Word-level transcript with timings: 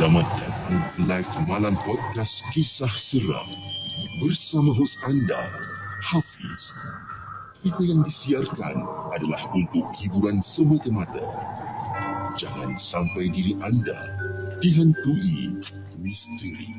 Selamat 0.00 0.24
datang 0.40 0.80
ke 0.96 1.04
live 1.04 1.28
malam 1.44 1.76
podcast 1.84 2.40
kisah 2.56 2.88
seram 2.88 3.44
bersama 4.24 4.72
hos 4.72 4.96
anda, 5.04 5.36
Hafiz. 6.00 6.72
Itu 7.60 7.84
yang 7.84 8.08
disiarkan 8.08 8.80
adalah 9.12 9.44
untuk 9.52 9.84
hiburan 10.00 10.40
semata-mata. 10.40 11.28
Jangan 12.32 12.80
sampai 12.80 13.28
diri 13.28 13.52
anda 13.60 14.00
dihantui 14.64 15.60
misteri. 16.00 16.72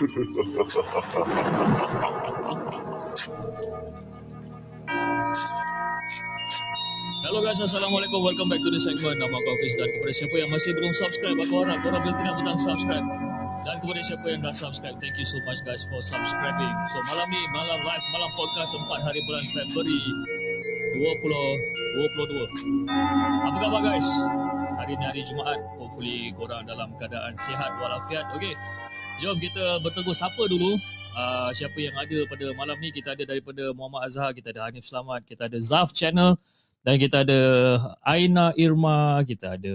Hello 7.34 7.50
guys, 7.50 7.58
Assalamualaikum. 7.58 8.22
Welcome 8.22 8.46
back 8.46 8.62
to 8.62 8.70
the 8.70 8.78
segment. 8.78 9.18
Nama 9.18 9.34
aku 9.34 9.58
Hafiz 9.58 9.74
dan 9.74 9.90
kepada 9.90 10.14
siapa 10.14 10.38
yang 10.38 10.54
masih 10.54 10.70
belum 10.70 10.94
subscribe, 10.94 11.34
aku 11.34 11.66
harap 11.66 11.82
korang 11.82 11.98
boleh 12.06 12.14
tekan 12.14 12.34
butang 12.38 12.54
subscribe. 12.54 13.02
Dan 13.66 13.74
kepada 13.82 14.00
siapa 14.06 14.26
yang 14.30 14.38
dah 14.38 14.54
subscribe, 14.54 14.94
thank 15.02 15.18
you 15.18 15.26
so 15.26 15.42
much 15.42 15.58
guys 15.66 15.82
for 15.90 15.98
subscribing. 15.98 16.70
So 16.94 17.02
malam 17.10 17.26
ni, 17.34 17.42
malam 17.50 17.82
live, 17.82 18.06
malam 18.14 18.30
podcast 18.38 18.78
4 18.78 18.86
hari 18.86 19.18
bulan 19.26 19.42
Februari 19.50 19.98
2022. 22.22 22.86
Apa 23.50 23.56
khabar 23.66 23.80
guys? 23.82 24.06
Hari 24.78 24.94
ni 24.94 25.02
hari 25.02 25.26
Jumaat. 25.26 25.58
Hopefully 25.82 26.30
korang 26.38 26.62
dalam 26.70 26.94
keadaan 27.02 27.34
sihat 27.34 27.74
walafiat. 27.82 28.30
Okay, 28.38 28.54
jom 29.18 29.42
kita 29.42 29.82
bertegur 29.82 30.14
sapa 30.14 30.46
dulu. 30.46 30.78
Uh, 31.18 31.50
siapa 31.50 31.82
yang 31.82 31.98
ada 31.98 32.30
pada 32.30 32.46
malam 32.54 32.78
ni 32.78 32.94
kita 32.94 33.18
ada 33.18 33.26
daripada 33.26 33.74
Muhammad 33.74 34.06
Azhar, 34.06 34.30
kita 34.30 34.54
ada 34.54 34.70
Hanif 34.70 34.86
Selamat, 34.86 35.26
kita 35.26 35.50
ada 35.50 35.58
Zaf 35.58 35.90
Channel, 35.94 36.38
dan 36.84 37.00
kita 37.00 37.24
ada 37.24 37.40
Aina 38.04 38.52
Irma, 38.60 39.24
kita 39.24 39.56
ada 39.56 39.74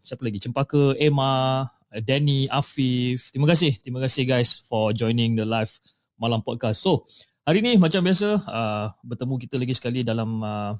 siapa 0.00 0.24
lagi? 0.24 0.40
Cempaka, 0.40 0.96
Emma, 0.96 1.68
Danny, 1.92 2.48
Afif. 2.48 3.28
Terima 3.28 3.44
kasih. 3.44 3.76
Terima 3.84 4.00
kasih 4.00 4.24
guys 4.24 4.64
for 4.64 4.96
joining 4.96 5.36
the 5.36 5.44
live 5.44 5.76
malam 6.16 6.40
podcast. 6.40 6.80
So, 6.80 7.04
hari 7.44 7.60
ni 7.60 7.76
macam 7.76 8.00
biasa 8.00 8.40
uh, 8.48 8.86
bertemu 9.04 9.34
kita 9.44 9.60
lagi 9.60 9.74
sekali 9.76 10.00
dalam 10.00 10.40
uh, 10.40 10.72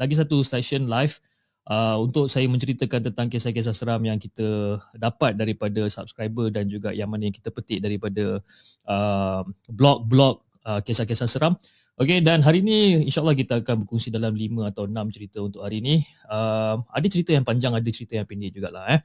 lagi 0.00 0.16
satu 0.16 0.40
station 0.40 0.88
live 0.88 1.20
uh, 1.68 2.00
untuk 2.00 2.32
saya 2.32 2.48
menceritakan 2.48 3.12
tentang 3.12 3.28
kisah-kisah 3.28 3.76
seram 3.76 4.00
yang 4.00 4.16
kita 4.16 4.80
dapat 4.96 5.36
daripada 5.36 5.84
subscriber 5.92 6.48
dan 6.48 6.64
juga 6.64 6.96
yang 6.96 7.12
mana 7.12 7.28
yang 7.28 7.36
kita 7.36 7.52
petik 7.52 7.84
daripada 7.84 8.40
uh, 8.88 9.44
blog-blog 9.68 10.40
uh, 10.64 10.80
kisah-kisah 10.80 11.28
seram. 11.28 11.60
Okey 12.00 12.24
dan 12.24 12.40
hari 12.40 12.64
ini 12.64 13.04
insyaallah 13.04 13.36
kita 13.36 13.60
akan 13.60 13.84
berkongsi 13.84 14.08
dalam 14.08 14.32
5 14.32 14.72
atau 14.72 14.88
6 14.88 15.12
cerita 15.12 15.44
untuk 15.44 15.60
hari 15.60 15.84
ini. 15.84 16.00
Uh, 16.32 16.80
ada 16.96 17.04
cerita 17.12 17.36
yang 17.36 17.44
panjang, 17.44 17.76
ada 17.76 17.84
cerita 17.92 18.16
yang 18.16 18.24
pendek 18.24 18.56
jugalah 18.56 18.88
eh. 18.88 19.04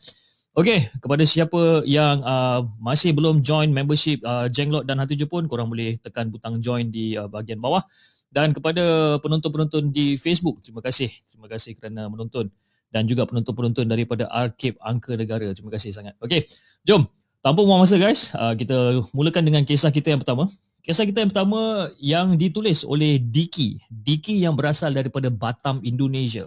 Okey, 0.55 0.79
kepada 1.03 1.27
siapa 1.27 1.83
yang 1.83 2.23
uh, 2.23 2.63
masih 2.79 3.11
belum 3.11 3.43
join 3.43 3.67
membership 3.67 4.23
uh, 4.23 4.47
Jenglot 4.47 4.87
dan 4.87 5.03
Hati 5.03 5.19
Jepun, 5.19 5.51
korang 5.51 5.67
boleh 5.67 5.99
tekan 5.99 6.31
butang 6.31 6.63
join 6.63 6.87
di 6.87 7.19
uh, 7.19 7.27
bahagian 7.27 7.59
bawah. 7.59 7.83
Dan 8.31 8.55
kepada 8.55 9.19
penonton-penonton 9.19 9.91
di 9.91 10.15
Facebook, 10.15 10.63
terima 10.63 10.79
kasih. 10.79 11.11
Terima 11.27 11.51
kasih 11.51 11.75
kerana 11.75 12.07
menonton. 12.07 12.47
Dan 12.87 13.11
juga 13.11 13.27
penonton-penonton 13.27 13.91
daripada 13.91 14.31
Arcade 14.31 14.79
Angka 14.79 15.19
Negara. 15.19 15.51
Terima 15.51 15.67
kasih 15.75 15.91
sangat. 15.91 16.15
Okey, 16.23 16.47
jom. 16.87 17.03
Tanpa 17.43 17.59
buang 17.59 17.83
masa 17.83 17.99
guys, 17.99 18.31
uh, 18.39 18.55
kita 18.55 19.03
mulakan 19.11 19.43
dengan 19.43 19.67
kisah 19.67 19.91
kita 19.91 20.15
yang 20.15 20.23
pertama. 20.23 20.47
Kisah 20.85 21.01
kita 21.01 21.25
yang 21.25 21.33
pertama 21.33 21.89
yang 21.97 22.37
ditulis 22.37 22.85
oleh 22.85 23.17
Diki. 23.17 23.81
Diki 23.89 24.37
yang 24.37 24.53
berasal 24.53 24.93
daripada 24.93 25.33
Batam, 25.33 25.81
Indonesia. 25.81 26.45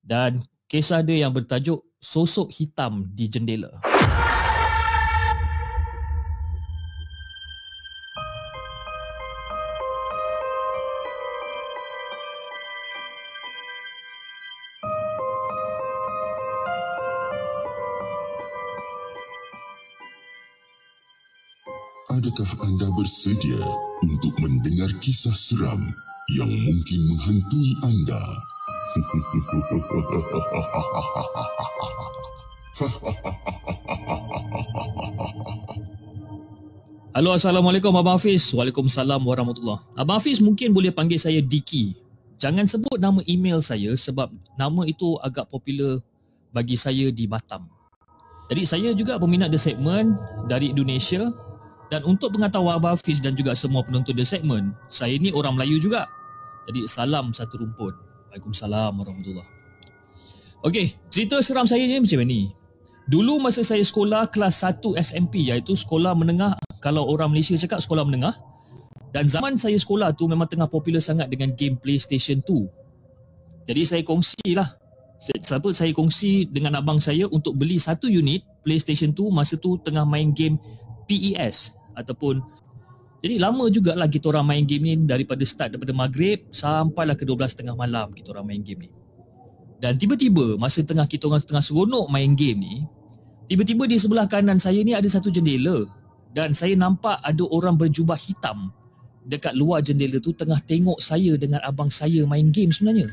Dan 0.00 0.40
kisah 0.64 1.04
dia 1.04 1.28
yang 1.28 1.32
bertajuk 1.36 1.84
Sosok 2.00 2.48
Hitam 2.56 3.04
di 3.12 3.28
Jendela. 3.28 3.84
Adakah 22.26 22.66
anda 22.66 22.90
bersedia 22.98 23.62
untuk 24.02 24.34
mendengar 24.42 24.90
kisah 24.98 25.30
seram 25.30 25.78
yang 26.34 26.50
mungkin 26.50 27.14
menghantui 27.14 27.70
anda? 27.86 28.18
Halo 37.14 37.30
Assalamualaikum 37.30 37.94
Abang 37.94 38.18
Hafiz. 38.18 38.50
Waalaikumsalam 38.50 39.22
Warahmatullahi. 39.22 39.86
Abang 39.94 40.18
Hafiz 40.18 40.42
mungkin 40.42 40.74
boleh 40.74 40.90
panggil 40.90 41.22
saya 41.22 41.38
Diki. 41.38 41.94
Jangan 42.42 42.66
sebut 42.66 42.98
nama 42.98 43.22
email 43.30 43.62
saya 43.62 43.94
sebab 43.94 44.34
nama 44.58 44.82
itu 44.82 45.14
agak 45.22 45.46
popular 45.46 46.02
bagi 46.50 46.74
saya 46.74 47.06
di 47.14 47.30
Batam. 47.30 47.70
Jadi 48.50 48.62
saya 48.66 48.90
juga 48.98 49.14
peminat 49.14 49.54
The 49.54 49.62
Segment 49.62 50.18
dari 50.50 50.74
Indonesia 50.74 51.45
dan 51.86 52.02
untuk 52.02 52.34
pengetahuan 52.34 52.78
Abang 52.78 52.98
Hafiz 52.98 53.22
dan 53.22 53.38
juga 53.38 53.54
semua 53.54 53.86
penonton 53.86 54.10
The 54.10 54.26
Segment 54.26 54.74
Saya 54.90 55.14
ni 55.22 55.30
orang 55.30 55.54
Melayu 55.54 55.78
juga. 55.78 56.10
Jadi 56.66 56.82
salam 56.90 57.30
satu 57.30 57.62
rumpun. 57.62 57.94
Waalaikumsalam 58.34 58.92
Warahmatullahi 58.98 59.48
Okey, 60.66 60.98
cerita 61.14 61.38
seram 61.38 61.62
saya 61.62 61.86
ni 61.86 62.02
macam 62.02 62.26
ni. 62.26 62.50
Dulu 63.06 63.38
masa 63.38 63.62
saya 63.62 63.86
sekolah 63.86 64.34
kelas 64.34 64.66
1 64.66 64.98
SMP 64.98 65.46
iaitu 65.46 65.78
sekolah 65.78 66.10
menengah 66.18 66.58
kalau 66.82 67.06
orang 67.06 67.30
Malaysia 67.30 67.54
cakap 67.54 67.78
sekolah 67.78 68.02
menengah. 68.02 68.34
Dan 69.14 69.30
zaman 69.30 69.54
saya 69.54 69.78
sekolah 69.78 70.10
tu 70.18 70.26
memang 70.26 70.50
tengah 70.50 70.66
popular 70.66 70.98
sangat 70.98 71.30
dengan 71.30 71.54
game 71.54 71.78
PlayStation 71.78 72.42
2. 72.42 72.66
Jadi 73.70 73.82
saya 73.86 74.02
kongsi 74.02 74.58
lah. 74.58 74.66
Siapa 75.22 75.70
saya 75.70 75.94
kongsi 75.94 76.50
dengan 76.50 76.76
abang 76.76 76.98
saya 76.98 77.30
untuk 77.30 77.56
beli 77.56 77.78
satu 77.78 78.10
unit 78.10 78.42
PlayStation 78.66 79.14
2 79.14 79.30
masa 79.30 79.54
tu 79.54 79.78
tengah 79.80 80.02
main 80.02 80.34
game 80.34 80.58
PES 81.06 81.74
ataupun 81.96 82.42
jadi 83.24 83.42
lama 83.42 83.66
jugalah 83.72 84.06
kita 84.06 84.30
orang 84.30 84.46
main 84.46 84.64
game 84.68 84.82
ni 84.86 84.94
daripada 85.02 85.42
start 85.42 85.74
daripada 85.74 85.90
maghrib 85.96 86.46
sampailah 86.52 87.16
ke 87.18 87.26
12 87.26 87.58
tengah 87.58 87.74
malam 87.74 88.12
kita 88.14 88.30
orang 88.36 88.54
main 88.54 88.62
game 88.62 88.86
ni. 88.86 88.90
Dan 89.82 89.98
tiba-tiba 89.98 90.56
masa 90.56 90.86
tengah 90.86 91.10
kita 91.10 91.26
orang 91.26 91.42
tengah 91.42 91.64
seronok 91.64 92.06
main 92.06 92.38
game 92.38 92.62
ni, 92.62 92.76
tiba-tiba 93.50 93.84
di 93.90 93.98
sebelah 93.98 94.30
kanan 94.30 94.62
saya 94.62 94.80
ni 94.84 94.94
ada 94.94 95.10
satu 95.10 95.28
jendela 95.28 95.84
dan 96.32 96.54
saya 96.54 96.78
nampak 96.78 97.18
ada 97.24 97.44
orang 97.50 97.74
berjubah 97.74 98.16
hitam 98.16 98.70
dekat 99.26 99.58
luar 99.58 99.82
jendela 99.82 100.22
tu 100.22 100.30
tengah 100.30 100.62
tengok 100.62 101.02
saya 101.02 101.34
dengan 101.34 101.58
abang 101.66 101.90
saya 101.90 102.22
main 102.30 102.54
game 102.54 102.70
sebenarnya. 102.70 103.10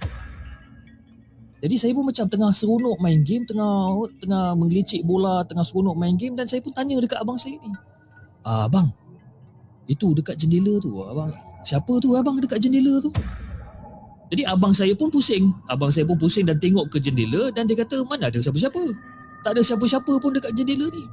Jadi 1.63 1.75
saya 1.80 1.92
pun 1.95 2.04
macam 2.04 2.27
tengah 2.27 2.51
seronok 2.51 3.00
main 3.00 3.24
game, 3.24 3.48
tengah 3.48 3.95
tengah 4.19 4.51
menggelecek 4.60 5.07
bola, 5.07 5.48
tengah 5.48 5.63
seronok 5.63 5.95
main 5.95 6.19
game 6.19 6.36
dan 6.36 6.44
saya 6.44 6.60
pun 6.60 6.75
tanya 6.75 7.00
dekat 7.00 7.24
abang 7.24 7.39
saya 7.39 7.56
ni. 7.56 7.71
Ah, 8.44 8.68
abang, 8.68 8.92
itu 9.88 10.12
dekat 10.12 10.36
jendela 10.36 10.75
tu, 10.83 11.00
abang. 11.07 11.31
Siapa 11.63 12.04
tu 12.04 12.19
abang 12.19 12.36
dekat 12.44 12.60
jendela 12.60 13.00
tu? 13.00 13.07
Jadi 14.27 14.44
abang 14.44 14.75
saya 14.75 14.92
pun 14.92 15.07
pusing. 15.07 15.56
Abang 15.71 15.88
saya 15.88 16.04
pun 16.04 16.19
pusing 16.19 16.44
dan 16.44 16.60
tengok 16.60 16.92
ke 16.92 17.00
jendela 17.00 17.48
dan 17.56 17.63
dia 17.63 17.80
kata, 17.80 18.04
mana 18.04 18.27
ada 18.27 18.44
siapa-siapa? 18.44 18.83
Tak 19.48 19.56
ada 19.56 19.62
siapa-siapa 19.63 20.12
pun 20.19 20.36
dekat 20.36 20.51
jendela 20.59 20.92
ni. 20.92 21.07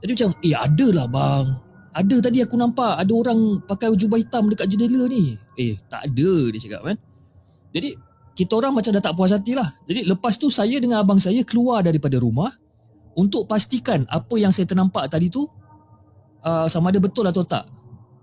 Jadi 0.00 0.10
macam, 0.16 0.30
eh 0.40 0.56
ada 0.56 0.86
lah 0.96 1.04
bang. 1.04 1.46
Ada 1.92 2.16
tadi 2.24 2.38
aku 2.40 2.56
nampak 2.56 2.96
ada 2.96 3.12
orang 3.12 3.60
pakai 3.68 3.92
jubah 3.92 4.16
hitam 4.16 4.48
dekat 4.48 4.64
jendela 4.64 5.04
ni. 5.12 5.36
Eh, 5.60 5.76
tak 5.92 6.08
ada 6.08 6.30
dia 6.48 6.60
cakap 6.62 6.88
kan. 6.88 6.96
Jadi, 7.76 8.00
kita 8.40 8.56
orang 8.56 8.72
macam 8.72 8.96
dah 8.96 9.04
tak 9.04 9.12
puas 9.12 9.36
hati 9.36 9.52
lah. 9.52 9.68
Jadi, 9.84 10.08
lepas 10.08 10.40
tu 10.40 10.48
saya 10.48 10.80
dengan 10.80 11.04
abang 11.04 11.20
saya 11.20 11.44
keluar 11.44 11.84
daripada 11.84 12.16
rumah 12.16 12.48
untuk 13.12 13.44
pastikan 13.44 14.08
apa 14.08 14.40
yang 14.40 14.48
saya 14.48 14.64
ternampak 14.64 15.12
tadi 15.12 15.28
tu 15.28 15.44
uh, 16.40 16.64
sama 16.64 16.88
ada 16.88 16.96
betul 17.04 17.28
atau 17.28 17.44
tak. 17.44 17.68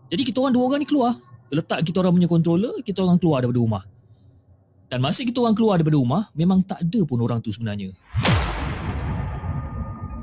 Jadi, 0.09 0.25
kita 0.25 0.41
orang 0.41 0.57
dua 0.57 0.63
orang 0.73 0.81
ni 0.81 0.89
keluar 0.89 1.13
letak 1.47 1.79
kita 1.83 2.03
orang 2.03 2.19
punya 2.19 2.29
controller, 2.29 2.73
kita 2.83 3.03
orang 3.03 3.19
keluar 3.19 3.39
daripada 3.43 3.61
rumah. 3.61 3.83
Dan 4.87 5.03
masa 5.03 5.23
kita 5.23 5.43
orang 5.43 5.55
keluar 5.55 5.79
daripada 5.79 5.99
rumah, 5.99 6.23
memang 6.31 6.63
tak 6.63 6.79
ada 6.83 6.99
pun 7.03 7.19
orang 7.19 7.39
tu 7.43 7.51
sebenarnya. 7.51 7.91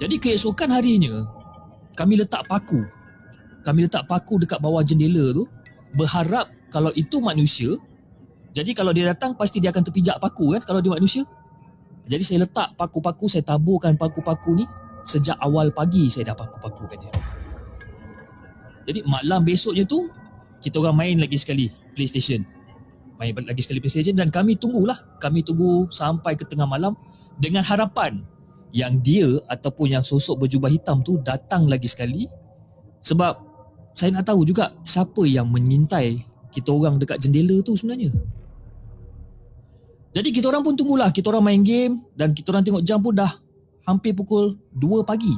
Jadi 0.01 0.17
keesokan 0.21 0.73
harinya, 0.73 1.25
kami 1.97 2.21
letak 2.21 2.45
paku. 2.49 2.83
Kami 3.65 3.89
letak 3.89 4.05
paku 4.05 4.43
dekat 4.45 4.61
bawah 4.61 4.85
jendela 4.85 5.33
tu 5.33 5.49
berharap 5.97 6.53
kalau 6.69 6.93
itu 6.93 7.23
manusia 7.23 7.73
jadi 8.55 8.71
kalau 8.71 8.95
dia 8.95 9.11
datang 9.11 9.35
pasti 9.35 9.59
dia 9.59 9.75
akan 9.75 9.83
terpijak 9.83 10.23
paku 10.23 10.55
kan 10.55 10.63
kalau 10.63 10.79
dia 10.79 10.95
manusia. 10.95 11.27
Jadi 12.07 12.23
saya 12.23 12.39
letak 12.47 12.79
paku-paku, 12.79 13.27
saya 13.27 13.43
taburkan 13.43 13.99
paku-paku 13.99 14.63
ni 14.63 14.65
sejak 15.03 15.35
awal 15.43 15.75
pagi 15.75 16.07
saya 16.07 16.31
dah 16.31 16.37
paku-pakukan 16.39 17.03
dia. 17.03 17.13
Jadi 18.87 19.03
malam 19.11 19.43
besoknya 19.43 19.83
tu 19.83 20.07
kita 20.63 20.79
orang 20.79 20.95
main 20.95 21.17
lagi 21.19 21.35
sekali 21.35 21.67
PlayStation. 21.99 22.47
Main 23.19 23.35
lagi 23.43 23.59
sekali 23.59 23.83
PlayStation 23.83 24.15
dan 24.15 24.31
kami 24.31 24.55
tunggulah. 24.55 25.19
Kami 25.19 25.43
tunggu 25.43 25.91
sampai 25.91 26.39
ke 26.39 26.47
tengah 26.47 26.69
malam 26.69 26.95
dengan 27.43 27.67
harapan 27.67 28.23
yang 28.71 29.03
dia 29.03 29.27
ataupun 29.51 29.99
yang 29.99 30.05
sosok 30.07 30.47
berjubah 30.47 30.71
hitam 30.71 31.03
tu 31.03 31.19
datang 31.27 31.67
lagi 31.67 31.91
sekali 31.91 32.31
sebab 33.03 33.35
saya 33.99 34.15
nak 34.15 34.31
tahu 34.31 34.47
juga 34.47 34.75
siapa 34.87 35.27
yang 35.27 35.51
menyintai 35.51 36.23
kita 36.55 36.71
orang 36.71 37.03
dekat 37.03 37.19
jendela 37.19 37.59
tu 37.67 37.75
sebenarnya. 37.75 38.15
Jadi 40.15 40.31
kita 40.31 40.47
orang 40.47 40.63
pun 40.63 40.79
tunggulah. 40.79 41.11
Kita 41.11 41.35
orang 41.35 41.43
main 41.51 41.61
game 41.67 41.99
dan 42.15 42.31
kita 42.31 42.55
orang 42.55 42.63
tengok 42.63 42.87
jam 42.87 43.03
pun 43.03 43.19
dah 43.19 43.29
hampir 43.83 44.15
pukul 44.15 44.55
2 44.79 45.03
pagi. 45.03 45.35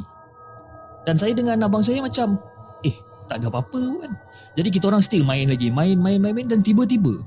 Dan 1.09 1.17
saya 1.17 1.33
dengan 1.33 1.65
abang 1.65 1.81
saya 1.81 2.05
macam, 2.05 2.37
eh 2.85 2.93
tak 3.25 3.41
ada 3.41 3.49
apa-apa 3.49 3.81
kan. 4.05 4.13
Jadi 4.53 4.69
kita 4.69 4.93
orang 4.93 5.01
still 5.01 5.25
main 5.25 5.49
lagi. 5.49 5.73
Main, 5.73 5.97
main, 5.97 6.21
main, 6.21 6.37
main 6.37 6.45
dan 6.45 6.61
tiba-tiba. 6.61 7.25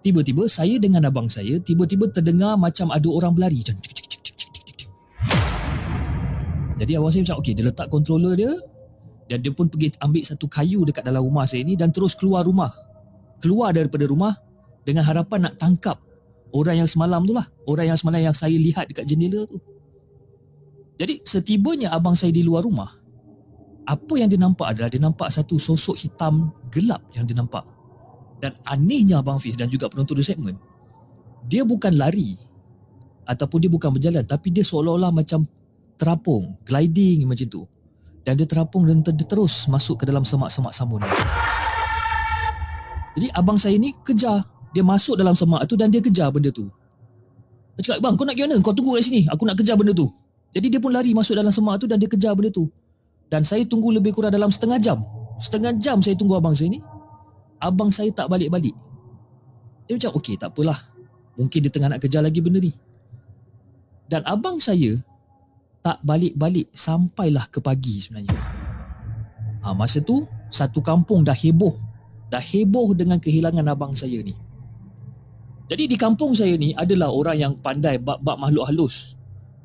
Tiba-tiba 0.00 0.48
saya 0.48 0.80
dengan 0.80 1.04
abang 1.04 1.28
saya 1.28 1.60
tiba-tiba 1.60 2.08
terdengar 2.08 2.56
macam 2.56 2.88
ada 2.88 3.08
orang 3.12 3.36
berlari. 3.36 3.60
Jadi 6.78 6.92
abang 6.96 7.10
saya 7.12 7.22
macam, 7.28 7.36
okay 7.42 7.52
dia 7.52 7.68
letak 7.68 7.92
controller 7.92 8.32
dia 8.32 8.54
dan 9.28 9.44
dia 9.44 9.52
pun 9.52 9.68
pergi 9.68 9.92
ambil 10.00 10.24
satu 10.24 10.48
kayu 10.48 10.88
dekat 10.88 11.04
dalam 11.04 11.20
rumah 11.20 11.44
saya 11.44 11.60
ni 11.68 11.76
dan 11.76 11.92
terus 11.92 12.16
keluar 12.16 12.48
rumah. 12.48 12.72
Keluar 13.44 13.76
daripada 13.76 14.08
rumah 14.08 14.32
dengan 14.88 15.04
harapan 15.04 15.50
nak 15.50 15.60
tangkap 15.60 16.00
orang 16.52 16.84
yang 16.84 16.88
semalam 16.88 17.24
tu 17.24 17.32
lah. 17.36 17.46
Orang 17.68 17.86
yang 17.88 17.98
semalam 17.98 18.20
yang 18.20 18.36
saya 18.36 18.54
lihat 18.54 18.88
dekat 18.88 19.04
jendela 19.08 19.44
tu. 19.48 19.58
Jadi 20.98 21.22
setibanya 21.22 21.94
abang 21.94 22.18
saya 22.18 22.34
di 22.34 22.42
luar 22.42 22.66
rumah 22.66 22.90
apa 23.88 24.14
yang 24.20 24.28
dia 24.28 24.36
nampak 24.36 24.76
adalah 24.76 24.90
dia 24.92 25.00
nampak 25.00 25.32
satu 25.32 25.56
sosok 25.56 25.96
hitam 25.96 26.52
gelap 26.68 27.00
yang 27.16 27.24
dia 27.24 27.38
nampak. 27.38 27.64
Dan 28.38 28.54
anehnya 28.70 29.18
abang 29.18 29.40
Fiz 29.40 29.58
dan 29.58 29.66
juga 29.66 29.90
penonton 29.90 30.14
di 30.14 30.22
segmen 30.22 30.54
dia 31.48 31.64
bukan 31.64 31.96
lari 31.96 32.36
ataupun 33.24 33.58
dia 33.62 33.70
bukan 33.72 33.88
berjalan 33.88 34.22
tapi 34.22 34.52
dia 34.52 34.62
seolah-olah 34.62 35.10
macam 35.10 35.48
terapung 35.98 36.58
gliding 36.62 37.24
macam 37.26 37.46
tu. 37.48 37.62
Dan 38.26 38.36
dia 38.36 38.44
terapung 38.44 38.84
dan 38.84 39.00
ter- 39.00 39.16
terus 39.24 39.64
masuk 39.72 40.02
ke 40.02 40.04
dalam 40.04 40.20
semak-semak 40.20 40.74
samun 40.76 41.00
jadi 43.18 43.34
abang 43.34 43.58
saya 43.58 43.74
ni 43.82 43.90
kejar 44.06 44.46
dia 44.72 44.84
masuk 44.84 45.16
dalam 45.16 45.32
semak 45.32 45.64
tu 45.64 45.74
dan 45.74 45.88
dia 45.88 46.00
kejar 46.02 46.28
benda 46.28 46.52
tu. 46.52 46.68
Dia 47.78 47.94
cakap, 47.94 47.98
bang 48.02 48.14
kau 48.18 48.26
nak 48.26 48.34
pergi 48.34 48.44
mana? 48.50 48.56
Kau 48.58 48.74
tunggu 48.74 48.98
kat 48.98 49.04
sini. 49.06 49.22
Aku 49.30 49.46
nak 49.46 49.56
kejar 49.56 49.78
benda 49.78 49.94
tu. 49.94 50.10
Jadi 50.50 50.66
dia 50.66 50.80
pun 50.82 50.90
lari 50.90 51.14
masuk 51.14 51.38
dalam 51.38 51.52
semak 51.54 51.78
tu 51.78 51.86
dan 51.86 52.00
dia 52.00 52.10
kejar 52.10 52.34
benda 52.34 52.50
tu. 52.50 52.66
Dan 53.28 53.44
saya 53.44 53.62
tunggu 53.68 53.92
lebih 53.92 54.16
kurang 54.16 54.32
dalam 54.32 54.48
setengah 54.48 54.80
jam. 54.80 54.98
Setengah 55.38 55.76
jam 55.78 56.02
saya 56.02 56.18
tunggu 56.18 56.40
abang 56.40 56.56
saya 56.56 56.72
ni. 56.72 56.80
Abang 57.62 57.92
saya 57.92 58.10
tak 58.10 58.26
balik-balik. 58.32 58.74
Dia 59.86 59.94
macam, 59.94 60.10
okey 60.20 60.34
tak 60.36 60.52
apalah. 60.52 60.78
Mungkin 61.38 61.58
dia 61.62 61.70
tengah 61.70 61.88
nak 61.92 62.00
kejar 62.02 62.24
lagi 62.24 62.42
benda 62.42 62.58
ni. 62.58 62.72
Dan 64.08 64.24
abang 64.24 64.58
saya 64.58 64.96
tak 65.84 66.00
balik-balik 66.02 66.72
sampailah 66.74 67.46
ke 67.52 67.62
pagi 67.62 68.02
sebenarnya. 68.02 68.36
Ha, 69.62 69.76
masa 69.76 70.02
tu, 70.02 70.26
satu 70.50 70.82
kampung 70.82 71.22
dah 71.22 71.36
heboh. 71.36 71.76
Dah 72.28 72.42
heboh 72.42 72.96
dengan 72.96 73.20
kehilangan 73.22 73.64
abang 73.68 73.92
saya 73.94 74.18
ni. 74.24 74.34
Jadi 75.68 75.84
di 75.84 75.96
kampung 76.00 76.32
saya 76.32 76.56
ni 76.56 76.72
adalah 76.72 77.12
orang 77.12 77.36
yang 77.36 77.52
pandai 77.60 78.00
bab-bab 78.00 78.40
makhluk 78.40 78.64
halus. 78.72 79.14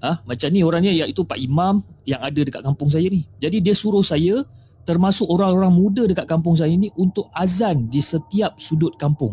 Ah, 0.04 0.20
ha? 0.20 0.28
macam 0.28 0.52
ni 0.52 0.60
orangnya 0.60 0.92
iaitu 0.92 1.24
Pak 1.24 1.40
Imam 1.40 1.80
yang 2.04 2.20
ada 2.20 2.42
dekat 2.44 2.60
kampung 2.60 2.92
saya 2.92 3.08
ni. 3.08 3.24
Jadi 3.40 3.64
dia 3.64 3.72
suruh 3.72 4.04
saya 4.04 4.44
termasuk 4.84 5.32
orang-orang 5.32 5.72
muda 5.72 6.04
dekat 6.04 6.28
kampung 6.28 6.60
saya 6.60 6.76
ni 6.76 6.92
untuk 7.00 7.32
azan 7.32 7.88
di 7.88 8.04
setiap 8.04 8.60
sudut 8.60 9.00
kampung. 9.00 9.32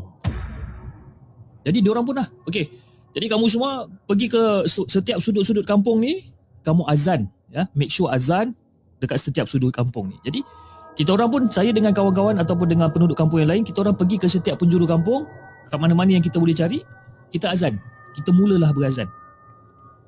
Jadi 1.66 1.82
dia 1.82 1.90
orang 1.90 2.06
pun 2.06 2.14
dah. 2.22 2.28
Okey. 2.46 2.70
Jadi 3.10 3.26
kamu 3.26 3.50
semua 3.50 3.90
pergi 4.06 4.30
ke 4.30 4.42
setiap 4.70 5.18
sudut-sudut 5.18 5.66
kampung 5.66 5.98
ni, 5.98 6.30
kamu 6.62 6.86
azan 6.86 7.26
ya, 7.50 7.66
make 7.74 7.90
sure 7.90 8.06
azan 8.06 8.54
dekat 9.02 9.18
setiap 9.18 9.50
sudut 9.50 9.74
kampung 9.74 10.14
ni. 10.14 10.16
Jadi 10.22 10.46
kita 10.94 11.18
orang 11.18 11.34
pun 11.34 11.42
saya 11.50 11.74
dengan 11.74 11.90
kawan-kawan 11.90 12.38
ataupun 12.38 12.70
dengan 12.70 12.94
penduduk 12.94 13.18
kampung 13.18 13.42
yang 13.42 13.50
lain, 13.50 13.66
kita 13.66 13.82
orang 13.82 13.98
pergi 13.98 14.22
ke 14.22 14.30
setiap 14.30 14.62
penjuru 14.62 14.86
kampung, 14.86 15.26
kat 15.70 15.78
mana-mana 15.78 16.18
yang 16.18 16.24
kita 16.24 16.42
boleh 16.42 16.52
cari, 16.52 16.82
kita 17.30 17.48
azan. 17.54 17.78
Kita 18.10 18.34
mulalah 18.34 18.74
berazan. 18.74 19.06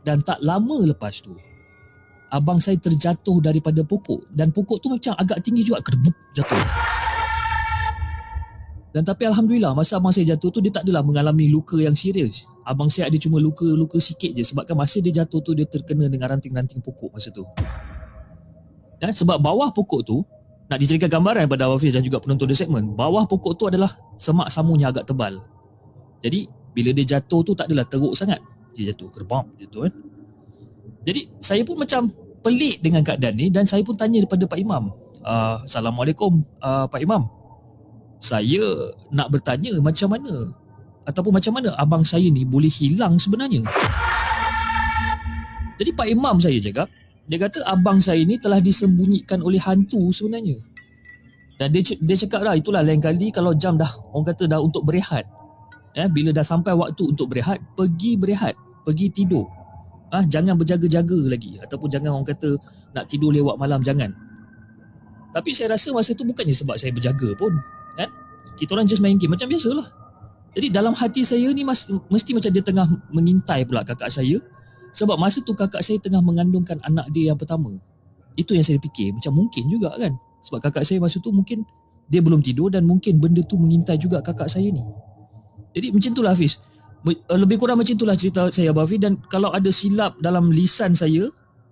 Dan 0.03 0.19
tak 0.19 0.43
lama 0.43 0.83
lepas 0.83 1.23
tu, 1.23 1.39
abang 2.35 2.59
saya 2.59 2.75
terjatuh 2.75 3.39
daripada 3.39 3.87
pokok 3.87 4.27
dan 4.35 4.51
pokok 4.51 4.83
tu 4.83 4.91
macam 4.91 5.15
agak 5.15 5.39
tinggi 5.47 5.63
juga 5.63 5.79
kerbuk 5.87 6.17
jatuh. 6.35 6.59
Dan 8.93 9.09
tapi 9.09 9.25
alhamdulillah 9.25 9.73
masa 9.73 9.97
abang 9.97 10.13
saya 10.13 10.37
jatuh 10.37 10.53
tu 10.53 10.61
dia 10.61 10.69
tak 10.69 10.85
adalah 10.85 11.01
mengalami 11.01 11.49
luka 11.49 11.81
yang 11.81 11.97
serius. 11.97 12.45
Abang 12.67 12.93
saya 12.93 13.09
ada 13.09 13.17
cuma 13.17 13.41
luka-luka 13.41 13.97
sikit 13.97 14.37
je 14.37 14.45
sebabkan 14.45 14.77
masa 14.77 15.01
dia 15.01 15.25
jatuh 15.25 15.41
tu 15.41 15.57
dia 15.57 15.65
terkena 15.65 16.11
dengan 16.13 16.37
ranting-ranting 16.37 16.85
pokok 16.85 17.15
masa 17.15 17.33
tu. 17.33 17.47
Dan 19.01 19.15
sebab 19.17 19.41
bawah 19.41 19.73
pokok 19.73 20.01
tu 20.05 20.21
nak 20.73 20.81
dijadikan 20.81 21.21
gambaran 21.21 21.45
pada 21.53 21.69
Hafiz 21.69 21.93
dan 21.93 22.01
juga 22.01 22.17
penonton 22.17 22.49
di 22.49 22.57
segmen 22.57 22.97
bawah 22.97 23.29
pokok 23.29 23.53
tu 23.61 23.65
adalah 23.69 23.93
semak 24.17 24.49
samunya 24.49 24.89
agak 24.89 25.05
tebal. 25.05 25.37
Jadi 26.25 26.49
bila 26.73 26.97
dia 26.97 27.05
jatuh 27.05 27.45
tu 27.45 27.53
tak 27.53 27.69
adalah 27.69 27.85
teruk 27.85 28.17
sangat. 28.17 28.41
Dia 28.73 28.97
jatuh 28.97 29.13
gerbam 29.13 29.53
gitu 29.61 29.85
kan? 29.85 29.93
Jadi 31.05 31.29
saya 31.45 31.61
pun 31.61 31.77
macam 31.77 32.09
pelik 32.41 32.81
dengan 32.81 33.05
keadaan 33.05 33.37
ni 33.37 33.53
dan 33.53 33.69
saya 33.69 33.85
pun 33.85 34.01
tanya 34.01 34.25
daripada 34.25 34.49
Pak 34.49 34.57
Imam 34.57 34.89
uh, 35.21 35.61
Assalamualaikum 35.69 36.41
uh, 36.65 36.89
Pak 36.89 37.01
Imam. 37.05 37.29
Saya 38.23 38.63
nak 39.13 39.29
bertanya 39.29 39.77
macam 39.77 40.09
mana? 40.09 40.57
Ataupun 41.05 41.37
macam 41.37 41.53
mana 41.59 41.75
abang 41.77 42.07
saya 42.07 42.31
ni 42.33 42.47
boleh 42.47 42.71
hilang 42.71 43.19
sebenarnya? 43.21 43.67
Jadi 45.77 45.91
Pak 45.93 46.09
Imam 46.09 46.39
saya 46.39 46.57
cakap 46.63 46.89
dia 47.27 47.39
kata 47.39 47.63
abang 47.71 48.03
saya 48.03 48.23
ni 48.27 48.39
telah 48.39 48.59
disembunyikan 48.59 49.41
oleh 49.43 49.63
hantu 49.63 50.11
sebenarnya. 50.11 50.59
Dan 51.61 51.71
dia 51.71 51.83
dia 51.95 52.17
cakap 52.27 52.43
lah 52.43 52.59
itulah 52.59 52.83
lain 52.83 52.99
kali 52.99 53.31
kalau 53.31 53.55
jam 53.55 53.79
dah 53.79 53.89
orang 54.11 54.35
kata 54.35 54.51
dah 54.51 54.59
untuk 54.59 54.83
berehat. 54.83 55.23
Ya, 55.93 56.09
bila 56.09 56.33
dah 56.33 56.43
sampai 56.43 56.73
waktu 56.73 57.05
untuk 57.05 57.29
berehat, 57.29 57.61
pergi 57.77 58.17
berehat, 58.17 58.57
pergi 58.83 59.13
tidur. 59.13 59.45
Ah, 60.09 60.25
jangan 60.25 60.57
berjaga-jaga 60.57 61.17
lagi 61.29 61.61
ataupun 61.61 61.89
jangan 61.93 62.17
orang 62.17 62.29
kata 62.33 62.57
nak 62.97 63.05
tidur 63.09 63.33
lewat 63.33 63.61
malam 63.61 63.81
jangan. 63.85 64.09
Tapi 65.33 65.57
saya 65.57 65.77
rasa 65.77 65.93
masa 65.93 66.13
tu 66.13 66.25
bukannya 66.25 66.53
sebab 66.53 66.77
saya 66.77 66.93
berjaga 66.93 67.33
pun, 67.37 67.57
kan? 67.97 68.09
Kita 68.57 68.77
orang 68.77 68.85
just 68.89 69.01
main 69.01 69.17
game 69.17 69.33
macam 69.33 69.49
biasalah. 69.49 69.89
Jadi 70.53 70.69
dalam 70.69 70.93
hati 70.93 71.25
saya 71.25 71.49
ni 71.49 71.65
mesti, 71.65 71.97
mesti 72.13 72.31
macam 72.37 72.51
dia 72.53 72.65
tengah 72.65 72.87
mengintai 73.09 73.65
pula 73.65 73.81
kakak 73.81 74.13
saya 74.13 74.37
sebab 74.93 75.17
masa 75.17 75.41
tu 75.41 75.57
kakak 75.57 75.81
saya 75.81 75.97
tengah 75.99 76.21
mengandungkan 76.21 76.77
anak 76.85 77.09
dia 77.11 77.33
yang 77.33 77.39
pertama. 77.41 77.73
Itu 78.37 78.53
yang 78.53 78.65
saya 78.65 78.77
fikir 78.77 79.17
macam 79.17 79.33
mungkin 79.37 79.69
juga 79.73 79.93
kan. 79.97 80.17
Sebab 80.45 80.61
kakak 80.69 80.85
saya 80.85 81.01
masa 81.01 81.17
tu 81.21 81.33
mungkin 81.33 81.65
dia 82.13 82.21
belum 82.21 82.45
tidur 82.45 82.69
dan 82.69 82.85
mungkin 82.85 83.17
benda 83.17 83.41
tu 83.41 83.57
mengintai 83.57 83.97
juga 83.97 84.21
kakak 84.21 84.53
saya 84.53 84.69
ni. 84.69 84.85
Jadi 85.73 85.89
macam 85.97 86.11
itulah 86.13 86.33
Hafiz. 86.37 86.61
Eh, 87.09 87.39
lebih 87.41 87.57
kurang 87.59 87.81
macam 87.81 87.97
itulah 87.97 88.15
cerita 88.15 88.53
saya 88.53 88.71
Abang 88.71 88.85
Hafiz 88.85 89.01
dan 89.01 89.17
kalau 89.33 89.49
ada 89.49 89.73
silap 89.73 90.21
dalam 90.21 90.53
lisan 90.53 90.93
saya 90.93 91.27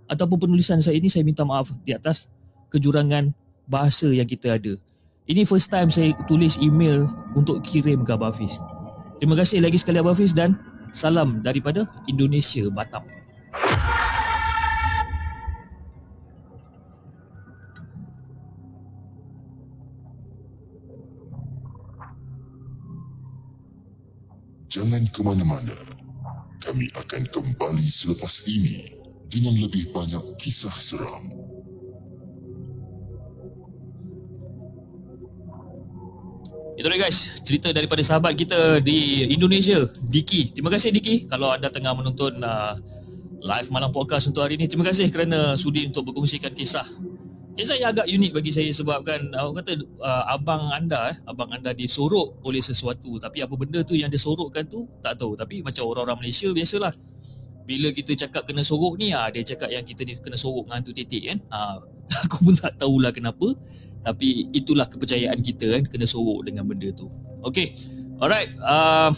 ataupun 0.08 0.48
penulisan 0.48 0.80
saya 0.80 0.96
ini 0.98 1.06
saya 1.12 1.22
minta 1.22 1.44
maaf 1.44 1.70
di 1.84 1.92
atas 1.94 2.32
kejurangan 2.72 3.30
bahasa 3.68 4.08
yang 4.10 4.26
kita 4.26 4.56
ada. 4.56 4.74
Ini 5.30 5.46
first 5.46 5.70
time 5.70 5.92
saya 5.92 6.10
tulis 6.26 6.58
email 6.58 7.06
untuk 7.38 7.62
kirim 7.62 8.02
ke 8.02 8.10
Abang 8.10 8.34
Hafiz. 8.34 8.58
Terima 9.20 9.36
kasih 9.36 9.62
lagi 9.62 9.78
sekali 9.78 10.00
Abang 10.00 10.16
Hafiz 10.16 10.34
dan 10.34 10.58
Salam 10.90 11.38
daripada 11.46 11.86
Indonesia 12.10 12.66
Batam. 12.66 13.06
Jangan 24.70 25.02
ke 25.10 25.20
mana-mana. 25.22 25.78
Kami 26.58 26.86
akan 26.94 27.22
kembali 27.30 27.86
selepas 27.90 28.46
ini 28.50 28.98
dengan 29.30 29.54
lebih 29.62 29.94
banyak 29.94 30.38
kisah 30.42 30.74
seram. 30.74 31.49
Itu 36.80 36.88
dia 36.88 36.96
guys, 36.96 37.44
cerita 37.44 37.68
daripada 37.76 38.00
sahabat 38.00 38.32
kita 38.32 38.80
di 38.80 39.28
Indonesia, 39.28 39.84
Diki. 40.00 40.56
Terima 40.56 40.72
kasih 40.72 40.88
Diki. 40.88 41.28
Kalau 41.28 41.52
anda 41.52 41.68
tengah 41.68 41.92
menonton 41.92 42.40
uh, 42.40 42.72
live 43.44 43.68
malam 43.68 43.92
podcast 43.92 44.32
untuk 44.32 44.48
hari 44.48 44.56
ini. 44.56 44.64
Terima 44.64 44.88
kasih 44.88 45.12
kerana 45.12 45.60
sudi 45.60 45.84
untuk 45.84 46.08
berkongsikan 46.08 46.56
kisah. 46.56 46.88
Kisah 47.52 47.76
yang 47.76 47.92
agak 47.92 48.08
unik 48.08 48.32
bagi 48.32 48.48
saya 48.48 48.72
sebab 48.72 49.04
kan 49.04 49.20
Awak 49.28 49.60
kata 49.60 49.72
uh, 50.00 50.24
abang 50.32 50.72
anda 50.72 51.12
eh, 51.12 51.16
Abang 51.28 51.52
anda 51.52 51.76
disorok 51.76 52.40
oleh 52.48 52.64
sesuatu. 52.64 53.20
Tapi 53.20 53.44
apa 53.44 53.52
benda 53.60 53.84
tu 53.84 53.92
yang 53.92 54.08
dia 54.08 54.16
sorokkan 54.16 54.64
tu 54.64 54.88
Tak 55.04 55.20
tahu. 55.20 55.36
Tapi 55.36 55.60
macam 55.60 55.84
orang-orang 55.84 56.24
Malaysia 56.24 56.48
biasalah. 56.48 56.96
Bila 57.68 57.92
kita 57.92 58.16
cakap 58.16 58.48
kena 58.48 58.64
sorok 58.64 58.96
ni 58.96 59.12
ah 59.12 59.28
Dia 59.28 59.44
cakap 59.44 59.68
yang 59.68 59.84
kita 59.84 60.00
ni 60.08 60.16
kena 60.16 60.40
sorok 60.40 60.72
dengan 60.72 60.80
tu 60.80 60.96
titik 60.96 61.28
kan? 61.28 61.44
Ah, 61.52 61.76
Aku 62.26 62.42
pun 62.42 62.54
tak 62.58 62.74
tahulah 62.80 63.14
kenapa 63.14 63.54
Tapi 64.02 64.50
itulah 64.50 64.90
kepercayaan 64.90 65.38
kita 65.38 65.78
kan 65.78 65.82
Kena 65.86 66.06
sorok 66.08 66.46
dengan 66.48 66.66
benda 66.66 66.90
tu 66.90 67.06
Okay 67.46 67.74
Alright 68.20 68.52
uh, 68.60 69.14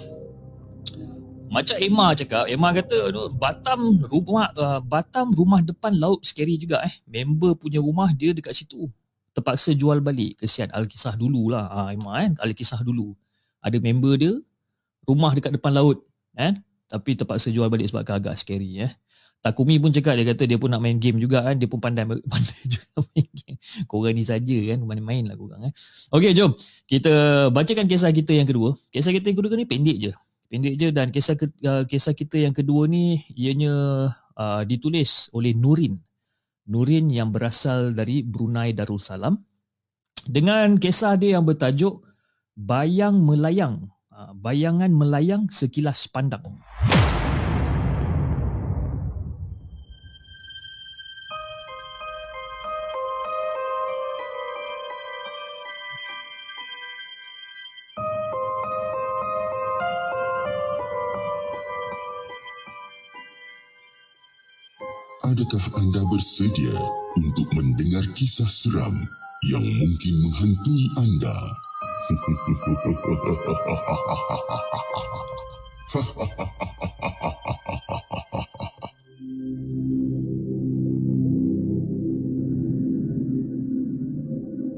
macam 1.52 1.76
Emma 1.76 2.16
cakap, 2.16 2.48
Emma 2.48 2.72
kata 2.72 3.12
Batam 3.36 4.00
rumah 4.08 4.48
uh, 4.56 4.80
Batam 4.80 5.36
rumah 5.36 5.60
depan 5.60 5.92
laut 6.00 6.24
scary 6.24 6.56
juga 6.56 6.80
eh. 6.80 6.94
Member 7.04 7.52
punya 7.60 7.76
rumah 7.76 8.08
dia 8.16 8.32
dekat 8.32 8.56
situ. 8.56 8.88
Terpaksa 9.36 9.76
jual 9.76 10.00
balik. 10.00 10.40
Kesian 10.40 10.72
Alkisah 10.72 11.12
dulu 11.12 11.52
lah. 11.52 11.68
Ha, 11.68 11.92
Emma 11.92 12.24
kan, 12.24 12.40
Alkisah 12.40 12.80
dulu. 12.80 13.12
Ada 13.60 13.76
member 13.84 14.16
dia 14.16 14.32
rumah 15.04 15.36
dekat 15.36 15.52
depan 15.52 15.76
laut 15.76 16.00
kan. 16.32 16.56
Tapi 16.88 17.20
terpaksa 17.20 17.52
jual 17.52 17.68
balik 17.68 17.92
sebab 17.92 18.00
agak 18.08 18.32
scary 18.40 18.88
eh. 18.88 18.92
Takumi 19.42 19.82
pun 19.82 19.90
cakap 19.90 20.14
dia 20.14 20.30
kata 20.30 20.46
dia 20.46 20.54
pun 20.54 20.70
nak 20.70 20.78
main 20.78 21.02
game 21.02 21.18
juga 21.18 21.42
kan. 21.42 21.58
Dia 21.58 21.66
pun 21.66 21.82
pandai 21.82 22.06
pandai 22.32 22.60
juga 22.62 22.94
main 23.10 23.28
game. 23.34 23.58
Korang 23.90 24.14
ni 24.14 24.22
saja 24.22 24.56
kan 24.70 24.78
main-main 24.86 25.26
lah 25.26 25.34
korang 25.34 25.66
eh. 25.66 25.72
Okey 26.14 26.30
jom 26.30 26.54
kita 26.86 27.12
bacakan 27.50 27.90
kisah 27.90 28.14
kita 28.14 28.38
yang 28.38 28.46
kedua. 28.46 28.78
Kisah 28.94 29.10
kita 29.10 29.34
yang 29.34 29.38
kedua 29.42 29.58
ni 29.58 29.66
pendek 29.66 29.98
je 29.98 30.12
pendek 30.52 30.74
je 30.76 30.88
dan 30.92 31.08
kisah 31.08 31.34
uh, 31.66 31.88
kisah 31.88 32.12
kita 32.12 32.36
yang 32.36 32.52
kedua 32.52 32.84
ni 32.84 33.24
ianya 33.32 33.72
uh, 34.38 34.62
ditulis 34.68 35.32
oleh 35.32 35.56
Nurin. 35.56 35.96
Nurin 36.68 37.10
yang 37.10 37.34
berasal 37.34 37.96
dari 37.96 38.22
Brunei 38.22 38.70
Darussalam 38.70 39.34
dengan 40.28 40.78
kisah 40.78 41.18
dia 41.18 41.40
yang 41.40 41.48
bertajuk 41.48 42.04
Bayang 42.54 43.24
Melayang. 43.24 43.90
Uh, 44.12 44.36
bayangan 44.36 44.92
melayang 44.92 45.48
sekilas 45.48 46.04
pandang. 46.04 46.60
Adakah 65.42 65.74
anda 65.74 66.06
bersedia 66.06 66.70
untuk 67.18 67.50
mendengar 67.58 68.06
kisah 68.14 68.46
seram 68.46 68.94
yang 69.50 69.66
mungkin 69.74 70.14
menghantui 70.22 70.86
anda? 71.02 71.34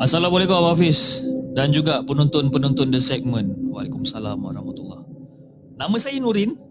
Assalamualaikum 0.00 0.56
Abang 0.56 0.73
Hafiz 0.73 1.28
dan 1.52 1.76
juga 1.76 2.00
penonton-penonton 2.09 2.88
The 2.88 3.04
Segment. 3.04 3.52
Waalaikumsalam 3.68 4.40
warahmatullahi 4.40 5.04
Nama 5.76 5.97
saya 6.00 6.16
Nurin 6.25 6.63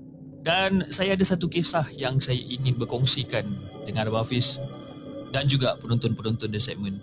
dan 0.43 0.91
saya 0.91 1.15
ada 1.15 1.23
satu 1.23 1.47
kisah 1.47 1.87
yang 1.95 2.19
saya 2.19 2.35
ingin 2.35 2.75
berkongsikan 2.75 3.47
dengan 3.87 4.11
Abang 4.11 4.27
Hafiz 4.27 4.59
dan 5.31 5.47
juga 5.47 5.79
penonton-penonton 5.79 6.51
The 6.51 6.59
Segment. 6.59 6.99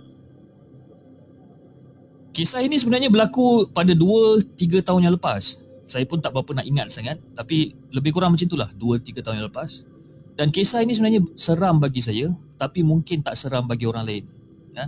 Kisah 2.37 2.63
ini 2.63 2.77
sebenarnya 2.79 3.09
berlaku 3.11 3.67
pada 3.73 3.91
2-3 3.97 4.85
tahun 4.85 5.09
yang 5.09 5.17
lepas. 5.17 5.59
Saya 5.89 6.07
pun 6.07 6.23
tak 6.23 6.37
berapa 6.37 6.63
nak 6.63 6.69
ingat 6.69 6.93
sangat 6.93 7.19
tapi 7.35 7.75
lebih 7.91 8.15
kurang 8.15 8.37
macam 8.37 8.47
itulah 8.47 8.71
2-3 8.77 9.25
tahun 9.25 9.37
yang 9.43 9.49
lepas. 9.49 9.89
Dan 10.37 10.53
kisah 10.53 10.85
ini 10.85 10.95
sebenarnya 10.95 11.25
seram 11.35 11.81
bagi 11.81 12.05
saya 12.05 12.31
tapi 12.61 12.85
mungkin 12.85 13.25
tak 13.25 13.41
seram 13.41 13.65
bagi 13.65 13.89
orang 13.89 14.05
lain. 14.05 14.25
Ya. 14.77 14.87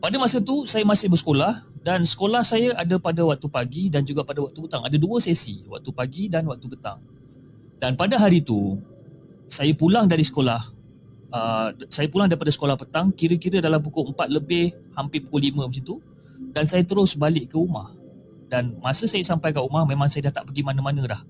Pada 0.00 0.16
masa 0.16 0.40
tu 0.40 0.64
saya 0.64 0.86
masih 0.86 1.12
bersekolah 1.12 1.68
dan 1.82 2.06
sekolah 2.06 2.46
saya 2.46 2.72
ada 2.78 2.96
pada 3.02 3.20
waktu 3.26 3.50
pagi 3.50 3.92
dan 3.92 4.06
juga 4.06 4.24
pada 4.24 4.40
waktu 4.40 4.56
petang. 4.62 4.86
Ada 4.86 4.96
dua 4.96 5.20
sesi, 5.20 5.60
waktu 5.68 5.90
pagi 5.92 6.32
dan 6.32 6.48
waktu 6.48 6.70
petang. 6.70 7.02
Dan 7.80 7.96
pada 7.96 8.20
hari 8.20 8.44
itu 8.44 8.76
saya 9.48 9.72
pulang 9.72 10.04
dari 10.04 10.20
sekolah 10.20 10.60
uh, 11.32 11.68
saya 11.88 12.06
pulang 12.12 12.28
daripada 12.28 12.52
sekolah 12.52 12.76
petang 12.76 13.08
kira-kira 13.14 13.58
dalam 13.64 13.80
pukul 13.80 14.12
4 14.12 14.28
lebih 14.30 14.76
hampir 14.94 15.24
pukul 15.24 15.48
5 15.48 15.64
macam 15.64 15.82
tu 15.82 15.96
dan 16.52 16.68
saya 16.68 16.84
terus 16.84 17.16
balik 17.16 17.50
ke 17.50 17.56
rumah. 17.56 17.96
Dan 18.50 18.76
masa 18.82 19.06
saya 19.06 19.22
sampai 19.22 19.54
ke 19.54 19.62
rumah 19.62 19.86
memang 19.86 20.10
saya 20.10 20.28
dah 20.28 20.42
tak 20.42 20.50
pergi 20.50 20.66
mana-mana 20.66 21.06
dah. 21.06 21.22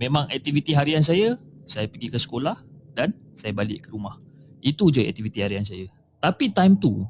Memang 0.00 0.26
aktiviti 0.32 0.74
harian 0.74 1.04
saya 1.04 1.36
saya 1.68 1.86
pergi 1.86 2.10
ke 2.10 2.18
sekolah 2.18 2.58
dan 2.98 3.14
saya 3.36 3.54
balik 3.54 3.86
ke 3.86 3.88
rumah. 3.94 4.18
Itu 4.64 4.90
je 4.90 5.04
aktiviti 5.04 5.44
harian 5.44 5.62
saya. 5.62 5.86
Tapi 6.18 6.50
time 6.50 6.74
tu 6.80 7.04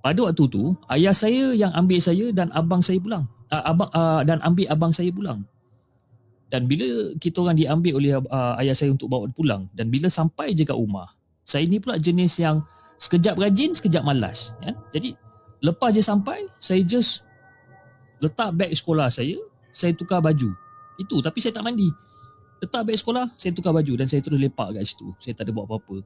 pada 0.00 0.16
waktu 0.24 0.44
tu 0.48 0.72
ayah 0.96 1.12
saya 1.12 1.52
yang 1.52 1.70
ambil 1.76 2.00
saya 2.00 2.32
dan 2.32 2.48
abang 2.56 2.80
saya 2.80 2.98
pulang. 2.98 3.28
Uh, 3.52 3.62
abang 3.66 3.90
uh, 3.92 4.22
dan 4.24 4.38
ambil 4.42 4.66
abang 4.72 4.92
saya 4.94 5.12
pulang 5.12 5.44
dan 6.50 6.66
bila 6.66 7.14
kita 7.22 7.46
orang 7.46 7.54
diambil 7.54 8.02
oleh 8.02 8.18
uh, 8.18 8.58
ayah 8.58 8.74
saya 8.74 8.90
untuk 8.90 9.06
bawa 9.06 9.30
pulang 9.30 9.70
dan 9.70 9.86
bila 9.86 10.10
sampai 10.10 10.50
je 10.50 10.66
kat 10.66 10.74
rumah, 10.74 11.06
saya 11.46 11.62
ni 11.70 11.78
pula 11.78 11.94
jenis 11.94 12.42
yang 12.42 12.58
sekejap 12.98 13.38
rajin, 13.38 13.70
sekejap 13.70 14.02
malas, 14.02 14.58
ya. 14.60 14.74
Jadi 14.90 15.14
lepas 15.62 15.94
je 15.94 16.02
sampai, 16.02 16.50
saya 16.58 16.82
just 16.82 17.22
letak 18.18 18.50
beg 18.58 18.74
sekolah 18.74 19.06
saya, 19.08 19.38
saya 19.70 19.94
tukar 19.94 20.18
baju. 20.18 20.50
Itu 20.98 21.22
tapi 21.22 21.38
saya 21.38 21.54
tak 21.54 21.70
mandi. 21.70 21.88
Letak 22.60 22.82
beg 22.82 22.98
sekolah, 22.98 23.30
saya 23.38 23.54
tukar 23.54 23.70
baju 23.70 23.92
dan 23.96 24.10
saya 24.10 24.20
terus 24.20 24.36
lepak 24.36 24.74
kat 24.74 24.84
situ. 24.84 25.14
Saya 25.22 25.32
tak 25.38 25.48
ada 25.48 25.54
buat 25.54 25.70
apa-apa. 25.70 26.02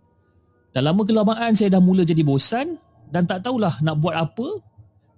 Dan 0.76 0.82
lama 0.86 1.02
kelamaan 1.08 1.56
saya 1.56 1.72
dah 1.72 1.82
mula 1.82 2.04
jadi 2.04 2.20
bosan 2.20 2.76
dan 3.08 3.24
tak 3.24 3.42
tahulah 3.42 3.80
nak 3.80 3.96
buat 3.96 4.14
apa. 4.14 4.60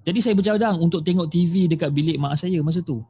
Jadi 0.07 0.23
saya 0.23 0.39
bercadang 0.39 0.79
untuk 0.79 1.03
tengok 1.03 1.27
TV 1.27 1.67
dekat 1.67 1.91
bilik 1.91 2.17
mak 2.17 2.39
saya 2.39 2.63
masa 2.63 2.79
tu. 2.79 3.03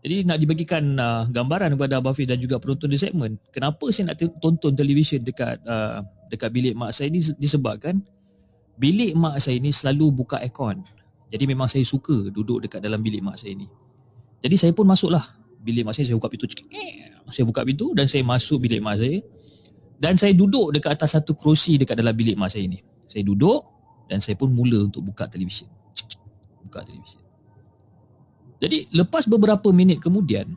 Jadi 0.00 0.24
nak 0.24 0.40
dibagikan 0.40 0.96
uh, 0.96 1.28
gambaran 1.28 1.76
kepada 1.76 2.00
Abang 2.00 2.16
Hafiz 2.16 2.24
dan 2.24 2.40
juga 2.40 2.56
penonton 2.56 2.88
di 2.88 2.96
segmen. 2.96 3.36
Kenapa 3.52 3.84
saya 3.92 4.12
nak 4.12 4.16
tonton 4.40 4.72
televisyen 4.72 5.20
dekat 5.20 5.60
uh, 5.68 6.00
dekat 6.32 6.48
bilik 6.48 6.72
mak 6.72 6.96
saya 6.96 7.12
ni 7.12 7.20
disebabkan 7.20 8.00
bilik 8.80 9.12
mak 9.12 9.36
saya 9.44 9.60
ni 9.60 9.68
selalu 9.68 10.24
buka 10.24 10.40
aircon. 10.40 10.80
Jadi 11.28 11.44
memang 11.44 11.68
saya 11.68 11.84
suka 11.84 12.32
duduk 12.32 12.64
dekat 12.64 12.80
dalam 12.80 13.04
bilik 13.04 13.20
mak 13.20 13.36
saya 13.36 13.52
ni. 13.52 13.68
Jadi 14.40 14.56
saya 14.56 14.72
pun 14.72 14.88
masuklah 14.88 15.22
bilik 15.60 15.84
mak 15.84 15.92
saya. 15.92 16.08
Saya 16.08 16.16
buka 16.16 16.32
pintu. 16.32 16.48
Saya 17.28 17.44
buka 17.44 17.60
pintu 17.62 17.92
dan 17.92 18.08
saya 18.08 18.24
masuk 18.24 18.64
bilik 18.64 18.80
mak 18.80 18.96
saya. 18.96 19.20
Dan 20.00 20.16
saya 20.16 20.32
duduk 20.32 20.72
dekat 20.72 20.96
atas 20.96 21.12
satu 21.12 21.36
kerusi 21.36 21.76
dekat 21.76 21.92
dalam 22.00 22.16
bilik 22.16 22.40
mak 22.40 22.48
saya 22.48 22.64
ni. 22.64 22.80
Saya 23.04 23.20
duduk 23.20 23.68
dan 24.08 24.18
saya 24.24 24.32
pun 24.32 24.48
mula 24.48 24.88
untuk 24.88 25.04
buka 25.04 25.28
televisyen. 25.28 25.68
Buka 26.64 26.80
televisyen. 26.88 27.29
Jadi 28.60 28.92
lepas 28.92 29.24
beberapa 29.24 29.72
minit 29.72 30.04
kemudian, 30.04 30.52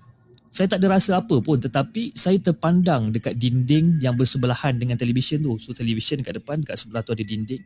saya 0.53 0.69
tak 0.69 0.85
ada 0.85 0.99
rasa 0.99 1.17
apa 1.17 1.41
pun 1.41 1.57
tetapi 1.57 2.13
saya 2.13 2.37
terpandang 2.37 3.09
dekat 3.09 3.41
dinding 3.41 3.97
yang 4.03 4.13
bersebelahan 4.13 4.77
dengan 4.77 4.99
televisyen 4.99 5.41
tu. 5.41 5.57
So 5.57 5.73
televisyen 5.73 6.21
dekat 6.21 6.43
depan, 6.43 6.61
dekat 6.61 6.77
sebelah 6.77 7.01
tu 7.01 7.15
ada 7.15 7.25
dinding. 7.25 7.63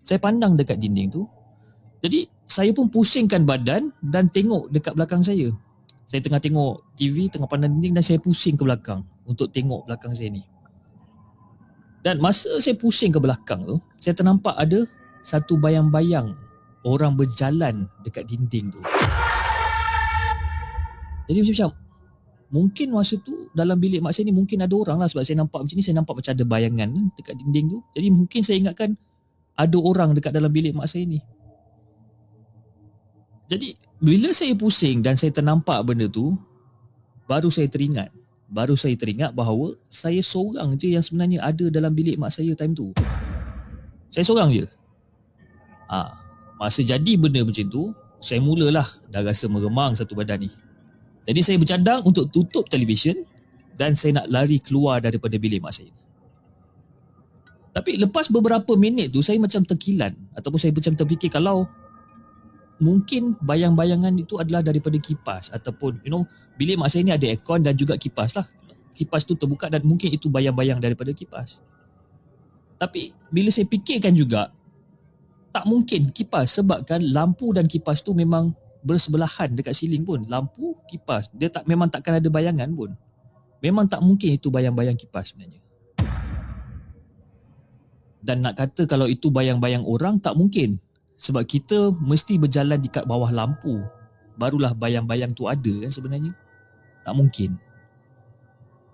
Saya 0.00 0.16
pandang 0.16 0.56
dekat 0.56 0.80
dinding 0.80 1.12
tu. 1.12 1.28
Jadi 2.00 2.24
saya 2.48 2.72
pun 2.72 2.88
pusingkan 2.88 3.44
badan 3.44 3.92
dan 4.00 4.32
tengok 4.32 4.72
dekat 4.72 4.96
belakang 4.96 5.20
saya. 5.20 5.52
Saya 6.08 6.24
tengah 6.24 6.40
tengok 6.40 6.96
TV, 6.96 7.28
tengah 7.28 7.46
pandang 7.50 7.76
dinding 7.76 8.00
dan 8.00 8.04
saya 8.06 8.16
pusing 8.16 8.56
ke 8.56 8.64
belakang 8.64 9.04
untuk 9.28 9.52
tengok 9.52 9.84
belakang 9.84 10.16
saya 10.16 10.32
ni. 10.32 10.42
Dan 12.02 12.18
masa 12.18 12.58
saya 12.58 12.74
pusing 12.74 13.12
ke 13.12 13.20
belakang 13.20 13.62
tu, 13.62 13.76
saya 14.00 14.16
ternampak 14.16 14.56
ada 14.58 14.88
satu 15.22 15.60
bayang-bayang 15.60 16.34
orang 16.82 17.14
berjalan 17.14 17.86
dekat 18.02 18.26
dinding 18.26 18.72
tu. 18.74 18.80
Jadi 21.32 21.48
macam 21.48 21.70
mungkin 22.52 22.86
masa 22.92 23.16
tu 23.16 23.48
dalam 23.56 23.80
bilik 23.80 24.04
mak 24.04 24.12
saya 24.12 24.28
ni 24.28 24.36
mungkin 24.36 24.60
ada 24.60 24.74
orang 24.76 25.00
lah 25.00 25.08
sebab 25.08 25.24
saya 25.24 25.40
nampak 25.40 25.64
macam 25.64 25.76
ni 25.80 25.84
saya 25.84 25.96
nampak 25.96 26.14
macam 26.20 26.32
ada 26.36 26.44
bayangan 26.44 26.88
dekat 27.16 27.34
dinding 27.40 27.66
tu. 27.72 27.78
Jadi 27.96 28.08
mungkin 28.12 28.40
saya 28.44 28.56
ingatkan 28.60 28.90
ada 29.56 29.78
orang 29.80 30.12
dekat 30.12 30.32
dalam 30.36 30.52
bilik 30.52 30.76
mak 30.76 30.86
saya 30.86 31.08
ni. 31.08 31.18
Jadi 33.48 33.76
bila 34.00 34.32
saya 34.36 34.52
pusing 34.52 35.00
dan 35.00 35.16
saya 35.16 35.32
ternampak 35.32 35.80
benda 35.84 36.08
tu 36.08 36.36
baru 37.24 37.48
saya 37.48 37.68
teringat 37.68 38.12
baru 38.52 38.76
saya 38.76 38.92
teringat 39.00 39.32
bahawa 39.32 39.72
saya 39.88 40.20
seorang 40.20 40.76
je 40.76 40.92
yang 40.92 41.00
sebenarnya 41.00 41.40
ada 41.40 41.72
dalam 41.72 41.96
bilik 41.96 42.20
mak 42.20 42.36
saya 42.36 42.52
time 42.52 42.76
tu. 42.76 42.92
Saya 44.12 44.28
seorang 44.28 44.52
je. 44.52 44.68
Ha, 45.88 46.12
masa 46.60 46.84
jadi 46.84 47.16
benda 47.16 47.40
macam 47.40 47.64
tu, 47.72 47.88
saya 48.20 48.44
mulalah 48.44 48.84
dah 49.08 49.24
rasa 49.24 49.48
meremang 49.48 49.96
satu 49.96 50.12
badan 50.12 50.44
ni. 50.44 50.50
Jadi 51.22 51.40
saya 51.40 51.56
bercadang 51.58 52.02
untuk 52.02 52.28
tutup 52.34 52.66
televisyen 52.66 53.22
dan 53.78 53.94
saya 53.94 54.22
nak 54.22 54.26
lari 54.30 54.58
keluar 54.58 54.98
daripada 54.98 55.38
bilik 55.38 55.62
mak 55.62 55.74
saya. 55.74 55.90
Tapi 57.72 57.96
lepas 57.96 58.28
beberapa 58.28 58.76
minit 58.76 59.14
tu 59.14 59.24
saya 59.24 59.40
macam 59.40 59.64
terkilan 59.64 60.12
ataupun 60.36 60.58
saya 60.60 60.72
macam 60.76 60.92
terfikir 60.92 61.32
kalau 61.32 61.64
mungkin 62.82 63.32
bayang-bayangan 63.40 64.12
itu 64.18 64.36
adalah 64.36 64.60
daripada 64.60 64.98
kipas 65.00 65.48
ataupun 65.54 66.02
you 66.04 66.12
know 66.12 66.26
bilik 66.60 66.76
mak 66.76 66.92
saya 66.92 67.06
ni 67.06 67.14
ada 67.14 67.24
aircon 67.24 67.64
dan 67.64 67.72
juga 67.72 67.96
kipas 67.96 68.36
lah. 68.36 68.44
Kipas 68.92 69.24
tu 69.24 69.32
terbuka 69.32 69.72
dan 69.72 69.80
mungkin 69.88 70.12
itu 70.12 70.28
bayang-bayang 70.28 70.76
daripada 70.76 71.16
kipas. 71.16 71.64
Tapi 72.76 73.16
bila 73.32 73.48
saya 73.48 73.64
fikirkan 73.64 74.12
juga 74.12 74.52
tak 75.52 75.64
mungkin 75.64 76.12
kipas 76.12 76.60
sebab 76.60 76.84
kan 76.84 77.00
lampu 77.00 77.56
dan 77.56 77.64
kipas 77.64 78.04
tu 78.04 78.12
memang 78.12 78.52
bersebelahan 78.82 79.54
dekat 79.54 79.74
siling 79.78 80.02
pun. 80.02 80.26
Lampu, 80.26 80.76
kipas, 80.90 81.30
dia 81.32 81.48
tak 81.48 81.64
memang 81.64 81.88
takkan 81.88 82.18
ada 82.18 82.28
bayangan 82.28 82.68
pun. 82.74 82.90
Memang 83.62 83.86
tak 83.86 84.02
mungkin 84.02 84.34
itu 84.34 84.50
bayang-bayang 84.50 84.98
kipas 84.98 85.30
sebenarnya. 85.32 85.62
Dan 88.22 88.42
nak 88.42 88.58
kata 88.58 88.86
kalau 88.86 89.06
itu 89.10 89.30
bayang-bayang 89.30 89.82
orang 89.86 90.18
tak 90.18 90.34
mungkin. 90.34 90.78
Sebab 91.18 91.46
kita 91.46 91.94
mesti 92.02 92.38
berjalan 92.38 92.78
di 92.82 92.90
kat 92.90 93.06
bawah 93.06 93.30
lampu. 93.30 93.78
Barulah 94.34 94.74
bayang-bayang 94.74 95.30
tu 95.34 95.46
ada 95.46 95.70
kan 95.86 95.90
sebenarnya. 95.90 96.34
Tak 97.06 97.14
mungkin. 97.14 97.54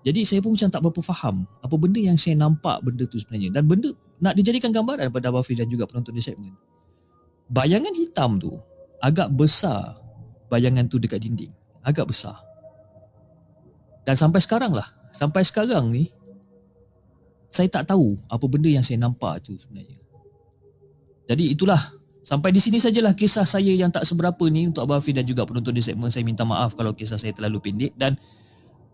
Jadi 0.05 0.21
saya 0.25 0.39
pun 0.39 0.53
macam 0.53 0.69
tak 0.69 0.81
berapa 0.85 1.01
faham 1.03 1.35
apa 1.59 1.75
benda 1.75 1.99
yang 1.99 2.15
saya 2.15 2.37
nampak 2.37 2.81
benda 2.85 3.05
tu 3.09 3.17
sebenarnya. 3.17 3.57
Dan 3.57 3.65
benda 3.65 3.89
nak 4.21 4.37
dijadikan 4.37 4.69
gambaran 4.69 5.09
pada 5.09 5.33
Abah 5.33 5.45
dan 5.45 5.67
juga 5.69 5.89
penonton 5.89 6.13
di 6.13 6.21
segmen. 6.21 6.53
Bayangan 7.49 7.93
hitam 7.97 8.37
tu 8.37 8.53
agak 8.99 9.31
besar 9.33 9.99
bayangan 10.51 10.87
tu 10.87 10.99
dekat 10.99 11.23
dinding. 11.23 11.51
Agak 11.83 12.11
besar. 12.11 12.35
Dan 14.03 14.17
sampai 14.19 14.41
sekarang 14.43 14.73
lah. 14.73 14.87
Sampai 15.13 15.41
sekarang 15.45 15.89
ni 15.89 16.11
saya 17.49 17.65
tak 17.65 17.89
tahu 17.89 18.13
apa 18.29 18.45
benda 18.45 18.69
yang 18.69 18.85
saya 18.85 19.01
nampak 19.01 19.41
tu 19.41 19.57
sebenarnya. 19.57 19.97
Jadi 21.29 21.53
itulah 21.53 21.77
sampai 22.21 22.53
di 22.53 22.61
sini 22.61 22.77
sajalah 22.77 23.17
kisah 23.17 23.45
saya 23.45 23.73
yang 23.73 23.89
tak 23.89 24.05
seberapa 24.05 24.41
ni 24.49 24.69
untuk 24.69 24.85
Abah 24.85 25.01
Hafiz 25.01 25.17
dan 25.17 25.25
juga 25.25 25.45
penonton 25.49 25.73
di 25.73 25.81
segmen 25.81 26.13
saya 26.13 26.21
minta 26.21 26.45
maaf 26.45 26.77
kalau 26.77 26.93
kisah 26.93 27.17
saya 27.17 27.33
terlalu 27.33 27.57
pendek 27.57 27.93
dan 27.97 28.17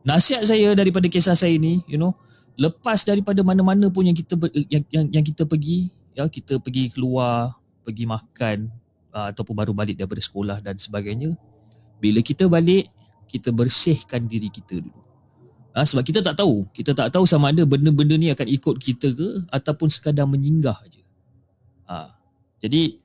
nasihat 0.08 0.44
saya 0.48 0.72
daripada 0.72 1.12
kisah 1.12 1.36
saya 1.36 1.56
ni 1.60 1.84
you 1.84 2.00
know 2.00 2.16
lepas 2.56 3.04
daripada 3.04 3.44
mana-mana 3.44 3.92
pun 3.92 4.08
yang 4.08 4.16
kita 4.16 4.40
yang, 4.72 4.84
yang 4.88 5.06
yang 5.20 5.26
kita 5.26 5.44
pergi 5.44 5.92
ya 6.16 6.32
kita 6.32 6.64
pergi 6.64 6.96
keluar 6.96 7.60
pergi 7.84 8.08
makan 8.08 8.72
uh, 9.16 9.32
ataupun 9.32 9.56
baru 9.56 9.72
balik 9.72 9.96
daripada 9.96 10.20
sekolah 10.20 10.60
dan 10.60 10.76
sebagainya 10.76 11.32
bila 12.04 12.20
kita 12.20 12.52
balik 12.52 12.92
kita 13.26 13.56
bersihkan 13.56 14.28
diri 14.28 14.52
kita 14.52 14.84
dulu 14.84 15.06
Ha, 15.76 15.84
sebab 15.84 16.08
kita 16.08 16.24
tak 16.24 16.40
tahu. 16.40 16.64
Kita 16.72 16.96
tak 16.96 17.12
tahu 17.12 17.28
sama 17.28 17.52
ada 17.52 17.68
benda-benda 17.68 18.16
ni 18.16 18.32
akan 18.32 18.48
ikut 18.48 18.80
kita 18.80 19.12
ke 19.12 19.44
ataupun 19.52 19.92
sekadar 19.92 20.24
menyinggah 20.24 20.80
je. 20.88 21.04
Ha, 21.92 22.16
jadi, 22.64 22.96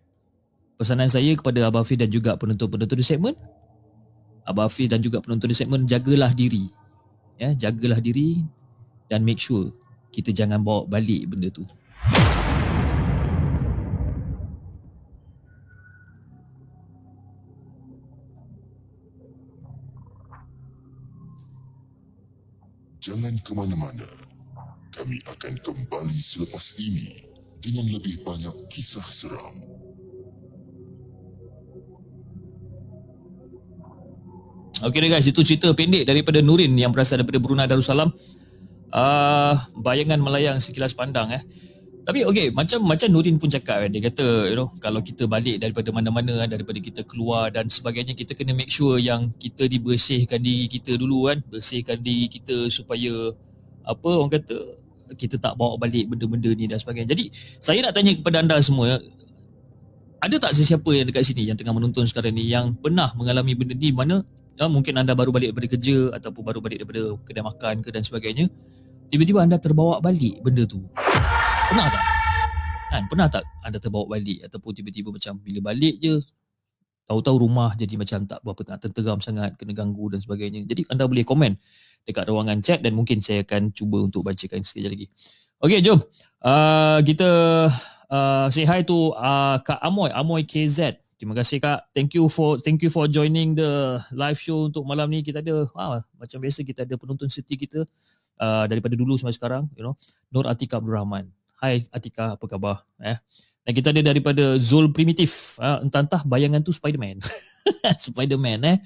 pesanan 0.78 1.10
saya 1.10 1.34
kepada 1.34 1.66
Abah 1.66 1.82
Hafiz 1.82 1.98
dan 1.98 2.06
juga 2.06 2.38
penonton-penonton 2.38 2.94
di 2.94 3.02
segmen, 3.02 3.34
Abah 4.46 4.70
Hafiz 4.70 4.86
dan 4.86 5.02
juga 5.02 5.18
penonton 5.18 5.50
di 5.50 5.56
segmen, 5.58 5.82
jagalah 5.82 6.30
diri. 6.30 6.70
Ya, 7.42 7.58
jagalah 7.58 7.98
diri 7.98 8.46
dan 9.10 9.26
make 9.26 9.42
sure 9.42 9.74
kita 10.14 10.30
jangan 10.30 10.62
bawa 10.62 10.86
balik 10.86 11.26
benda 11.26 11.50
tu. 11.50 11.66
Jangan 23.00 23.32
ke 23.40 23.56
mana-mana. 23.56 24.04
Kami 24.92 25.24
akan 25.24 25.56
kembali 25.64 26.20
selepas 26.20 26.76
ini 26.76 27.24
dengan 27.64 27.88
lebih 27.96 28.20
banyak 28.20 28.52
kisah 28.68 29.04
seram. 29.08 29.56
Okey 34.80 35.08
guys, 35.12 35.28
itu 35.28 35.40
cerita 35.44 35.72
pendek 35.72 36.04
daripada 36.04 36.44
Nurin 36.44 36.72
yang 36.76 36.92
berasal 36.92 37.20
daripada 37.20 37.40
Brunei 37.40 37.68
Darussalam. 37.68 38.12
Uh, 38.92 39.54
bayangan 39.80 40.20
melayang 40.20 40.60
sekilas 40.60 40.92
pandang 40.92 41.32
eh. 41.32 41.42
Tapi 42.00 42.24
okey, 42.24 42.50
macam 42.56 42.80
macam 42.88 43.08
Nurin 43.12 43.36
pun 43.36 43.52
cakap 43.52 43.84
kan, 43.84 43.90
dia 43.92 44.02
kata 44.08 44.48
you 44.50 44.56
know 44.56 44.72
kalau 44.80 45.04
kita 45.04 45.28
balik 45.28 45.60
daripada 45.60 45.92
mana-mana 45.92 46.32
kan, 46.42 46.48
daripada 46.48 46.80
kita 46.80 47.04
keluar 47.04 47.52
dan 47.52 47.68
sebagainya 47.68 48.16
kita 48.16 48.32
kena 48.32 48.56
make 48.56 48.72
sure 48.72 48.96
yang 48.96 49.30
kita 49.36 49.68
dibersihkan 49.68 50.40
diri 50.40 50.66
kita 50.66 50.96
dulu 50.96 51.28
kan, 51.28 51.44
bersihkan 51.46 52.00
diri 52.00 52.26
kita 52.32 52.72
supaya 52.72 53.36
apa 53.84 54.08
orang 54.10 54.32
kata 54.32 54.56
kita 55.18 55.36
tak 55.36 55.58
bawa 55.58 55.76
balik 55.76 56.08
benda-benda 56.08 56.50
ni 56.54 56.70
dan 56.70 56.80
sebagainya. 56.80 57.12
Jadi 57.12 57.30
saya 57.60 57.84
nak 57.84 57.92
tanya 57.92 58.16
kepada 58.16 58.42
anda 58.42 58.56
semua 58.62 58.96
ada 60.20 60.36
tak 60.36 60.52
sesiapa 60.52 60.90
yang 60.92 61.08
dekat 61.08 61.24
sini 61.24 61.48
yang 61.48 61.56
tengah 61.56 61.72
menonton 61.72 62.04
sekarang 62.04 62.36
ni 62.36 62.52
yang 62.52 62.76
pernah 62.76 63.08
mengalami 63.16 63.56
benda 63.56 63.72
ni? 63.72 63.88
Mana 63.88 64.20
ya, 64.60 64.68
mungkin 64.68 65.00
anda 65.00 65.16
baru 65.16 65.32
balik 65.32 65.56
daripada 65.56 65.68
kerja 65.72 66.12
ataupun 66.12 66.42
baru 66.44 66.60
balik 66.60 66.84
daripada 66.84 67.16
kedai 67.24 67.44
makan 67.44 67.74
ke 67.80 67.88
dan 67.88 68.04
sebagainya 68.04 68.44
tiba-tiba 69.08 69.40
anda 69.40 69.56
terbawa 69.56 69.98
balik 69.98 70.44
benda 70.44 70.68
tu 70.68 70.84
Pernah 71.70 71.86
tak? 71.86 72.04
Kan, 72.90 73.02
pernah 73.06 73.26
tak 73.30 73.46
anda 73.62 73.78
terbawa 73.78 74.18
balik 74.18 74.42
ataupun 74.42 74.74
tiba-tiba 74.74 75.14
macam 75.14 75.38
bila 75.38 75.70
balik 75.70 76.02
je 76.02 76.18
tahu-tahu 77.06 77.46
rumah 77.46 77.70
jadi 77.78 77.94
macam 77.94 78.26
tak 78.26 78.42
berapa 78.42 78.62
tak 78.66 78.90
tenteram 78.90 79.22
sangat, 79.22 79.54
kena 79.54 79.78
ganggu 79.78 80.10
dan 80.10 80.18
sebagainya. 80.18 80.66
Jadi 80.66 80.90
anda 80.90 81.06
boleh 81.06 81.22
komen 81.22 81.54
dekat 82.10 82.26
ruangan 82.26 82.58
chat 82.58 82.82
dan 82.82 82.98
mungkin 82.98 83.22
saya 83.22 83.46
akan 83.46 83.70
cuba 83.70 84.02
untuk 84.02 84.26
bacakan 84.26 84.66
sekejap 84.66 84.90
lagi. 84.98 85.06
Okey, 85.62 85.78
jom. 85.78 86.02
Uh, 86.42 86.98
kita 87.06 87.28
uh, 88.10 88.50
say 88.50 88.66
hi 88.66 88.82
to 88.82 89.14
uh, 89.14 89.62
Kak 89.62 89.78
Amoy, 89.78 90.10
Amoy 90.10 90.42
KZ. 90.42 90.98
Terima 91.22 91.38
kasih 91.38 91.62
Kak. 91.62 91.94
Thank 91.94 92.18
you 92.18 92.26
for 92.26 92.58
thank 92.58 92.82
you 92.82 92.90
for 92.90 93.06
joining 93.06 93.54
the 93.54 94.02
live 94.10 94.42
show 94.42 94.66
untuk 94.66 94.82
malam 94.82 95.06
ni. 95.06 95.22
Kita 95.22 95.38
ada 95.38 95.70
ah, 95.78 96.02
macam 96.18 96.42
biasa 96.42 96.66
kita 96.66 96.82
ada 96.82 96.98
penonton 96.98 97.30
seti 97.30 97.54
kita 97.54 97.86
uh, 98.42 98.66
daripada 98.66 98.98
dulu 98.98 99.14
sampai 99.14 99.38
sekarang, 99.38 99.70
you 99.78 99.86
know. 99.86 99.94
Nur 100.34 100.50
Atika 100.50 100.82
Abdul 100.82 100.98
Rahman. 100.98 101.30
Hai 101.60 101.84
Atika, 101.92 102.40
apa 102.40 102.44
khabar? 102.48 102.88
Eh. 103.04 103.20
Dan 103.68 103.72
kita 103.76 103.92
ada 103.92 104.00
daripada 104.00 104.56
Zul 104.56 104.88
Primitif. 104.96 105.60
Uh, 105.60 105.84
entah-entah 105.84 106.24
bayangan 106.24 106.64
tu 106.64 106.72
Spiderman. 106.72 107.20
Spiderman 108.08 108.64
eh. 108.64 108.76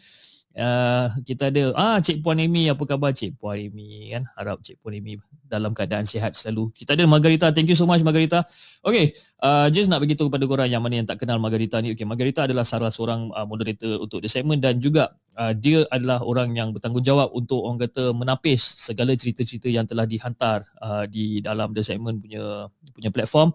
Uh, 0.55 1.11
kita 1.27 1.51
ada 1.51 1.75
ah 1.75 1.99
Cik 1.99 2.23
Puan 2.23 2.39
Amy 2.39 2.71
apa 2.71 2.79
khabar 2.87 3.11
Cik 3.11 3.43
Puan 3.43 3.59
Amy 3.59 4.15
kan? 4.15 4.23
Harap 4.39 4.63
Cik 4.63 4.79
Puan 4.79 4.95
Amy 4.95 5.19
dalam 5.51 5.75
keadaan 5.75 6.07
sihat 6.07 6.39
selalu. 6.39 6.71
Kita 6.71 6.95
ada 6.95 7.03
Margarita. 7.11 7.51
Thank 7.51 7.75
you 7.75 7.79
so 7.79 7.91
much 7.91 8.07
Margarita. 8.07 8.47
Okay 8.87 9.19
uh, 9.43 9.67
just 9.67 9.91
nak 9.91 9.99
beritahu 9.99 10.31
kepada 10.31 10.47
korang 10.47 10.71
yang 10.71 10.79
mana 10.79 11.03
yang 11.03 11.09
tak 11.11 11.27
kenal 11.27 11.43
Margarita 11.43 11.83
ni. 11.83 11.91
Okay 11.91 12.07
Margarita 12.07 12.47
adalah 12.47 12.63
salah 12.63 12.95
seorang 12.95 13.35
uh, 13.35 13.43
moderator 13.43 13.99
untuk 13.99 14.23
the 14.23 14.31
segment 14.31 14.63
dan 14.63 14.79
juga 14.79 15.11
uh, 15.35 15.51
dia 15.51 15.83
adalah 15.91 16.23
orang 16.23 16.55
yang 16.55 16.71
bertanggungjawab 16.71 17.35
untuk 17.35 17.59
orang 17.59 17.91
kata 17.91 18.15
menapis 18.15 18.63
segala 18.63 19.19
cerita-cerita 19.19 19.67
yang 19.67 19.91
telah 19.91 20.07
dihantar 20.07 20.63
uh, 20.79 21.03
di 21.11 21.43
dalam 21.43 21.75
the 21.75 21.83
segment 21.83 22.23
punya 22.23 22.71
punya 22.95 23.11
platform 23.11 23.51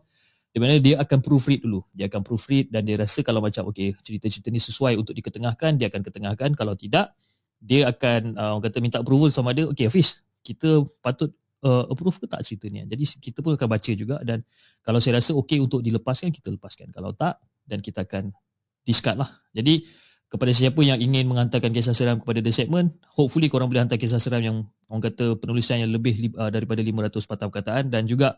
di 0.49 0.57
mana 0.57 0.81
dia 0.81 0.97
akan 0.97 1.19
proofread 1.21 1.62
dulu. 1.62 1.85
Dia 1.93 2.09
akan 2.09 2.25
proofread 2.25 2.73
dan 2.73 2.81
dia 2.81 2.97
rasa 2.97 3.21
kalau 3.21 3.38
macam 3.39 3.69
okey 3.69 3.93
cerita-cerita 4.01 4.49
ni 4.49 4.57
sesuai 4.57 4.97
untuk 4.97 5.13
diketengahkan, 5.13 5.77
dia 5.77 5.93
akan 5.93 6.01
ketengahkan. 6.01 6.49
Kalau 6.57 6.73
tidak, 6.73 7.13
dia 7.62 7.85
akan 7.85 8.33
uh, 8.33 8.57
orang 8.57 8.65
kata 8.65 8.77
minta 8.81 8.97
approval 8.97 9.29
sama 9.29 9.53
dia. 9.53 9.69
Okey 9.69 9.85
Hafiz, 9.85 10.25
kita 10.41 10.81
patut 11.05 11.29
uh, 11.62 11.85
approve 11.85 12.17
ke 12.17 12.25
tak 12.25 12.41
cerita 12.41 12.65
ni? 12.65 12.81
Jadi 12.81 13.03
kita 13.21 13.45
pun 13.45 13.53
akan 13.53 13.69
baca 13.69 13.91
juga 13.93 14.17
dan 14.25 14.41
kalau 14.81 14.97
saya 14.97 15.21
rasa 15.21 15.38
okey 15.38 15.62
untuk 15.62 15.85
dilepaskan, 15.85 16.33
kita 16.33 16.49
lepaskan. 16.49 16.89
Kalau 16.89 17.13
tak, 17.13 17.38
dan 17.69 17.85
kita 17.85 18.09
akan 18.09 18.33
discard 18.81 19.21
lah. 19.21 19.29
Jadi 19.53 19.85
kepada 20.29 20.53
siapa 20.53 20.81
yang 20.85 20.97
ingin 21.01 21.25
menghantarkan 21.25 21.73
kisah 21.73 21.93
seram 21.93 22.21
kepada 22.21 22.41
The 22.41 22.53
Segment, 22.53 22.93
hopefully 23.17 23.49
korang 23.49 23.69
boleh 23.69 23.85
hantar 23.85 23.97
kisah 23.97 24.21
seram 24.21 24.41
yang 24.41 24.57
orang 24.89 25.09
kata 25.09 25.38
penulisan 25.38 25.81
yang 25.81 25.93
lebih 25.93 26.33
uh, 26.38 26.49
daripada 26.53 26.81
500 26.81 27.29
patah 27.29 27.45
perkataan 27.49 27.85
dan 27.89 28.05
juga 28.05 28.38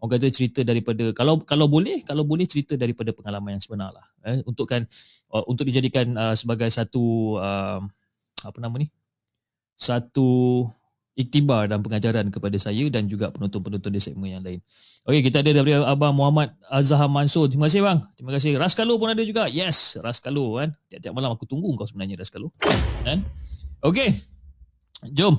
orang 0.00 0.10
kata 0.16 0.32
cerita 0.32 0.60
daripada 0.64 1.12
kalau 1.12 1.44
kalau 1.44 1.68
boleh 1.68 2.00
kalau 2.02 2.24
boleh 2.24 2.48
cerita 2.48 2.74
daripada 2.74 3.12
pengalaman 3.12 3.56
yang 3.56 3.62
sebenar 3.62 3.92
lah 3.92 4.06
eh, 4.24 4.40
untuk 4.48 4.66
kan 4.66 4.82
uh, 5.30 5.44
untuk 5.46 5.68
dijadikan 5.68 6.16
uh, 6.16 6.34
sebagai 6.34 6.72
satu 6.72 7.36
uh, 7.36 7.80
apa 8.40 8.58
nama 8.58 8.74
ni 8.80 8.88
satu 9.76 10.68
iktibar 11.20 11.68
dan 11.68 11.84
pengajaran 11.84 12.32
kepada 12.32 12.56
saya 12.56 12.88
dan 12.88 13.04
juga 13.04 13.28
penonton-penonton 13.28 13.92
di 13.92 14.00
segmen 14.00 14.40
yang 14.40 14.44
lain. 14.44 14.60
Okey, 15.04 15.20
kita 15.20 15.44
ada 15.44 15.52
daripada 15.52 15.84
Abang 15.84 16.16
Muhammad 16.16 16.56
Azhar 16.72 17.10
Mansur. 17.12 17.50
Terima 17.50 17.68
kasih 17.68 17.84
bang. 17.84 17.98
Terima 18.16 18.32
kasih. 18.32 18.56
Raskalo 18.56 18.96
pun 18.96 19.12
ada 19.12 19.20
juga. 19.20 19.44
Yes, 19.50 20.00
Raskalo 20.00 20.56
kan. 20.56 20.72
Tiap-tiap 20.88 21.12
malam 21.12 21.36
aku 21.36 21.44
tunggu 21.44 21.76
kau 21.76 21.84
sebenarnya 21.84 22.24
Raskalo. 22.24 22.48
Kan? 23.04 23.20
Okey. 23.84 24.16
Jom. 25.12 25.36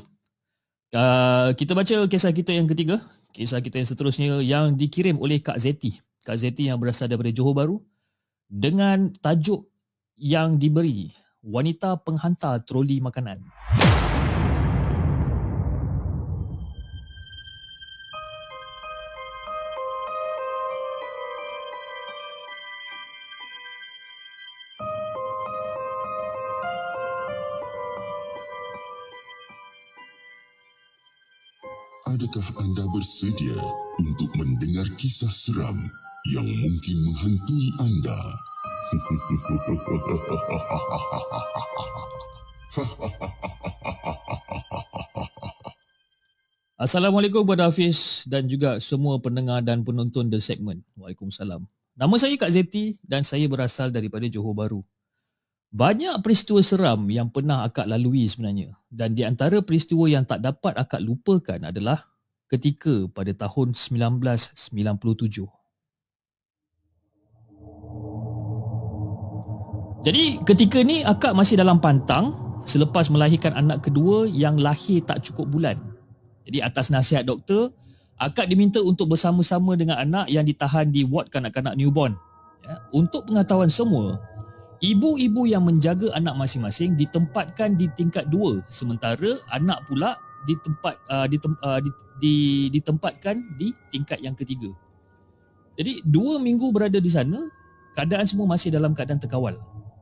Uh, 0.92 1.56
kita 1.56 1.72
baca 1.72 2.04
kisah 2.04 2.36
kita 2.36 2.52
yang 2.52 2.68
ketiga 2.68 3.00
kisah 3.32 3.64
kita 3.64 3.80
yang 3.80 3.88
seterusnya 3.88 4.44
yang 4.44 4.76
dikirim 4.76 5.16
oleh 5.16 5.40
Kak 5.40 5.56
Zeti. 5.56 5.96
Kak 6.28 6.36
Zeti 6.36 6.68
yang 6.68 6.78
berasal 6.78 7.08
daripada 7.08 7.32
Johor 7.32 7.56
Baru 7.56 7.78
dengan 8.52 9.08
tajuk 9.24 9.72
yang 10.20 10.60
diberi 10.60 11.16
Wanita 11.42 11.98
Penghantar 12.04 12.62
Troli 12.68 13.00
Makanan. 13.00 13.40
Adakah 32.12 32.44
anda 32.60 32.84
bersedia 32.92 33.56
untuk 33.96 34.28
mendengar 34.36 34.84
kisah 35.00 35.32
seram 35.32 35.80
yang 36.36 36.44
mungkin 36.44 36.98
menghantui 37.08 37.68
anda? 37.80 38.20
Assalamualaikum 46.84 47.48
kepada 47.48 47.72
Hafiz 47.72 48.28
dan 48.28 48.44
juga 48.44 48.84
semua 48.84 49.16
pendengar 49.24 49.64
dan 49.64 49.88
penonton 49.88 50.28
The 50.28 50.44
Segment. 50.44 50.84
Waalaikumsalam. 51.00 51.64
Nama 51.96 52.16
saya 52.20 52.36
Kak 52.36 52.52
Zeti 52.52 53.00
dan 53.08 53.24
saya 53.24 53.48
berasal 53.48 53.88
daripada 53.88 54.28
Johor 54.28 54.52
Bahru. 54.52 54.84
Banyak 55.72 56.20
peristiwa 56.20 56.60
seram 56.60 57.08
yang 57.08 57.32
pernah 57.32 57.64
akak 57.64 57.88
lalui 57.88 58.28
sebenarnya 58.28 58.76
dan 58.92 59.16
di 59.16 59.24
antara 59.24 59.64
peristiwa 59.64 60.04
yang 60.12 60.28
tak 60.28 60.44
dapat 60.44 60.76
akak 60.76 61.00
lupakan 61.00 61.72
adalah 61.72 62.12
ketika 62.52 63.08
pada 63.16 63.32
tahun 63.32 63.72
1997. 63.72 65.48
Jadi 70.02 70.44
ketika 70.44 70.84
ni 70.84 71.08
akak 71.08 71.32
masih 71.32 71.56
dalam 71.56 71.80
pantang 71.80 72.36
selepas 72.68 73.08
melahirkan 73.08 73.56
anak 73.56 73.88
kedua 73.88 74.28
yang 74.28 74.60
lahir 74.60 75.00
tak 75.08 75.24
cukup 75.24 75.48
bulan. 75.48 75.80
Jadi 76.44 76.60
atas 76.60 76.92
nasihat 76.92 77.24
doktor, 77.24 77.72
akak 78.20 78.50
diminta 78.52 78.84
untuk 78.84 79.14
bersama-sama 79.14 79.80
dengan 79.80 80.02
anak 80.02 80.28
yang 80.28 80.44
ditahan 80.44 80.90
di 80.92 81.08
ward 81.08 81.32
kanak-kanak 81.32 81.80
newborn. 81.80 82.18
Ya, 82.66 82.82
untuk 82.92 83.30
pengetahuan 83.30 83.70
semua, 83.72 84.20
ibu-ibu 84.82 85.46
yang 85.46 85.64
menjaga 85.64 86.10
anak 86.18 86.34
masing-masing 86.36 86.98
ditempatkan 86.98 87.78
di 87.78 87.86
tingkat 87.94 88.28
dua 88.34 88.66
sementara 88.66 89.38
anak 89.54 89.86
pula 89.86 90.18
di 90.50 90.58
tempat 90.58 90.98
uh, 91.06 91.30
di, 91.30 91.38
uh, 91.38 91.80
di, 91.80 91.90
di, 92.18 92.36
ditempatkan 92.74 93.38
di 93.62 93.70
tingkat 93.94 94.18
yang 94.26 94.34
ketiga. 94.34 94.74
Jadi 95.78 96.02
dua 96.02 96.42
minggu 96.42 96.74
berada 96.74 96.98
di 96.98 97.08
sana, 97.14 97.38
keadaan 97.94 98.26
semua 98.26 98.50
masih 98.50 98.74
dalam 98.74 98.98
keadaan 98.98 99.22
terkawal 99.22 99.54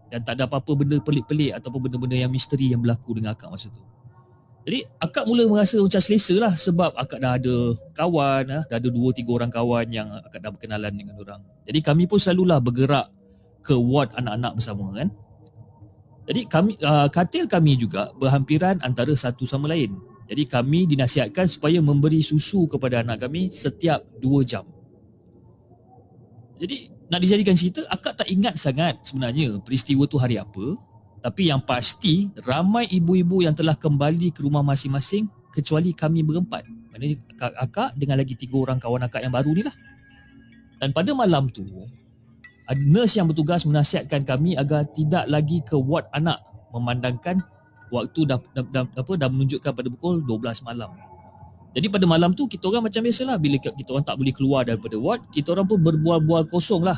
dan 0.10 0.24
tak 0.26 0.39
ada 0.39 0.50
apa-apa 0.50 0.74
benda 0.74 0.98
pelik-pelik 1.04 1.54
ataupun 1.54 1.86
benda-benda 1.86 2.18
yang 2.18 2.32
misteri 2.32 2.72
yang 2.74 2.82
berlaku 2.82 3.20
dengan 3.20 3.36
akak 3.36 3.52
masa 3.52 3.70
tu. 3.70 3.84
Jadi 4.63 4.86
akak 5.02 5.24
mula 5.28 5.44
merasa 5.50 5.80
macam 5.80 6.02
selesa 6.02 6.36
lah 6.39 6.54
sebab 6.56 6.96
akak 6.96 7.20
dah 7.20 7.36
ada 7.36 7.56
kawan, 7.94 8.44
ah, 8.54 8.63
dah 8.63 8.78
ada 8.80 8.89
dua 8.89 9.12
tiga 9.12 9.32
orang 9.36 9.52
kawan 9.52 9.88
yang 9.92 10.08
akak 10.24 10.39
dah 10.39 10.52
berkenalan 10.56 10.94
dengan 10.96 11.15
orang. 11.20 11.42
Jadi 11.68 11.80
kami 11.84 12.08
pun 12.08 12.18
selalulah 12.18 12.63
bergerak 12.63 13.12
ke 13.63 13.76
ward 13.76 14.12
anak-anak 14.15 14.56
bersama 14.56 14.86
kan. 14.95 15.10
Jadi 16.30 16.41
kami 16.45 16.78
uh, 16.86 17.10
katil 17.10 17.50
kami 17.50 17.74
juga 17.74 18.13
berhampiran 18.22 18.78
antara 18.86 19.10
satu 19.17 19.50
sama 19.50 19.65
lain. 19.65 19.98
Jadi 20.30 20.45
kami 20.45 20.86
dinasihatkan 20.86 21.50
supaya 21.50 21.82
memberi 21.82 22.22
susu 22.22 22.69
kepada 22.69 23.02
anak 23.02 23.26
kami 23.26 23.50
setiap 23.50 24.06
dua 24.22 24.45
jam. 24.45 24.62
Jadi 26.62 26.93
nak 27.10 27.26
dijadikan 27.26 27.58
cerita, 27.58 27.82
akak 27.89 28.22
tak 28.22 28.30
ingat 28.30 28.54
sangat 28.62 29.02
sebenarnya 29.02 29.58
peristiwa 29.65 30.06
tu 30.06 30.22
hari 30.22 30.38
apa. 30.38 30.78
Tapi 31.19 31.50
yang 31.50 31.65
pasti, 31.65 32.30
ramai 32.45 32.86
ibu-ibu 32.88 33.41
yang 33.41 33.58
telah 33.58 33.74
kembali 33.74 34.30
ke 34.30 34.45
rumah 34.45 34.62
masing-masing 34.62 35.26
kecuali 35.50 35.91
kami 35.91 36.22
berempat. 36.22 36.63
Maknanya 36.93 37.17
akak 37.60 37.98
dengan 37.98 38.22
lagi 38.22 38.38
tiga 38.38 38.62
orang 38.62 38.78
kawan 38.78 39.04
akak 39.04 39.26
yang 39.26 39.34
baru 39.34 39.52
ni 39.52 39.65
lah. 39.65 39.74
Dan 40.80 40.93
pada 40.93 41.12
malam 41.17 41.50
tu, 41.50 41.65
nurse 42.77 43.17
yang 43.17 43.25
bertugas 43.25 43.65
menasihatkan 43.65 44.21
kami 44.27 44.53
agar 44.53 44.86
tidak 44.93 45.25
lagi 45.25 45.63
ke 45.65 45.73
ward 45.73 46.05
anak 46.13 46.38
memandangkan 46.69 47.41
waktu 47.89 48.29
dah, 48.29 48.38
dah, 48.53 48.65
dah, 48.69 48.86
apa, 48.93 49.12
dah 49.17 49.29
menunjukkan 49.29 49.71
pada 49.73 49.88
pukul 49.89 50.21
12 50.21 50.62
malam. 50.65 50.93
Jadi 51.73 51.86
pada 51.89 52.05
malam 52.10 52.34
tu 52.34 52.49
kita 52.49 52.65
orang 52.69 52.89
macam 52.89 53.01
biasalah 53.05 53.38
bila 53.38 53.62
kita 53.62 53.89
orang 53.93 54.05
tak 54.05 54.17
boleh 54.17 54.34
keluar 54.34 54.62
daripada 54.65 54.97
ward, 54.97 55.21
kita 55.29 55.53
orang 55.53 55.69
pun 55.69 55.77
berbual-bual 55.82 56.49
kosong 56.49 56.82
lah. 56.82 56.97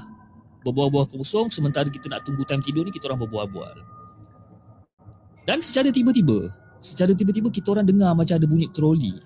Berbual-bual 0.63 1.07
kosong 1.12 1.51
sementara 1.51 1.88
kita 1.91 2.07
nak 2.07 2.23
tunggu 2.23 2.47
time 2.47 2.63
tidur 2.63 2.88
ni 2.88 2.91
kita 2.91 3.12
orang 3.12 3.19
berbual-bual. 3.27 3.75
Dan 5.43 5.60
secara 5.60 5.91
tiba-tiba, 5.91 6.47
secara 6.79 7.12
tiba-tiba 7.12 7.51
kita 7.51 7.73
orang 7.75 7.84
dengar 7.84 8.15
macam 8.15 8.36
ada 8.39 8.47
bunyi 8.47 8.71
troli. 8.71 9.19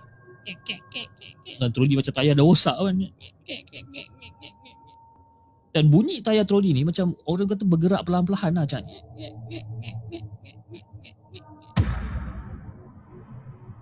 Dan 1.61 1.69
troli 1.73 1.93
macam 1.93 2.13
tayar 2.13 2.33
dah 2.33 2.45
rosak 2.45 2.77
kan. 2.77 2.95
Dan 5.75 5.91
bunyi 5.91 6.23
tayar 6.23 6.47
troli 6.47 6.71
ni 6.71 6.87
macam 6.87 7.11
orang 7.27 7.51
kata 7.51 7.67
bergerak 7.67 8.07
pelan-pelan 8.07 8.55
lah 8.55 8.63
macam. 8.63 8.79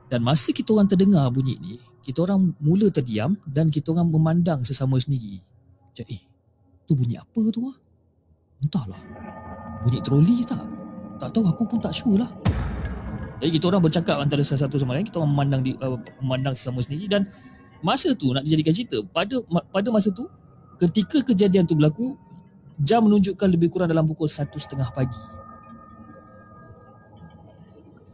Dan 0.09 0.19
masa 0.25 0.49
kita 0.49 0.73
orang 0.73 0.89
terdengar 0.89 1.29
bunyi 1.29 1.53
ni, 1.61 1.77
kita 2.01 2.25
orang 2.25 2.57
mula 2.57 2.89
terdiam 2.89 3.37
dan 3.45 3.69
kita 3.69 3.93
orang 3.93 4.09
memandang 4.09 4.65
sesama 4.65 4.97
sendiri. 4.97 5.37
Macam, 5.93 6.05
eh, 6.09 6.21
tu 6.89 6.97
bunyi 6.97 7.21
apa 7.21 7.41
tu 7.53 7.61
ah? 7.69 7.77
Entahlah. 8.65 9.01
Bunyi 9.85 10.01
troli 10.01 10.41
tak? 10.41 10.65
Tak 11.21 11.29
tahu 11.29 11.45
aku 11.45 11.63
pun 11.69 11.77
tak 11.77 11.93
sure 11.93 12.17
lah. 12.17 12.33
Jadi 13.37 13.61
kita 13.61 13.69
orang 13.69 13.85
bercakap 13.85 14.17
antara 14.17 14.41
satu 14.41 14.81
sama 14.81 14.97
lain, 14.97 15.05
kita 15.05 15.21
orang 15.21 15.29
memandang 15.29 15.61
di, 15.61 15.77
uh, 15.77 16.01
memandang 16.25 16.57
sesama 16.57 16.81
sendiri 16.81 17.05
dan 17.05 17.29
masa 17.85 18.17
tu 18.17 18.33
nak 18.33 18.41
dijadikan 18.49 18.73
cerita, 18.73 18.97
pada 19.13 19.37
pada 19.69 19.93
masa 19.93 20.09
tu 20.09 20.25
ketika 20.81 21.21
kejadian 21.21 21.67
tu 21.67 21.77
berlaku, 21.77 22.15
jam 22.81 23.05
menunjukkan 23.05 23.47
lebih 23.49 23.69
kurang 23.69 23.89
dalam 23.89 24.07
pukul 24.07 24.29
1.30 24.29 24.79
pagi. 24.93 25.23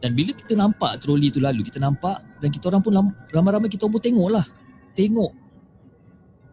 Dan 0.00 0.16
bila 0.16 0.32
kita 0.32 0.56
nampak 0.56 1.04
troli 1.04 1.28
tu 1.28 1.44
lalu, 1.44 1.60
kita 1.68 1.76
nampak 1.76 2.24
dan 2.40 2.48
kita 2.48 2.72
orang 2.72 2.80
pun 2.80 2.92
ramai-ramai 3.32 3.68
kita 3.68 3.84
pun 3.84 4.00
tengok 4.00 4.28
lah. 4.32 4.44
Tengok. 4.96 5.32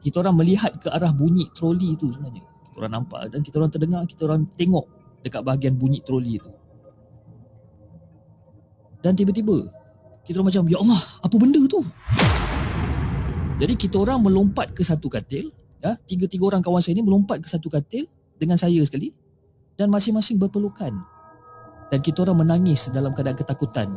Kita 0.03 0.19
orang 0.19 0.35
melihat 0.35 0.75
ke 0.75 0.91
arah 0.91 1.15
bunyi 1.15 1.47
troli 1.55 1.95
itu 1.95 2.11
sebenarnya. 2.11 2.43
Kita 2.43 2.75
orang 2.83 2.93
nampak 3.01 3.31
dan 3.31 3.39
kita 3.39 3.55
orang 3.63 3.71
terdengar, 3.71 4.03
kita 4.03 4.27
orang 4.27 4.43
tengok 4.51 4.85
dekat 5.23 5.41
bahagian 5.47 5.79
bunyi 5.79 6.03
troli 6.03 6.35
itu. 6.37 6.51
Dan 8.99 9.15
tiba-tiba, 9.15 9.63
kita 10.27 10.43
orang 10.43 10.51
macam, 10.51 10.63
Ya 10.67 10.77
Allah, 10.83 11.01
apa 11.23 11.35
benda 11.39 11.61
tu? 11.71 11.79
Jadi 13.57 13.73
kita 13.79 13.95
orang 14.03 14.27
melompat 14.27 14.75
ke 14.75 14.83
satu 14.83 15.07
katil, 15.07 15.49
ya, 15.81 15.97
tiga-tiga 16.05 16.43
orang 16.49 16.61
kawan 16.63 16.81
saya 16.81 16.97
ni 16.97 17.05
melompat 17.05 17.41
ke 17.41 17.47
satu 17.49 17.69
katil 17.69 18.05
dengan 18.37 18.57
saya 18.57 18.77
sekali 18.85 19.13
dan 19.77 19.89
masing-masing 19.93 20.41
berpelukan 20.41 20.93
dan 21.87 21.99
kita 22.03 22.25
orang 22.27 22.43
menangis 22.43 22.89
dalam 22.91 23.15
keadaan 23.15 23.37
ketakutan. 23.37 23.95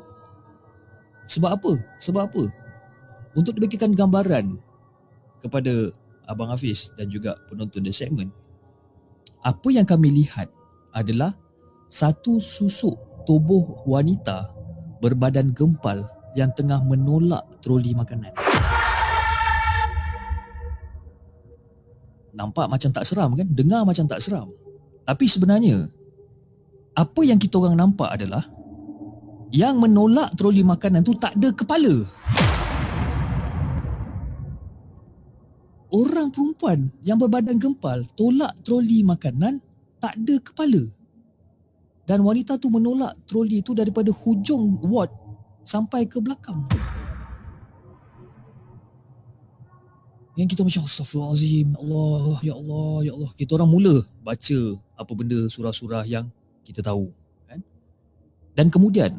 Sebab 1.27 1.51
apa? 1.59 1.73
Sebab 2.03 2.23
apa? 2.27 2.43
Untuk 3.39 3.55
dibagikan 3.55 3.95
gambaran 3.95 4.59
kepada 5.39 5.95
Abang 6.27 6.51
Hafiz 6.51 6.91
dan 6.99 7.11
juga 7.11 7.39
penonton 7.47 7.83
di 7.87 7.95
segmen, 7.95 8.31
apa 9.43 9.69
yang 9.71 9.87
kami 9.87 10.11
lihat 10.11 10.51
adalah 10.91 11.35
satu 11.91 12.39
susuk 12.39 12.99
tubuh 13.27 13.83
wanita 13.87 14.51
berbadan 15.03 15.51
gempal 15.55 16.07
yang 16.39 16.51
tengah 16.55 16.79
menolak 16.87 17.43
troli 17.63 17.95
makanan. 17.97 18.31
Nampak 22.35 22.71
macam 22.71 22.91
tak 22.95 23.05
seram 23.07 23.35
kan? 23.35 23.47
Dengar 23.51 23.83
macam 23.83 24.07
tak 24.07 24.23
seram. 24.23 24.51
Tapi 25.07 25.25
sebenarnya 25.27 25.91
apa 26.95 27.21
yang 27.23 27.39
kita 27.39 27.59
orang 27.59 27.79
nampak 27.79 28.11
adalah 28.13 28.45
yang 29.51 29.83
menolak 29.83 30.31
troli 30.39 30.63
makanan 30.63 31.03
tu 31.03 31.15
tak 31.19 31.35
ada 31.35 31.51
kepala. 31.51 32.07
Orang 35.91 36.31
perempuan 36.31 36.87
yang 37.03 37.19
berbadan 37.19 37.59
gempal 37.59 38.07
tolak 38.15 38.55
troli 38.63 39.03
makanan 39.03 39.59
tak 39.99 40.15
ada 40.23 40.39
kepala. 40.39 40.87
Dan 42.07 42.23
wanita 42.23 42.59
tu 42.63 42.71
menolak 42.71 43.15
troli 43.27 43.59
itu 43.59 43.75
daripada 43.75 44.15
hujung 44.15 44.79
ward 44.87 45.11
sampai 45.67 46.07
ke 46.07 46.23
belakang. 46.23 46.63
Yang 50.41 50.57
kita 50.57 50.65
macam 50.65 50.83
astagfirullahalazim, 50.89 51.69
Allah, 51.77 52.37
ya 52.41 52.55
Allah, 52.57 52.97
ya 53.05 53.13
Allah. 53.13 53.31
Kita 53.37 53.61
orang 53.61 53.69
mula 53.69 53.95
baca 54.25 54.59
apa 54.97 55.13
benda 55.13 55.37
surah-surah 55.53 56.09
yang 56.09 56.33
kita 56.65 56.81
tahu 56.81 57.13
kan? 57.45 57.61
Dan 58.57 58.73
kemudian 58.73 59.13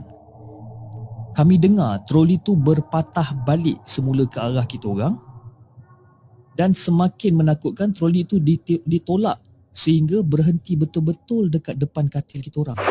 kami 1.37 1.61
dengar 1.61 2.01
troli 2.09 2.41
tu 2.41 2.57
berpatah 2.57 3.37
balik 3.45 3.77
semula 3.85 4.25
ke 4.25 4.41
arah 4.41 4.65
kita 4.65 4.89
orang. 4.89 5.13
Dan 6.57 6.73
semakin 6.73 7.45
menakutkan 7.45 7.93
troli 7.93 8.25
itu 8.25 8.41
ditolak 8.81 9.37
sehingga 9.69 10.25
berhenti 10.25 10.73
betul-betul 10.73 11.53
dekat 11.53 11.77
depan 11.77 12.09
katil 12.09 12.41
kita 12.41 12.65
orang 12.65 12.81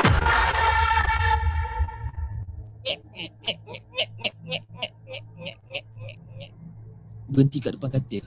berhenti 7.31 7.63
kat 7.63 7.79
depan 7.79 7.91
katil 7.91 8.27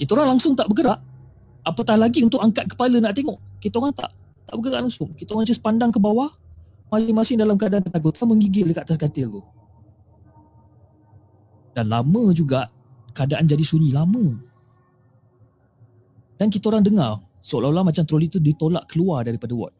kita 0.00 0.10
orang 0.18 0.36
langsung 0.36 0.56
tak 0.56 0.66
bergerak 0.66 0.98
apatah 1.62 1.94
lagi 1.94 2.24
untuk 2.26 2.42
angkat 2.42 2.66
kepala 2.66 2.98
nak 2.98 3.14
tengok 3.14 3.38
kita 3.62 3.78
orang 3.78 3.94
tak 3.94 4.10
tak 4.52 4.60
bergerak 4.60 4.84
langsung. 4.84 5.10
Kita 5.16 5.32
orang 5.32 5.48
just 5.48 5.64
pandang 5.64 5.88
ke 5.88 5.96
bawah, 5.96 6.28
masing-masing 6.92 7.40
dalam 7.40 7.56
keadaan 7.56 7.80
takut, 7.88 8.12
kita 8.12 8.28
menggigil 8.28 8.68
dekat 8.68 8.84
atas 8.84 9.00
katil 9.00 9.40
tu. 9.40 9.42
Dan 11.72 11.88
lama 11.88 12.36
juga 12.36 12.68
keadaan 13.16 13.48
jadi 13.48 13.64
sunyi 13.64 13.96
lama. 13.96 14.36
Dan 16.36 16.52
kita 16.52 16.68
orang 16.68 16.84
dengar 16.84 17.16
seolah-olah 17.40 17.88
macam 17.88 18.04
troli 18.04 18.28
tu 18.28 18.36
ditolak 18.42 18.84
keluar 18.92 19.24
daripada 19.24 19.56
ward. 19.56 19.72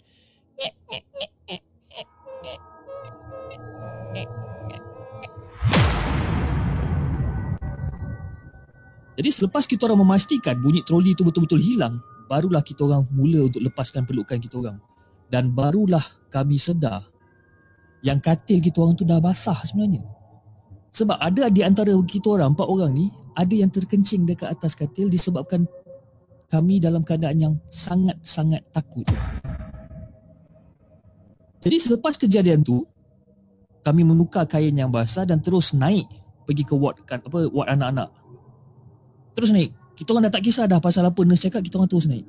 Jadi 9.23 9.39
selepas 9.39 9.71
kita 9.71 9.87
orang 9.87 10.03
memastikan 10.03 10.59
bunyi 10.59 10.83
troli 10.83 11.15
itu 11.15 11.23
betul-betul 11.23 11.63
hilang, 11.63 12.03
barulah 12.27 12.59
kita 12.59 12.83
orang 12.91 13.07
mula 13.15 13.47
untuk 13.47 13.63
lepaskan 13.63 14.03
pelukan 14.03 14.35
kita 14.43 14.59
orang. 14.59 14.83
Dan 15.31 15.55
barulah 15.55 16.03
kami 16.27 16.59
sedar 16.59 17.07
yang 18.03 18.19
katil 18.19 18.59
kita 18.59 18.83
orang 18.83 18.99
tu 18.99 19.07
dah 19.07 19.23
basah 19.23 19.55
sebenarnya. 19.63 20.03
Sebab 20.91 21.23
ada 21.23 21.47
di 21.55 21.63
antara 21.63 21.95
kita 22.03 22.35
orang, 22.35 22.59
empat 22.59 22.67
orang 22.67 22.91
ni, 22.91 23.15
ada 23.39 23.55
yang 23.55 23.71
terkencing 23.71 24.27
dekat 24.27 24.51
atas 24.51 24.75
katil 24.75 25.07
disebabkan 25.07 25.71
kami 26.51 26.83
dalam 26.83 27.07
keadaan 27.07 27.39
yang 27.39 27.55
sangat-sangat 27.71 28.67
takut. 28.75 29.07
Jadi 31.63 31.79
selepas 31.79 32.19
kejadian 32.19 32.67
tu, 32.67 32.83
kami 33.87 34.03
menukar 34.03 34.51
kain 34.51 34.75
yang 34.75 34.91
basah 34.91 35.23
dan 35.23 35.39
terus 35.39 35.71
naik 35.79 36.11
pergi 36.43 36.67
ke 36.67 36.75
ward 36.75 36.99
kan 37.07 37.23
apa 37.23 37.47
ward 37.55 37.71
anak-anak 37.71 38.11
Terus 39.33 39.51
naik. 39.53 39.71
Kita 39.93 40.17
orang 40.17 40.29
dah 40.29 40.33
tak 40.35 40.45
kisah 40.45 40.65
dah 40.67 40.81
pasal 40.81 41.05
apa 41.05 41.21
nurse 41.23 41.47
cakap, 41.47 41.61
kita 41.61 41.77
orang 41.79 41.91
terus 41.91 42.09
naik. 42.09 42.25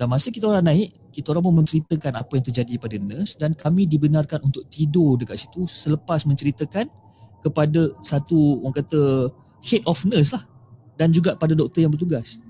Dan 0.00 0.06
masa 0.08 0.32
kita 0.32 0.48
orang 0.48 0.64
naik, 0.64 0.96
kita 1.12 1.34
orang 1.34 1.44
pun 1.44 1.54
menceritakan 1.60 2.12
apa 2.24 2.32
yang 2.32 2.44
terjadi 2.46 2.74
pada 2.80 2.96
nurse 2.96 3.36
dan 3.36 3.52
kami 3.52 3.84
dibenarkan 3.84 4.40
untuk 4.40 4.64
tidur 4.72 5.20
dekat 5.20 5.44
situ 5.44 5.68
selepas 5.68 6.24
menceritakan 6.24 6.88
kepada 7.44 7.92
satu 8.00 8.64
orang 8.64 8.80
kata 8.80 9.28
head 9.60 9.84
of 9.84 10.00
nurse 10.08 10.32
lah 10.32 10.44
dan 10.96 11.12
juga 11.12 11.36
pada 11.36 11.52
doktor 11.52 11.84
yang 11.84 11.92
bertugas. 11.92 12.40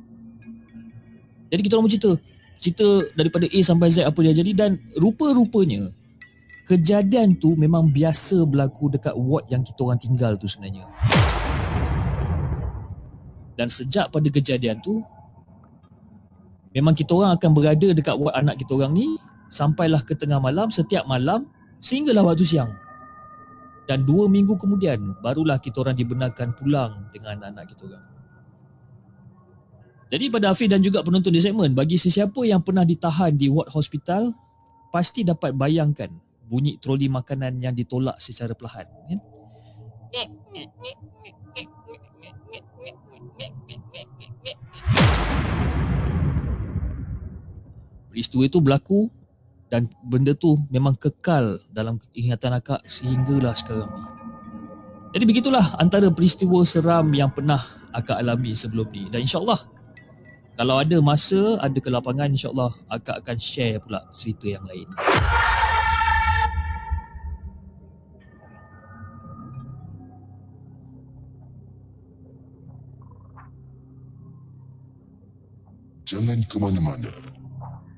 Jadi 1.50 1.60
kita 1.66 1.74
orang 1.74 1.90
bercerita 1.90 2.14
cerita 2.60 2.86
daripada 3.16 3.48
A 3.50 3.58
sampai 3.64 3.88
Z 3.90 4.06
apa 4.06 4.20
dia 4.22 4.36
jadi 4.36 4.52
dan 4.54 4.70
rupa-rupanya 5.00 5.90
kejadian 6.70 7.34
tu 7.34 7.58
memang 7.58 7.90
biasa 7.90 8.46
berlaku 8.46 8.92
dekat 8.94 9.16
ward 9.18 9.48
yang 9.50 9.66
kita 9.66 9.80
orang 9.82 9.98
tinggal 9.98 10.38
tu 10.38 10.46
sebenarnya. 10.46 10.86
Dan 13.60 13.68
sejak 13.68 14.08
pada 14.08 14.24
kejadian 14.32 14.80
tu 14.80 15.04
Memang 16.72 16.96
kita 16.96 17.12
orang 17.12 17.36
akan 17.36 17.50
berada 17.52 17.92
dekat 17.92 18.16
ward 18.16 18.32
anak 18.32 18.56
kita 18.56 18.72
orang 18.72 18.96
ni 18.96 19.20
Sampailah 19.52 20.00
ke 20.00 20.16
tengah 20.16 20.40
malam 20.40 20.72
Setiap 20.72 21.04
malam 21.04 21.44
Sehinggalah 21.76 22.24
waktu 22.24 22.48
siang. 22.48 22.72
Dan 23.84 24.08
dua 24.08 24.32
minggu 24.32 24.56
kemudian 24.56 24.96
Barulah 25.20 25.60
kita 25.60 25.84
orang 25.84 25.92
dibenarkan 25.92 26.56
pulang 26.56 27.12
Dengan 27.12 27.52
anak 27.52 27.68
kita 27.76 27.84
orang. 27.84 28.04
Jadi 30.08 30.24
pada 30.32 30.56
Hafiz 30.56 30.72
dan 30.72 30.80
juga 30.80 31.04
penonton 31.04 31.28
di 31.28 31.44
segmen 31.44 31.76
Bagi 31.76 32.00
sesiapa 32.00 32.40
yang 32.48 32.64
pernah 32.64 32.88
ditahan 32.88 33.36
di 33.36 33.52
ward 33.52 33.68
hospital 33.76 34.32
Pasti 34.88 35.20
dapat 35.20 35.52
bayangkan 35.52 36.08
Bunyi 36.48 36.80
troli 36.80 37.12
makanan 37.12 37.60
yang 37.60 37.76
ditolak 37.76 38.16
secara 38.24 38.56
perlahan 38.56 38.88
ya? 39.04 39.20
Peristiwa 48.10 48.42
itu 48.44 48.58
berlaku 48.58 49.06
dan 49.70 49.86
benda 50.02 50.34
tu 50.34 50.58
memang 50.66 50.98
kekal 50.98 51.62
dalam 51.70 52.02
ingatan 52.10 52.58
akak 52.58 52.82
sehinggalah 52.82 53.54
sekarang 53.54 53.86
ni. 53.86 54.02
Jadi 55.14 55.24
begitulah 55.26 55.78
antara 55.78 56.10
peristiwa 56.10 56.62
seram 56.66 57.06
yang 57.14 57.30
pernah 57.30 57.62
akak 57.94 58.18
alami 58.18 58.50
sebelum 58.54 58.90
ni. 58.90 59.06
Dan 59.10 59.22
insyaAllah 59.22 59.58
kalau 60.58 60.76
ada 60.76 60.98
masa, 60.98 61.56
ada 61.62 61.78
kelapangan 61.78 62.34
insyaAllah 62.34 62.74
akak 62.90 63.22
akan 63.22 63.38
share 63.38 63.78
pula 63.78 64.02
cerita 64.10 64.58
yang 64.58 64.66
lain. 64.66 64.90
Jangan 76.10 76.42
ke 76.50 76.58
mana-mana 76.58 77.14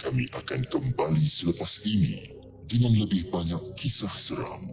kami 0.03 0.27
akan 0.35 0.67
kembali 0.67 1.27
selepas 1.31 1.87
ini 1.87 2.35
dengan 2.67 2.91
lebih 2.99 3.31
banyak 3.31 3.79
kisah 3.79 4.11
seram. 4.11 4.67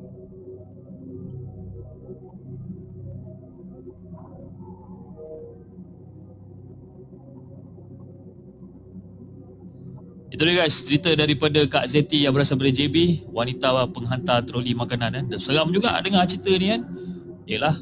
Itu 10.33 10.47
dia 10.47 10.65
guys, 10.65 10.81
cerita 10.81 11.13
daripada 11.13 11.61
Kak 11.69 11.85
Zeti 11.93 12.25
yang 12.25 12.33
berasal 12.33 12.57
dari 12.57 12.73
JB, 12.73 13.29
wanita 13.29 13.85
penghantar 13.93 14.41
troli 14.45 14.73
makanan 14.73 15.13
kan. 15.13 15.25
Dan 15.29 15.37
seram 15.37 15.69
juga 15.69 15.93
dengar 16.01 16.25
cerita 16.25 16.53
ni 16.57 16.73
kan. 16.73 16.81
Yalah, 17.45 17.75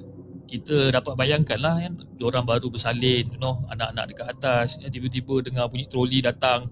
kita 0.48 0.92
dapat 0.92 1.16
bayangkan 1.16 1.60
lah 1.60 1.76
kan, 1.80 1.94
orang 2.24 2.44
baru 2.48 2.68
bersalin, 2.72 3.28
you 3.28 3.40
know, 3.40 3.60
anak-anak 3.72 4.12
dekat 4.12 4.28
atas, 4.32 4.80
tiba-tiba 4.80 5.44
dengar 5.44 5.68
bunyi 5.68 5.86
troli 5.92 6.24
datang, 6.24 6.72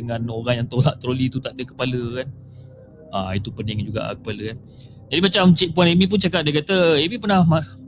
dengan 0.00 0.20
orang 0.32 0.64
yang 0.64 0.68
tolak 0.68 0.96
troli 0.96 1.28
tu 1.28 1.36
tak 1.38 1.52
ada 1.54 1.62
kepala 1.68 2.24
kan. 2.24 2.28
Ah 3.12 3.30
itu 3.36 3.52
pening 3.52 3.84
juga 3.84 4.16
kepala 4.16 4.54
kan. 4.54 4.58
Jadi 5.10 5.20
macam 5.20 5.44
Cik 5.52 5.70
Puan 5.74 5.90
Amy 5.90 6.06
pun 6.06 6.16
cakap 6.16 6.46
dia 6.46 6.54
kata 6.62 6.96
Amy 6.96 7.18
pernah 7.18 7.42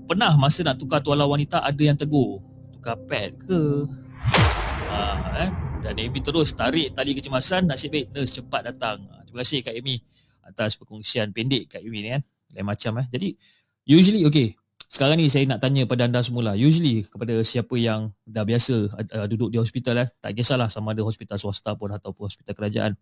pernah 0.05 0.35
masa 0.37 0.67
nak 0.67 0.77
tukar 0.77 0.99
tuala 0.99 1.25
wanita 1.25 1.63
ada 1.63 1.83
yang 1.83 1.95
tegur. 1.95 2.43
Tukar 2.75 2.99
pad 3.07 3.33
ke? 3.39 3.87
Ah 4.91 5.17
kan. 5.35 5.51
Dan 5.83 5.95
Amy 5.99 6.23
terus 6.23 6.55
tarik 6.55 6.95
tali 6.95 7.11
kecemasan 7.17 7.67
nasib 7.67 7.91
baik 7.91 8.15
nurse 8.15 8.39
cepat 8.39 8.71
datang. 8.71 9.03
Ah, 9.11 9.27
terima 9.27 9.43
kasih 9.43 9.67
Kak 9.67 9.75
Amy 9.75 9.99
atas 10.47 10.79
perkongsian 10.79 11.35
pendek 11.35 11.67
Kak 11.75 11.83
Amy 11.83 12.07
ni 12.07 12.11
kan. 12.15 12.23
Lain 12.55 12.67
macam 12.69 13.03
eh. 13.03 13.07
Jadi 13.11 13.29
usually 13.87 14.23
okay 14.23 14.55
sekarang 14.93 15.17
ni 15.17 15.33
saya 15.33 15.49
nak 15.49 15.65
tanya 15.65 15.89
pada 15.89 16.05
anda 16.05 16.21
semula 16.21 16.53
usually 16.53 17.09
kepada 17.09 17.41
siapa 17.41 17.73
yang 17.81 18.13
dah 18.29 18.45
biasa 18.45 18.93
uh, 18.93 19.25
duduk 19.25 19.49
di 19.49 19.57
hospital 19.57 20.05
eh 20.05 20.09
tak 20.21 20.37
kisahlah 20.37 20.69
sama 20.69 20.93
ada 20.93 21.01
hospital 21.01 21.41
swasta 21.41 21.73
pun 21.73 21.97
ataupun 21.97 22.29
hospital 22.29 22.53
kerajaan. 22.53 22.93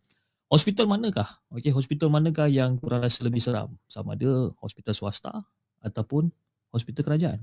Hospital 0.46 0.86
manakah? 0.86 1.26
Okey 1.50 1.74
hospital 1.74 2.06
manakah 2.14 2.46
yang 2.46 2.78
kurang 2.78 3.02
rasa 3.02 3.26
lebih 3.26 3.42
seram? 3.42 3.74
Sama 3.90 4.14
ada 4.14 4.54
hospital 4.62 4.94
swasta 4.94 5.34
ataupun 5.82 6.30
hospital 6.70 7.02
kerajaan? 7.10 7.42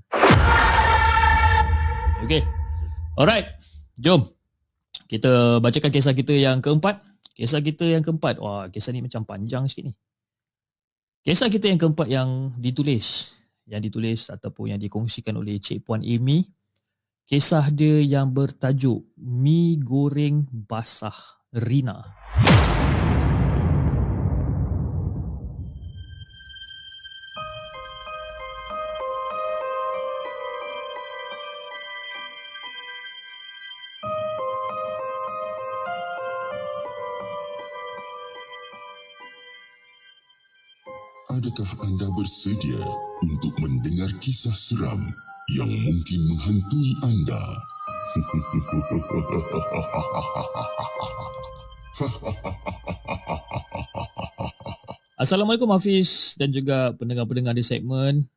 Okey. 2.24 2.48
Alright 3.20 3.52
jom. 4.00 4.32
Kita 5.12 5.60
bacakan 5.60 5.92
kisah 5.92 6.16
kita 6.16 6.32
yang 6.32 6.64
keempat. 6.64 7.04
Kisah 7.36 7.60
kita 7.60 7.84
yang 7.84 8.00
keempat. 8.00 8.40
Wah 8.40 8.72
kisah 8.72 8.96
ni 8.96 9.04
macam 9.04 9.28
panjang 9.28 9.68
sikit 9.68 9.92
ni. 9.92 9.94
Kisah 11.28 11.52
kita 11.52 11.68
yang 11.68 11.84
keempat 11.84 12.08
yang 12.08 12.56
ditulis 12.56 13.37
yang 13.68 13.84
ditulis 13.84 14.32
ataupun 14.32 14.74
yang 14.76 14.82
dikongsikan 14.82 15.36
oleh 15.36 15.60
Cik 15.60 15.84
Puan 15.84 16.02
Amy. 16.02 16.48
Kisah 17.28 17.68
dia 17.76 18.00
yang 18.00 18.32
bertajuk 18.32 19.04
Mi 19.20 19.76
Goreng 19.76 20.48
Basah 20.48 21.44
Rina. 21.52 22.16
Adakah 41.48 41.80
anda 41.88 42.12
bersedia 42.12 42.76
untuk 43.24 43.56
mendengar 43.64 44.12
kisah 44.20 44.52
seram 44.52 45.00
yang 45.56 45.72
mungkin 45.72 46.20
menghantui 46.28 46.92
anda? 47.08 47.40
Assalamualaikum 55.24 55.72
Hafiz 55.72 56.36
dan 56.36 56.52
juga 56.52 56.92
pendengar-pendengar 57.00 57.56
di 57.56 57.64
segmen. 57.64 58.28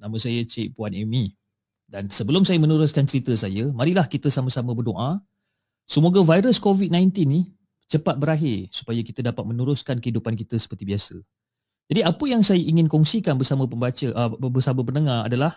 Nama 0.00 0.16
saya 0.16 0.40
Cik 0.40 0.80
Puan 0.80 0.96
Amy. 0.96 1.36
Dan 1.84 2.08
sebelum 2.08 2.48
saya 2.48 2.56
meneruskan 2.56 3.04
cerita 3.04 3.36
saya, 3.36 3.68
marilah 3.76 4.08
kita 4.08 4.32
sama-sama 4.32 4.72
berdoa. 4.72 5.20
Semoga 5.84 6.24
virus 6.24 6.56
COVID-19 6.56 7.20
ni 7.28 7.52
cepat 7.84 8.16
berakhir 8.16 8.72
supaya 8.72 9.04
kita 9.04 9.20
dapat 9.20 9.44
meneruskan 9.44 10.00
kehidupan 10.00 10.32
kita 10.32 10.56
seperti 10.56 10.88
biasa. 10.88 11.20
Jadi 11.86 12.00
apa 12.02 12.24
yang 12.26 12.42
saya 12.42 12.58
ingin 12.58 12.90
kongsikan 12.90 13.38
bersama 13.38 13.70
pembaca 13.70 14.10
uh, 14.10 14.30
bersama 14.50 14.82
pendengar 14.82 15.30
adalah 15.30 15.54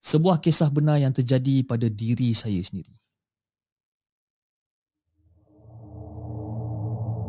sebuah 0.00 0.40
kisah 0.40 0.72
benar 0.72 0.96
yang 0.96 1.12
terjadi 1.12 1.66
pada 1.68 1.90
diri 1.92 2.32
saya 2.32 2.56
sendiri. 2.64 2.94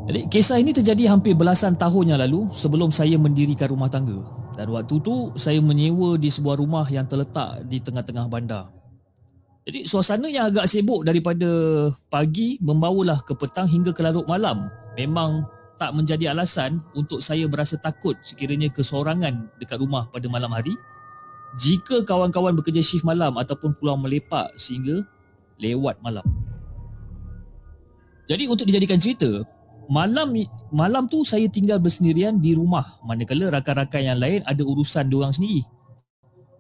Jadi 0.10 0.26
kisah 0.26 0.58
ini 0.58 0.74
terjadi 0.74 1.12
hampir 1.12 1.38
belasan 1.38 1.78
tahun 1.78 2.16
yang 2.16 2.20
lalu 2.24 2.50
sebelum 2.50 2.90
saya 2.90 3.20
mendirikan 3.20 3.70
rumah 3.70 3.92
tangga. 3.92 4.18
Dan 4.58 4.74
waktu 4.74 4.98
tu 5.06 5.36
saya 5.38 5.62
menyewa 5.62 6.18
di 6.18 6.34
sebuah 6.34 6.58
rumah 6.58 6.88
yang 6.90 7.06
terletak 7.06 7.68
di 7.70 7.78
tengah-tengah 7.78 8.26
bandar. 8.26 8.74
Jadi 9.70 9.86
suasana 9.86 10.26
yang 10.26 10.50
agak 10.50 10.66
sibuk 10.66 11.06
daripada 11.06 11.46
pagi 12.10 12.58
membawalah 12.58 13.22
ke 13.22 13.38
petang 13.38 13.70
hingga 13.70 13.94
ke 13.94 14.02
larut 14.02 14.26
malam. 14.26 14.66
Memang 14.98 15.46
tak 15.80 15.96
menjadi 15.96 16.36
alasan 16.36 16.84
untuk 16.92 17.24
saya 17.24 17.48
berasa 17.48 17.80
takut 17.80 18.20
sekiranya 18.20 18.68
kesorangan 18.68 19.48
dekat 19.58 19.80
rumah 19.80 20.12
pada 20.12 20.28
malam 20.28 20.52
hari. 20.52 20.76
Jika 21.58 22.06
kawan-kawan 22.06 22.54
bekerja 22.54 22.84
shift 22.84 23.08
malam 23.08 23.40
ataupun 23.40 23.74
keluar 23.80 23.98
melepak 23.98 24.54
sehingga 24.60 25.02
lewat 25.58 25.98
malam. 26.04 26.22
Jadi 28.30 28.46
untuk 28.46 28.70
dijadikan 28.70 29.02
cerita, 29.02 29.42
malam 29.90 30.38
malam 30.70 31.10
tu 31.10 31.26
saya 31.26 31.50
tinggal 31.50 31.82
bersendirian 31.82 32.38
di 32.38 32.54
rumah 32.54 32.86
manakala 33.02 33.50
rakan-rakan 33.50 34.02
yang 34.14 34.20
lain 34.22 34.40
ada 34.46 34.62
urusan 34.62 35.10
diorang 35.10 35.34
sendiri. 35.34 35.66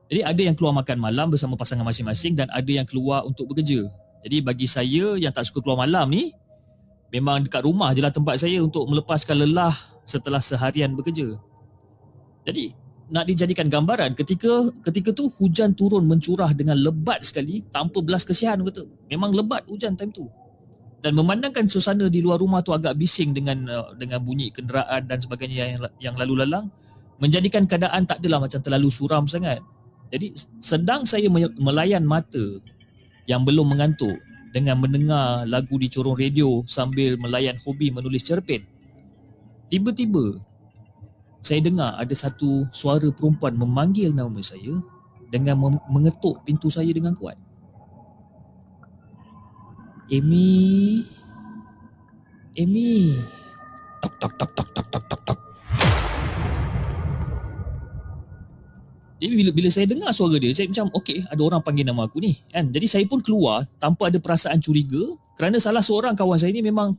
Jadi 0.10 0.26
ada 0.26 0.42
yang 0.42 0.58
keluar 0.58 0.74
makan 0.74 0.98
malam 0.98 1.30
bersama 1.30 1.54
pasangan 1.54 1.86
masing-masing 1.86 2.34
dan 2.34 2.50
ada 2.50 2.66
yang 2.66 2.90
keluar 2.90 3.22
untuk 3.30 3.46
bekerja. 3.54 3.86
Jadi 4.26 4.42
bagi 4.42 4.66
saya 4.66 5.14
yang 5.22 5.30
tak 5.30 5.46
suka 5.46 5.62
keluar 5.62 5.86
malam 5.86 6.10
ni, 6.10 6.34
memang 7.10 7.46
dekat 7.46 7.66
rumah 7.66 7.94
je 7.94 8.02
lah 8.02 8.14
tempat 8.14 8.42
saya 8.42 8.62
untuk 8.62 8.86
melepaskan 8.86 9.46
lelah 9.46 9.74
setelah 10.06 10.42
seharian 10.42 10.94
bekerja. 10.94 11.38
Jadi 12.46 12.74
nak 13.10 13.26
dijadikan 13.26 13.66
gambaran 13.70 14.14
ketika 14.14 14.70
ketika 14.86 15.10
tu 15.14 15.30
hujan 15.42 15.74
turun 15.74 16.06
mencurah 16.06 16.54
dengan 16.54 16.78
lebat 16.78 17.26
sekali 17.26 17.66
tanpa 17.74 18.06
belas 18.06 18.22
kesihan 18.22 18.62
kata. 18.62 18.86
Memang 19.10 19.34
lebat 19.34 19.66
hujan 19.66 19.98
time 19.98 20.14
tu. 20.14 20.30
Dan 21.00 21.16
memandangkan 21.16 21.72
suasana 21.72 22.12
di 22.12 22.20
luar 22.20 22.44
rumah 22.44 22.60
tu 22.60 22.76
agak 22.76 22.94
bising 23.00 23.32
dengan 23.32 23.64
uh, 23.72 23.96
dengan 23.96 24.20
bunyi 24.20 24.52
kenderaan 24.52 25.08
dan 25.08 25.18
sebagainya 25.18 25.56
yang 25.56 25.82
yang 25.98 26.16
lalu 26.20 26.44
lalang 26.44 26.68
menjadikan 27.24 27.64
keadaan 27.66 28.04
tak 28.04 28.20
adalah 28.20 28.44
macam 28.44 28.60
terlalu 28.60 28.90
suram 28.92 29.24
sangat. 29.26 29.64
Jadi 30.10 30.34
sedang 30.60 31.06
saya 31.06 31.30
melayan 31.58 32.04
mata 32.04 32.60
yang 33.30 33.46
belum 33.46 33.78
mengantuk 33.78 34.18
dengan 34.50 34.82
mendengar 34.82 35.46
lagu 35.46 35.78
di 35.78 35.88
corong 35.90 36.18
radio 36.18 36.66
sambil 36.66 37.16
melayan 37.22 37.58
hobi 37.62 37.94
menulis 37.94 38.26
cerpen. 38.26 38.66
Tiba-tiba 39.70 40.42
saya 41.40 41.62
dengar 41.64 41.96
ada 41.96 42.16
satu 42.18 42.66
suara 42.74 43.08
perempuan 43.14 43.56
memanggil 43.56 44.12
nama 44.12 44.42
saya 44.42 44.82
dengan 45.30 45.80
mengetuk 45.88 46.42
pintu 46.44 46.68
saya 46.68 46.90
dengan 46.90 47.14
kuat. 47.14 47.38
Amy 50.10 51.06
Amy 52.58 53.14
tok 54.02 54.14
tok 54.18 54.34
tok 54.42 54.52
tok 54.58 54.69
Jadi 59.20 59.34
bila, 59.36 59.52
bila 59.52 59.68
saya 59.68 59.84
dengar 59.84 60.16
suara 60.16 60.40
dia, 60.40 60.56
saya 60.56 60.72
macam 60.72 60.88
okey, 60.96 61.28
ada 61.28 61.42
orang 61.44 61.60
panggil 61.60 61.84
nama 61.84 62.08
aku 62.08 62.24
ni. 62.24 62.40
Kan? 62.48 62.72
Jadi 62.72 62.88
saya 62.88 63.04
pun 63.04 63.20
keluar 63.20 63.68
tanpa 63.76 64.08
ada 64.08 64.16
perasaan 64.16 64.64
curiga 64.64 65.20
kerana 65.36 65.60
salah 65.60 65.84
seorang 65.84 66.16
kawan 66.16 66.40
saya 66.40 66.56
ni 66.56 66.64
memang 66.64 66.96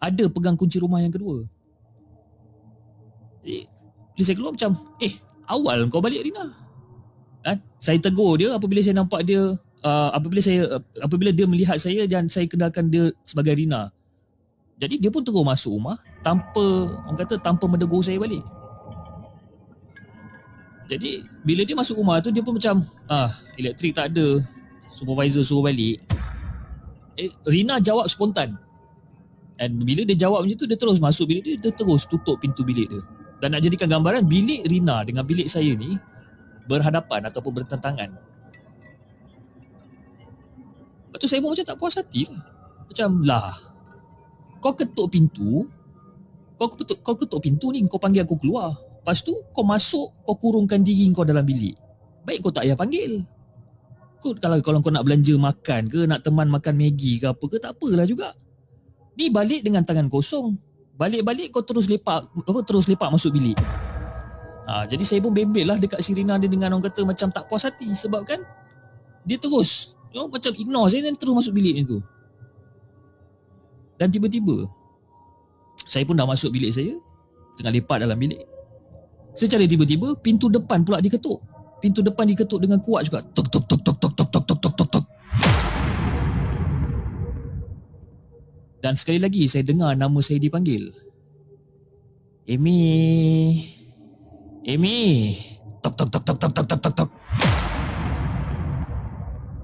ada 0.00 0.24
pegang 0.32 0.56
kunci 0.56 0.80
rumah 0.80 1.04
yang 1.04 1.12
kedua. 1.12 1.44
Jadi 3.44 3.68
bila 4.16 4.22
saya 4.24 4.36
keluar 4.40 4.52
macam, 4.56 4.70
eh 5.04 5.12
awal 5.44 5.78
kau 5.92 6.00
balik 6.00 6.24
Rina. 6.24 6.56
Kan? 7.44 7.60
Saya 7.76 8.00
tegur 8.00 8.40
dia 8.40 8.56
apabila 8.56 8.80
saya 8.80 8.96
nampak 8.96 9.28
dia, 9.28 9.52
uh, 9.84 10.10
apabila 10.16 10.40
saya 10.40 10.80
uh, 10.80 10.82
apabila 11.04 11.36
dia 11.36 11.44
melihat 11.44 11.76
saya 11.76 12.08
dan 12.08 12.32
saya 12.32 12.48
kenalkan 12.48 12.88
dia 12.88 13.12
sebagai 13.28 13.60
Rina. 13.60 13.92
Jadi 14.80 15.04
dia 15.04 15.10
pun 15.12 15.20
terus 15.20 15.36
masuk 15.42 15.76
rumah 15.76 15.98
tanpa, 16.24 16.64
orang 17.04 17.18
kata 17.18 17.36
tanpa 17.42 17.68
menegur 17.68 18.00
saya 18.00 18.16
balik. 18.16 18.40
Jadi 20.88 21.20
bila 21.44 21.62
dia 21.68 21.76
masuk 21.76 22.00
rumah 22.00 22.16
tu 22.24 22.32
dia 22.32 22.40
pun 22.40 22.56
macam 22.56 22.80
ah 23.12 23.28
elektrik 23.60 23.92
tak 23.92 24.16
ada. 24.16 24.40
Supervisor 24.88 25.44
suruh 25.44 25.60
balik. 25.60 26.00
Eh, 27.20 27.28
Rina 27.44 27.76
jawab 27.76 28.08
spontan. 28.08 28.56
Dan 29.60 29.76
bila 29.84 30.06
dia 30.08 30.16
jawab 30.16 30.48
macam 30.48 30.56
tu 30.56 30.64
dia 30.64 30.78
terus 30.80 30.96
masuk 30.96 31.28
bilik 31.28 31.44
dia, 31.44 31.54
dia 31.60 31.70
terus 31.74 32.08
tutup 32.08 32.40
pintu 32.40 32.64
bilik 32.64 32.88
dia. 32.88 33.02
Dan 33.38 33.52
nak 33.54 33.62
jadikan 33.62 33.86
gambaran 33.90 34.24
bilik 34.24 34.64
Rina 34.64 35.04
dengan 35.04 35.28
bilik 35.28 35.46
saya 35.46 35.76
ni 35.76 36.00
berhadapan 36.64 37.28
ataupun 37.28 37.62
bertentangan. 37.62 38.10
Lepas 41.08 41.18
tu 41.20 41.28
saya 41.28 41.40
pun 41.44 41.52
macam 41.52 41.66
tak 41.68 41.76
puas 41.76 41.94
hati 41.98 42.28
lah. 42.32 42.42
Macam 42.88 43.08
lah. 43.26 43.52
Kau 44.64 44.72
ketuk 44.72 45.12
pintu. 45.12 45.68
Kau 46.58 46.68
ketuk, 46.72 46.98
kau 47.04 47.14
ketuk 47.14 47.40
pintu 47.44 47.70
ni 47.70 47.84
kau 47.86 48.00
panggil 48.00 48.24
aku 48.24 48.40
keluar. 48.40 48.87
Lepas 49.08 49.24
tu 49.24 49.32
kau 49.56 49.64
masuk 49.64 50.20
kau 50.20 50.36
kurungkan 50.36 50.84
diri 50.84 51.08
kau 51.16 51.24
dalam 51.24 51.40
bilik. 51.40 51.72
Baik 52.28 52.44
kau 52.44 52.52
tak 52.52 52.68
payah 52.68 52.76
panggil. 52.76 53.24
Kau, 54.20 54.36
kalau 54.36 54.60
kalau 54.60 54.84
kau 54.84 54.92
nak 54.92 55.00
belanja 55.00 55.32
makan 55.32 55.88
ke 55.88 56.04
nak 56.04 56.20
teman 56.20 56.44
makan 56.52 56.76
Maggi 56.76 57.16
ke 57.16 57.32
apa 57.32 57.40
ke 57.40 57.56
tak 57.56 57.72
apalah 57.72 58.04
juga. 58.04 58.36
Ni 59.16 59.32
balik 59.32 59.64
dengan 59.64 59.80
tangan 59.80 60.12
kosong. 60.12 60.60
Balik-balik 61.00 61.56
kau 61.56 61.64
terus 61.64 61.88
lepak 61.88 62.28
apa 62.28 62.60
terus 62.68 62.84
lepak 62.84 63.08
masuk 63.08 63.32
bilik. 63.32 63.56
Ha, 64.68 64.84
jadi 64.84 65.00
saya 65.00 65.24
pun 65.24 65.32
bebel 65.32 65.64
lah 65.64 65.80
dekat 65.80 66.04
Sirina 66.04 66.36
dia 66.36 66.52
dengan 66.52 66.76
orang 66.76 66.92
kata 66.92 67.00
macam 67.08 67.32
tak 67.32 67.48
puas 67.48 67.64
hati 67.64 67.88
sebab 67.96 68.28
kan 68.28 68.44
dia 69.24 69.40
terus 69.40 69.96
you 70.12 70.20
know, 70.20 70.28
macam 70.28 70.52
ignore 70.52 70.92
saya 70.92 71.08
dan 71.08 71.16
terus 71.16 71.32
masuk 71.32 71.56
bilik 71.56 71.80
ni 71.80 71.82
tu. 71.88 72.04
Dan 73.96 74.12
tiba-tiba 74.12 74.68
saya 75.88 76.04
pun 76.04 76.12
dah 76.12 76.28
masuk 76.28 76.52
bilik 76.52 76.76
saya 76.76 76.92
tengah 77.56 77.72
lepak 77.72 78.04
dalam 78.04 78.20
bilik 78.20 78.57
Secara 79.38 79.62
tiba-tiba 79.70 80.18
pintu 80.18 80.50
depan 80.50 80.82
pula 80.82 80.98
diketuk. 80.98 81.38
Pintu 81.78 82.02
depan 82.02 82.26
diketuk 82.26 82.58
dengan 82.58 82.82
kuat 82.82 83.06
juga. 83.06 83.22
Tok 83.22 83.46
tok 83.46 83.64
tok 83.70 83.80
tok 83.86 83.94
tok 84.02 84.12
tok 84.18 84.28
tok 84.34 84.44
tok 84.50 84.58
tok 84.58 84.74
tok 84.74 84.88
tok. 84.98 85.04
Dan 88.82 88.98
sekali 88.98 89.22
lagi 89.22 89.46
saya 89.46 89.62
dengar 89.62 89.94
nama 89.94 90.18
saya 90.18 90.42
dipanggil. 90.42 90.90
Amy. 92.50 92.82
Amy. 94.66 94.98
Tok 95.86 95.94
tok 95.94 96.08
tok 96.10 96.22
tok 96.26 96.36
tok 96.42 96.50
tok 96.50 96.66
tok 96.66 96.80
tok 96.82 96.94
tok. 96.98 97.10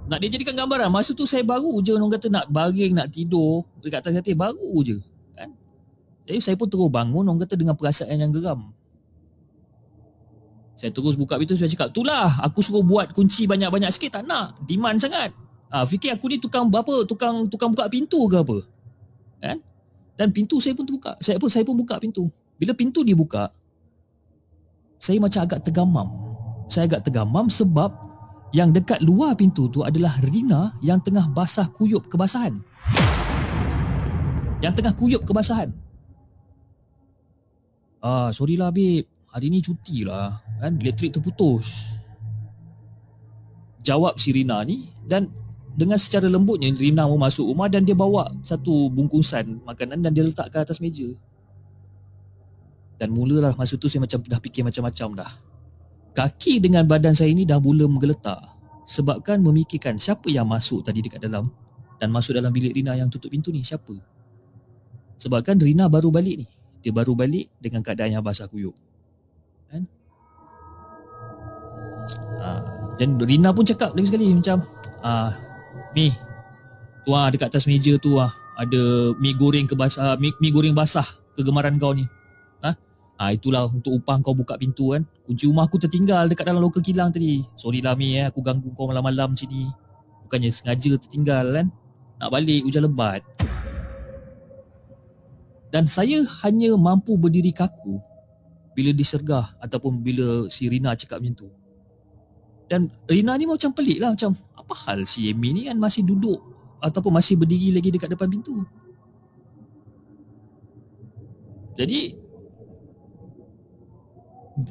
Nak 0.05 0.21
dijadikan 0.21 0.53
gambaran 0.53 0.93
Masa 0.93 1.17
tu 1.17 1.25
saya 1.25 1.41
baru 1.41 1.81
je 1.81 1.97
Orang 1.97 2.13
kata 2.13 2.29
nak 2.29 2.45
baring 2.53 2.93
Nak 2.93 3.09
tidur 3.09 3.65
Dekat 3.81 4.05
atas 4.05 4.21
katil 4.21 4.37
Baru 4.37 4.85
je 4.85 5.01
kan? 5.33 5.49
Jadi 6.29 6.45
saya 6.45 6.61
pun 6.61 6.69
terus 6.69 6.93
bangun 6.93 7.25
Orang 7.25 7.41
kata 7.41 7.57
dengan 7.57 7.73
perasaan 7.73 8.13
yang 8.21 8.29
geram 8.29 8.74
saya 10.75 10.91
terus 10.91 11.15
buka 11.15 11.39
pintu 11.39 11.55
saya 11.55 11.71
cakap, 11.71 11.95
"Itulah, 11.95 12.43
aku 12.43 12.59
suruh 12.59 12.83
buat 12.83 13.15
kunci 13.15 13.47
banyak-banyak 13.47 13.91
sikit 13.95 14.19
tak 14.21 14.25
nak. 14.27 14.59
Demand 14.67 14.99
sangat." 14.99 15.31
Ha, 15.71 15.87
fikir 15.87 16.15
aku 16.15 16.31
ni 16.31 16.39
tukang 16.43 16.71
apa? 16.71 17.07
Tukang 17.07 17.47
tukang 17.47 17.71
buka 17.71 17.87
pintu 17.87 18.27
ke 18.27 18.43
apa? 18.43 18.59
Kan? 19.39 19.59
Dan 20.15 20.31
pintu 20.31 20.59
saya 20.59 20.75
pun 20.75 20.87
terbuka. 20.87 21.15
Saya 21.19 21.39
pun 21.39 21.51
saya 21.51 21.67
pun 21.67 21.79
buka 21.79 21.99
pintu. 21.99 22.31
Bila 22.59 22.75
pintu 22.75 23.03
dibuka, 23.03 23.51
saya 24.99 25.19
macam 25.19 25.43
agak 25.43 25.63
tergamam. 25.67 26.09
Saya 26.71 26.87
agak 26.91 27.07
tergamam 27.07 27.51
sebab 27.51 27.91
yang 28.55 28.71
dekat 28.71 29.03
luar 29.03 29.35
pintu 29.35 29.67
tu 29.67 29.83
adalah 29.83 30.15
Rina 30.23 30.75
yang 30.79 31.03
tengah 31.03 31.27
basah 31.31 31.67
kuyup 31.71 32.07
kebasahan. 32.07 32.55
Yang 34.63 34.73
tengah 34.79 34.95
kuyup 34.95 35.23
kebasahan. 35.27 35.75
Ah, 37.99 38.31
sorry 38.31 38.55
lah 38.55 38.71
babe 38.71 39.14
hari 39.35 39.51
ni 39.51 39.59
cuti 39.59 40.07
lah 40.07 40.39
kan? 40.63 40.79
Elektrik 40.79 41.19
terputus. 41.19 41.99
Jawab 43.83 44.17
si 44.17 44.31
Rina 44.31 44.63
ni 44.63 44.89
dan 45.05 45.29
dengan 45.75 45.99
secara 45.99 46.31
lembutnya 46.31 46.71
Rina 46.71 47.05
mau 47.11 47.19
masuk 47.19 47.51
rumah 47.51 47.67
dan 47.67 47.83
dia 47.83 47.99
bawa 47.99 48.31
satu 48.47 48.87
bungkusan 48.95 49.67
makanan 49.67 50.07
dan 50.07 50.15
dia 50.15 50.23
letak 50.23 50.55
ke 50.55 50.57
atas 50.63 50.79
meja. 50.79 51.11
Dan 52.95 53.11
mulalah 53.11 53.59
masa 53.59 53.75
tu 53.75 53.91
saya 53.91 54.07
macam 54.07 54.23
dah 54.23 54.39
fikir 54.39 54.63
macam-macam 54.63 55.27
dah. 55.27 55.33
Kaki 56.15 56.63
dengan 56.63 56.87
badan 56.87 57.11
saya 57.11 57.35
ni 57.35 57.43
dah 57.43 57.59
mula 57.59 57.91
menggeletar 57.91 58.39
sebabkan 58.87 59.43
memikirkan 59.43 59.99
siapa 59.99 60.31
yang 60.31 60.47
masuk 60.47 60.87
tadi 60.87 61.03
dekat 61.03 61.19
dalam 61.19 61.51
dan 61.99 62.15
masuk 62.15 62.39
dalam 62.39 62.55
bilik 62.55 62.71
Rina 62.71 62.95
yang 62.95 63.11
tutup 63.11 63.35
pintu 63.35 63.51
ni 63.51 63.67
siapa. 63.67 63.99
Sebabkan 65.19 65.59
Rina 65.59 65.91
baru 65.91 66.15
balik 66.15 66.47
ni. 66.47 66.47
Dia 66.87 66.95
baru 66.95 67.19
balik 67.19 67.51
dengan 67.59 67.83
keadaan 67.83 68.15
yang 68.15 68.23
basah 68.23 68.47
kuyup 68.47 68.77
kan? 69.71 69.83
Uh, 72.41 72.63
dan 73.01 73.17
Rina 73.19 73.51
pun 73.51 73.65
cakap 73.65 73.97
lagi 73.97 74.13
sekali 74.13 74.31
macam 74.31 74.61
uh, 75.03 75.31
mi 75.97 76.13
tu 77.05 77.11
ah 77.13 77.29
dekat 77.29 77.53
atas 77.53 77.65
meja 77.69 77.97
tu 77.99 78.17
ah 78.21 78.33
ada 78.55 79.13
mi 79.19 79.35
goreng 79.35 79.67
ke 79.67 79.75
basah 79.75 80.17
mi, 80.21 80.31
mi 80.39 80.49
goreng 80.53 80.77
basah 80.77 81.05
kegemaran 81.35 81.75
kau 81.77 81.91
ni. 81.91 82.07
Ha? 82.63 82.71
Ah 83.19 83.31
itulah 83.35 83.67
untuk 83.67 83.95
upah 83.99 84.23
kau 84.23 84.37
buka 84.37 84.55
pintu 84.55 84.95
kan. 84.95 85.03
Kunci 85.27 85.49
rumah 85.49 85.67
aku 85.67 85.81
tertinggal 85.81 86.31
dekat 86.31 86.47
dalam 86.47 86.63
loker 86.63 86.85
kilang 86.85 87.11
tadi. 87.11 87.43
Sorry 87.59 87.83
lah 87.83 87.99
mi 87.99 88.15
eh 88.15 88.31
aku 88.31 88.45
ganggu 88.45 88.71
kau 88.77 88.87
malam-malam 88.87 89.35
macam 89.35 89.49
ni. 89.51 89.67
Bukannya 90.25 90.51
sengaja 90.55 90.95
tertinggal 91.01 91.45
kan? 91.51 91.67
Nak 92.23 92.31
balik 92.31 92.63
hujan 92.65 92.87
lebat. 92.87 93.21
Dan 95.75 95.91
saya 95.91 96.23
hanya 96.47 96.79
mampu 96.79 97.19
berdiri 97.19 97.51
kaku 97.51 97.99
bila 98.75 98.91
disergah 98.91 99.55
ataupun 99.63 100.03
bila 100.03 100.51
si 100.51 100.67
Rina 100.67 100.99
cakap 100.99 101.23
macam 101.23 101.47
tu. 101.47 101.49
Dan 102.67 102.91
Rina 103.07 103.39
ni 103.39 103.47
macam 103.47 103.71
pelik 103.71 104.03
lah 104.03 104.13
macam 104.13 104.35
apa 104.35 104.75
hal 104.89 105.07
si 105.07 105.31
Amy 105.31 105.55
ni 105.55 105.63
kan 105.71 105.79
masih 105.79 106.03
duduk 106.03 106.43
ataupun 106.83 107.15
masih 107.15 107.39
berdiri 107.39 107.71
lagi 107.73 107.89
dekat 107.95 108.11
depan 108.13 108.29
pintu. 108.29 108.67
Jadi 111.75 112.19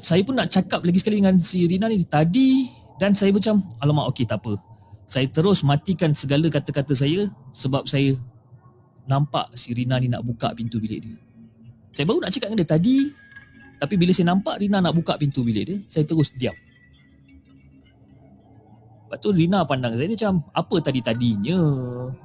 saya 0.00 0.24
pun 0.24 0.36
nak 0.36 0.48
cakap 0.48 0.80
lagi 0.80 1.00
sekali 1.00 1.20
dengan 1.20 1.36
si 1.44 1.64
Rina 1.68 1.88
ni 1.88 2.04
tadi 2.04 2.68
dan 2.96 3.12
saya 3.12 3.32
macam 3.32 3.60
alamak 3.80 4.12
okey 4.12 4.24
tak 4.24 4.40
apa. 4.40 4.56
Saya 5.04 5.28
terus 5.28 5.60
matikan 5.60 6.16
segala 6.16 6.48
kata-kata 6.48 6.96
saya 6.96 7.28
sebab 7.52 7.84
saya 7.84 8.16
nampak 9.04 9.52
si 9.52 9.76
Rina 9.76 10.00
ni 10.00 10.08
nak 10.08 10.24
buka 10.24 10.56
pintu 10.56 10.80
bilik 10.80 11.04
dia. 11.04 11.16
Saya 11.92 12.08
baru 12.08 12.24
nak 12.24 12.32
cakap 12.32 12.48
dengan 12.50 12.60
dia 12.64 12.70
tadi 12.72 12.96
tapi 13.78 13.94
bila 13.98 14.14
saya 14.14 14.32
nampak 14.32 14.62
Rina 14.62 14.78
nak 14.78 14.94
buka 14.94 15.18
pintu 15.18 15.42
bilik 15.42 15.64
dia, 15.66 15.78
saya 15.90 16.06
terus 16.06 16.30
diam. 16.34 16.54
Lepas 19.04 19.18
tu 19.20 19.30
Rina 19.30 19.62
pandang 19.66 19.94
saya 19.94 20.08
macam, 20.10 20.42
apa 20.54 20.76
tadi-tadinya? 20.80 21.60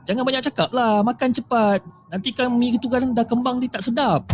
Jangan 0.08 0.24
banyak 0.24 0.44
cakap 0.50 0.70
lah, 0.72 1.02
makan 1.04 1.30
cepat. 1.36 1.84
Nanti 2.10 2.30
kan 2.34 2.50
mi 2.54 2.74
itu 2.74 2.88
kan 2.90 3.14
dah 3.14 3.26
kembang 3.28 3.62
dia 3.62 3.70
tak 3.70 3.86
sedap. 3.86 4.26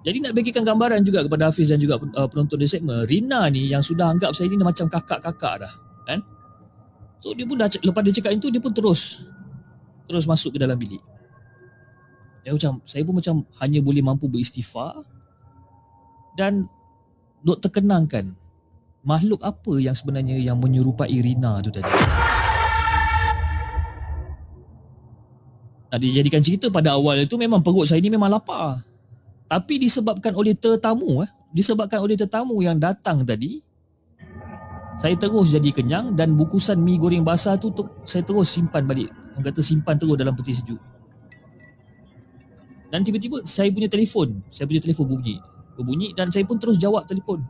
Jadi 0.00 0.16
nak 0.24 0.32
bagikan 0.32 0.64
gambaran 0.64 1.04
juga 1.04 1.28
kepada 1.28 1.52
Hafiz 1.52 1.68
dan 1.68 1.76
juga 1.76 2.00
uh, 2.00 2.24
penonton 2.24 2.56
di 2.56 2.64
segmen, 2.64 3.04
Rina 3.04 3.44
ni 3.52 3.68
yang 3.68 3.84
sudah 3.84 4.08
anggap 4.08 4.32
saya 4.32 4.48
ni 4.48 4.56
macam 4.56 4.88
kakak-kakak 4.88 5.68
dah. 5.68 5.72
Kan? 6.08 6.24
So 7.20 7.36
dia 7.36 7.44
pun 7.44 7.60
dah, 7.60 7.68
lepas 7.68 8.00
dia 8.08 8.16
cakap 8.16 8.32
itu, 8.32 8.48
dia 8.48 8.62
pun 8.64 8.72
terus 8.72 9.28
terus 10.10 10.26
masuk 10.26 10.56
ke 10.56 10.58
dalam 10.58 10.74
bilik. 10.74 10.98
Dia 12.40 12.56
macam 12.56 12.80
saya 12.88 13.02
pun 13.04 13.14
macam 13.20 13.44
hanya 13.60 13.80
boleh 13.84 14.00
mampu 14.00 14.26
beristighfar 14.26 15.04
dan 16.38 16.64
dok 17.44 17.60
terkenangkan 17.60 18.32
makhluk 19.04 19.40
apa 19.40 19.80
yang 19.80 19.96
sebenarnya 19.96 20.36
yang 20.40 20.56
menyerupai 20.60 21.12
Rina 21.20 21.60
tu 21.64 21.72
tadi. 21.72 21.88
Nak 25.90 25.98
dijadikan 25.98 26.38
cerita 26.38 26.70
pada 26.70 26.94
awal 26.94 27.26
itu 27.26 27.34
memang 27.34 27.60
perut 27.60 27.88
saya 27.88 27.98
ni 27.98 28.12
memang 28.12 28.30
lapar. 28.30 28.78
Tapi 29.50 29.82
disebabkan 29.82 30.30
oleh 30.38 30.54
tetamu 30.54 31.26
eh, 31.26 31.30
disebabkan 31.50 31.98
oleh 31.98 32.14
tetamu 32.14 32.62
yang 32.62 32.78
datang 32.78 33.26
tadi, 33.26 33.58
saya 34.94 35.18
terus 35.18 35.50
jadi 35.50 35.74
kenyang 35.74 36.14
dan 36.14 36.38
bukusan 36.38 36.78
mi 36.78 36.94
goreng 36.94 37.26
basah 37.26 37.58
tu 37.58 37.74
saya 38.06 38.22
terus 38.22 38.54
simpan 38.54 38.86
balik. 38.86 39.10
Orang 39.34 39.50
kata 39.50 39.58
simpan 39.58 39.98
terus 39.98 40.14
dalam 40.14 40.36
peti 40.38 40.54
sejuk. 40.54 40.78
Dan 42.90 43.06
tiba-tiba 43.06 43.46
saya 43.46 43.70
punya 43.70 43.86
telefon, 43.86 44.42
saya 44.50 44.66
punya 44.66 44.82
telefon 44.82 45.06
bunyi. 45.06 45.38
Berbunyi 45.78 46.12
dan 46.12 46.28
saya 46.28 46.42
pun 46.44 46.58
terus 46.58 46.76
jawab 46.76 47.06
telefon. 47.06 47.40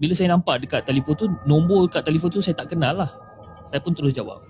Bila 0.00 0.16
saya 0.16 0.32
nampak 0.32 0.64
dekat 0.64 0.86
telefon 0.86 1.14
tu, 1.18 1.26
nombor 1.44 1.90
dekat 1.90 2.06
telefon 2.06 2.30
tu 2.32 2.40
saya 2.40 2.56
tak 2.56 2.72
kenal 2.72 2.96
lah. 3.04 3.10
Saya 3.68 3.82
pun 3.82 3.92
terus 3.92 4.14
jawab. 4.16 4.40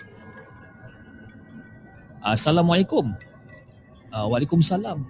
Assalamualaikum. 2.21 3.11
Uh, 4.13 4.27
Waalaikumsalam. 4.29 5.03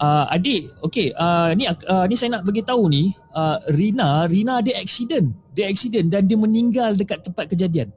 Uh, 0.00 0.24
adik, 0.32 0.72
okey, 0.80 1.12
uh, 1.12 1.52
ni 1.52 1.68
uh, 1.68 2.04
ni 2.08 2.16
saya 2.16 2.40
nak 2.40 2.48
bagi 2.48 2.64
tahu 2.64 2.88
ni, 2.88 3.12
uh, 3.36 3.60
Rina, 3.76 4.24
Rina 4.26 4.64
ada 4.64 4.72
accident. 4.80 5.28
Dia 5.52 5.68
accident 5.68 6.08
dan 6.08 6.24
dia 6.24 6.40
meninggal 6.40 6.96
dekat 6.96 7.20
tempat 7.20 7.52
kejadian. 7.52 7.92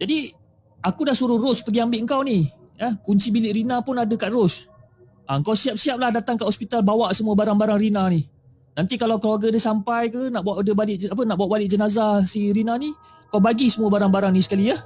Jadi 0.00 0.32
aku 0.80 1.04
dah 1.04 1.12
suruh 1.12 1.36
Rose 1.36 1.60
pergi 1.62 1.84
ambil 1.84 2.02
kau 2.08 2.24
ni. 2.24 2.48
Ya, 2.80 2.96
kunci 3.04 3.28
bilik 3.28 3.54
Rina 3.54 3.84
pun 3.84 4.00
ada 4.00 4.12
kat 4.16 4.32
Rose. 4.32 4.71
Ha, 5.32 5.40
kau 5.40 5.56
siap-siap 5.56 5.96
lah 5.96 6.12
datang 6.12 6.36
ke 6.36 6.44
hospital 6.44 6.84
bawa 6.84 7.08
semua 7.16 7.32
barang-barang 7.32 7.80
Rina 7.80 8.04
ni. 8.12 8.20
Nanti 8.76 9.00
kalau 9.00 9.16
keluarga 9.16 9.48
dia 9.48 9.64
sampai 9.64 10.12
ke 10.12 10.28
nak 10.28 10.44
bawa 10.44 10.60
dia 10.60 10.76
balik 10.76 11.08
apa 11.08 11.24
nak 11.24 11.40
bawa 11.40 11.56
balik 11.56 11.72
jenazah 11.72 12.20
si 12.28 12.52
Rina 12.52 12.76
ni, 12.76 12.92
kau 13.32 13.40
bagi 13.40 13.72
semua 13.72 13.88
barang-barang 13.88 14.28
ni 14.28 14.44
sekali 14.44 14.68
ya. 14.68 14.76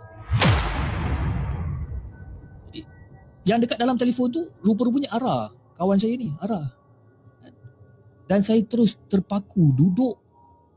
Yang 3.42 3.66
dekat 3.66 3.78
dalam 3.82 3.98
telefon 3.98 4.30
tu 4.30 4.46
rupa-rupanya 4.62 5.18
Ara, 5.18 5.50
kawan 5.74 5.98
saya 5.98 6.14
ni, 6.14 6.30
Ara. 6.38 6.62
Dan 8.30 8.46
saya 8.46 8.62
terus 8.62 8.94
terpaku 9.10 9.74
duduk 9.74 10.14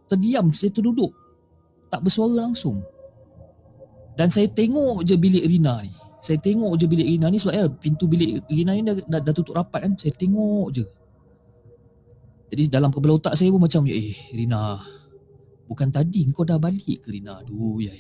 terdiam 0.09 0.49
saya 0.49 0.74
terduduk 0.74 1.13
tak 1.93 2.01
bersuara 2.01 2.49
langsung. 2.49 2.82
Dan 4.17 4.34
saya 4.34 4.49
tengok 4.49 5.05
je 5.05 5.13
bilik 5.13 5.45
Rina 5.45 5.86
ni. 5.86 5.93
Saya 6.20 6.36
tengok 6.36 6.76
je 6.76 6.86
bilik 6.86 7.07
Rina 7.15 7.32
ni 7.32 7.39
sebab 7.39 7.55
ya 7.55 7.65
pintu 7.72 8.03
bilik 8.11 8.43
Rina 8.51 8.76
ni 8.76 8.84
dah, 8.84 8.95
dah, 9.07 9.20
dah 9.24 9.34
tutup 9.34 9.55
rapat 9.55 9.88
kan. 9.88 9.93
Saya 9.95 10.11
tengok 10.11 10.67
je. 10.76 10.86
Jadi 12.49 12.63
dalam 12.67 12.91
kepala 12.91 13.15
otak 13.15 13.38
saya 13.39 13.53
pun 13.53 13.61
macam 13.61 13.88
eh 13.88 14.17
Rina 14.36 14.76
bukan 15.70 15.88
tadi 15.93 16.26
kau 16.34 16.43
dah 16.43 16.59
balik 16.59 17.05
ke 17.05 17.09
Rina? 17.13 17.39
Aduh 17.39 17.80
ya. 17.80 17.93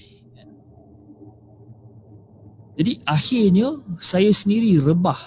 Jadi 2.79 3.03
akhirnya 3.03 3.75
saya 3.99 4.31
sendiri 4.31 4.79
rebah. 4.79 5.19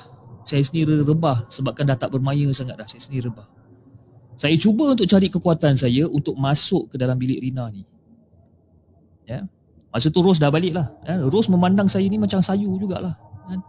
Saya 0.43 0.64
sendiri 0.64 1.05
rebah 1.05 1.45
sebabkan 1.53 1.84
dah 1.84 1.97
tak 1.97 2.12
bermaya 2.12 2.49
sangat 2.53 2.80
dah. 2.80 2.88
Saya 2.88 3.05
sendiri 3.05 3.28
rebah. 3.28 3.45
Saya 4.36 4.57
cuba 4.57 4.97
untuk 4.97 5.05
cari 5.05 5.28
kekuatan 5.28 5.76
saya 5.76 6.09
untuk 6.09 6.34
masuk 6.34 6.93
ke 6.93 6.97
dalam 6.97 7.14
bilik 7.20 7.45
Rina 7.45 7.68
ni. 7.68 7.84
Ya. 9.28 9.45
Masa 9.93 10.09
tu 10.09 10.24
Rose 10.24 10.40
dah 10.40 10.49
balik 10.49 10.72
lah. 10.72 10.88
Eh. 11.05 11.20
Rose 11.28 11.53
memandang 11.53 11.84
saya 11.84 12.09
ni 12.09 12.16
macam 12.16 12.40
sayu 12.40 12.72
jugalah. 12.80 13.12
Eh. 13.53 13.61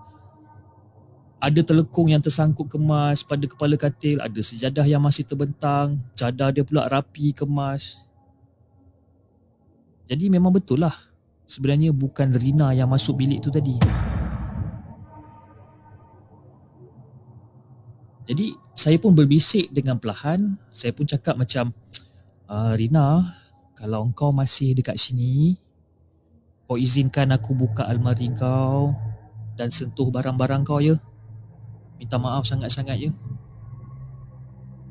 Ada 1.43 1.59
telekung 1.67 2.07
yang 2.07 2.23
tersangkut 2.23 2.71
kemas 2.71 3.27
pada 3.27 3.43
kepala 3.43 3.75
katil. 3.75 4.23
Ada 4.23 4.39
sejadah 4.39 4.87
yang 4.87 5.03
masih 5.03 5.27
terbentang. 5.27 5.99
Cadar 6.15 6.55
dia 6.55 6.63
pula 6.63 6.87
rapi 6.87 7.35
kemas. 7.35 8.07
Jadi 10.07 10.31
memang 10.31 10.55
betul 10.55 10.79
lah. 10.87 10.95
Sebenarnya 11.43 11.91
bukan 11.91 12.31
Rina 12.31 12.71
yang 12.71 12.87
masuk 12.87 13.19
bilik 13.19 13.43
tu 13.43 13.51
tadi. 13.51 13.75
Jadi 18.23 18.55
saya 18.71 18.95
pun 18.95 19.11
berbisik 19.11 19.67
dengan 19.75 19.99
perlahan. 19.99 20.55
Saya 20.71 20.95
pun 20.95 21.03
cakap 21.03 21.35
macam, 21.35 21.75
uh, 22.47 22.71
Rina, 22.79 23.35
kalau 23.75 24.07
engkau 24.07 24.31
masih 24.31 24.71
dekat 24.71 24.95
sini, 24.95 25.59
kau 26.73 26.81
izinkan 26.81 27.29
aku 27.29 27.53
buka 27.53 27.85
almari 27.85 28.33
kau 28.33 28.97
dan 29.53 29.69
sentuh 29.69 30.09
barang-barang 30.09 30.65
kau 30.65 30.81
ya. 30.81 30.97
Minta 32.01 32.17
maaf 32.17 32.49
sangat-sangat 32.49 32.97
ya. 32.97 33.13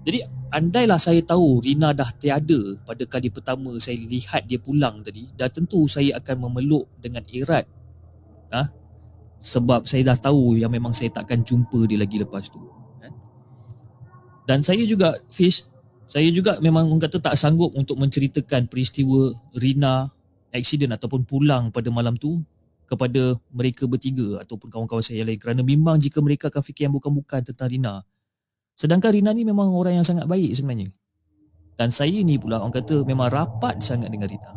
Jadi 0.07 0.23
andailah 0.55 1.03
saya 1.03 1.19
tahu 1.27 1.59
Rina 1.59 1.91
dah 1.91 2.07
tiada 2.15 2.79
pada 2.87 3.03
kali 3.03 3.35
pertama 3.35 3.75
saya 3.83 3.99
lihat 3.99 4.47
dia 4.47 4.63
pulang 4.63 5.03
tadi, 5.03 5.27
dah 5.35 5.51
tentu 5.51 5.91
saya 5.91 6.23
akan 6.23 6.47
memeluk 6.47 6.87
dengan 7.03 7.27
erat. 7.35 7.67
Ha? 8.55 8.71
Sebab 9.43 9.91
saya 9.91 10.15
dah 10.15 10.19
tahu 10.23 10.63
yang 10.63 10.71
memang 10.71 10.95
saya 10.95 11.11
takkan 11.11 11.43
jumpa 11.43 11.91
dia 11.91 11.99
lagi 11.99 12.23
lepas 12.23 12.47
tu. 12.47 12.63
Kan? 13.03 13.11
Dan 14.47 14.63
saya 14.63 14.87
juga 14.87 15.19
Fish, 15.27 15.67
saya 16.07 16.31
juga 16.31 16.63
memang 16.63 16.87
kata 17.03 17.19
tak 17.19 17.35
sanggup 17.35 17.75
untuk 17.75 17.99
menceritakan 17.99 18.71
peristiwa 18.71 19.35
Rina 19.59 20.22
accident 20.53 20.93
ataupun 20.95 21.25
pulang 21.25 21.73
pada 21.73 21.89
malam 21.89 22.15
tu 22.15 22.45
kepada 22.85 23.41
mereka 23.49 23.89
bertiga 23.89 24.45
ataupun 24.45 24.69
kawan-kawan 24.69 25.01
saya 25.01 25.25
lain 25.25 25.41
kerana 25.41 25.65
bimbang 25.65 25.97
jika 25.97 26.21
mereka 26.21 26.53
akan 26.53 26.61
fikir 26.61 26.87
yang 26.87 26.95
bukan-bukan 26.95 27.41
tentang 27.41 27.73
Rina. 27.73 28.05
Sedangkan 28.77 29.17
Rina 29.17 29.33
ni 29.33 29.49
memang 29.49 29.73
orang 29.73 30.01
yang 30.01 30.07
sangat 30.07 30.29
baik 30.29 30.53
sebenarnya. 30.53 30.93
Dan 31.81 31.89
saya 31.89 32.21
ni 32.21 32.37
pula 32.37 32.61
orang 32.61 32.77
kata 32.77 33.01
memang 33.09 33.33
rapat 33.33 33.81
sangat 33.81 34.13
dengan 34.13 34.29
Rina. 34.29 34.53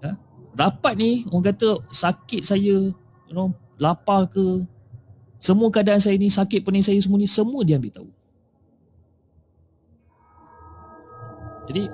Ha? 0.00 0.10
Rapat 0.56 0.94
ni 0.96 1.28
orang 1.28 1.52
kata 1.52 1.84
sakit 1.92 2.40
saya, 2.40 2.88
you 3.28 3.34
know, 3.36 3.52
lapar 3.76 4.24
ke, 4.32 4.64
semua 5.36 5.68
keadaan 5.68 6.00
saya 6.00 6.16
ni, 6.16 6.32
sakit 6.32 6.64
pening 6.64 6.80
saya 6.80 6.96
semua 7.04 7.20
ni, 7.20 7.28
semua 7.28 7.60
dia 7.68 7.76
ambil 7.76 7.92
tahu. 7.92 8.08
Jadi 11.68 11.84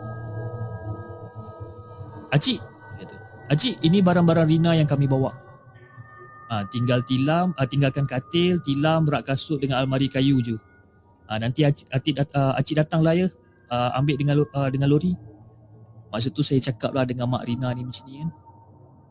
Acik 2.32 2.58
kata. 2.96 3.14
Acik 3.52 3.76
ini 3.84 4.00
barang-barang 4.00 4.48
Rina 4.48 4.72
yang 4.72 4.88
kami 4.88 5.04
bawa. 5.04 5.36
Ha, 6.48 6.64
tinggal 6.72 7.04
tilam, 7.04 7.52
ha, 7.56 7.64
tinggalkan 7.68 8.08
katil, 8.08 8.60
tilam, 8.64 9.04
rak 9.04 9.28
kasut 9.28 9.60
dengan 9.60 9.84
almari 9.84 10.08
kayu 10.08 10.40
je. 10.40 10.56
Ha, 11.28 11.36
nanti 11.36 11.64
acik, 11.64 11.88
acik, 11.92 12.12
dat, 12.16 12.28
acik 12.32 12.76
datanglah 12.80 13.16
ya. 13.16 13.28
Uh, 13.72 13.88
ambil 13.96 14.20
dengan 14.20 14.36
dengan 14.68 14.88
lori. 14.92 15.16
Masa 16.12 16.28
tu 16.28 16.44
saya 16.44 16.60
cakap 16.60 16.92
lah 16.92 17.08
dengan 17.08 17.24
Mak 17.24 17.48
Rina 17.48 17.72
ni 17.72 17.88
macam 17.88 18.04
ni 18.04 18.20
kan. 18.20 18.28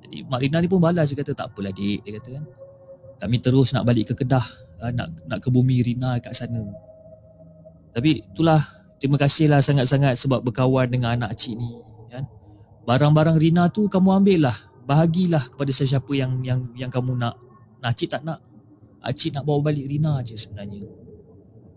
Jadi 0.06 0.18
Mak 0.30 0.40
Rina 0.46 0.58
ni 0.62 0.70
pun 0.70 0.78
balas 0.78 1.10
dia 1.10 1.18
kata 1.18 1.34
tak 1.34 1.50
apalah 1.50 1.74
dik 1.74 2.06
dia 2.06 2.22
kata 2.22 2.30
kan. 2.38 2.46
Kami 3.26 3.38
terus 3.42 3.74
nak 3.74 3.90
balik 3.90 4.14
ke 4.14 4.22
Kedah. 4.22 4.46
Nak 4.94 5.26
nak 5.26 5.40
ke 5.42 5.50
bumi 5.50 5.82
Rina 5.82 6.22
kat 6.22 6.38
sana. 6.38 6.62
Tapi 7.90 8.22
itulah 8.22 8.62
terima 9.02 9.18
kasihlah 9.18 9.66
sangat-sangat 9.66 10.14
sebab 10.14 10.46
berkawan 10.46 10.94
dengan 10.94 11.18
anak 11.18 11.34
acik 11.34 11.58
ni 11.58 11.82
barang-barang 12.86 13.38
Rina 13.38 13.70
tu 13.70 13.86
kamu 13.88 14.24
ambil 14.24 14.40
lah 14.50 14.58
bahagilah 14.86 15.42
kepada 15.54 15.72
sesiapa 15.72 16.12
yang 16.18 16.42
yang 16.42 16.60
yang 16.74 16.92
kamu 16.92 17.16
nak 17.16 17.38
nak 17.82 17.94
cik 17.98 18.10
tak 18.12 18.24
nak 18.26 18.42
Acik 19.02 19.34
nak 19.34 19.50
bawa 19.50 19.74
balik 19.74 19.90
Rina 19.90 20.22
je 20.22 20.38
sebenarnya 20.38 20.86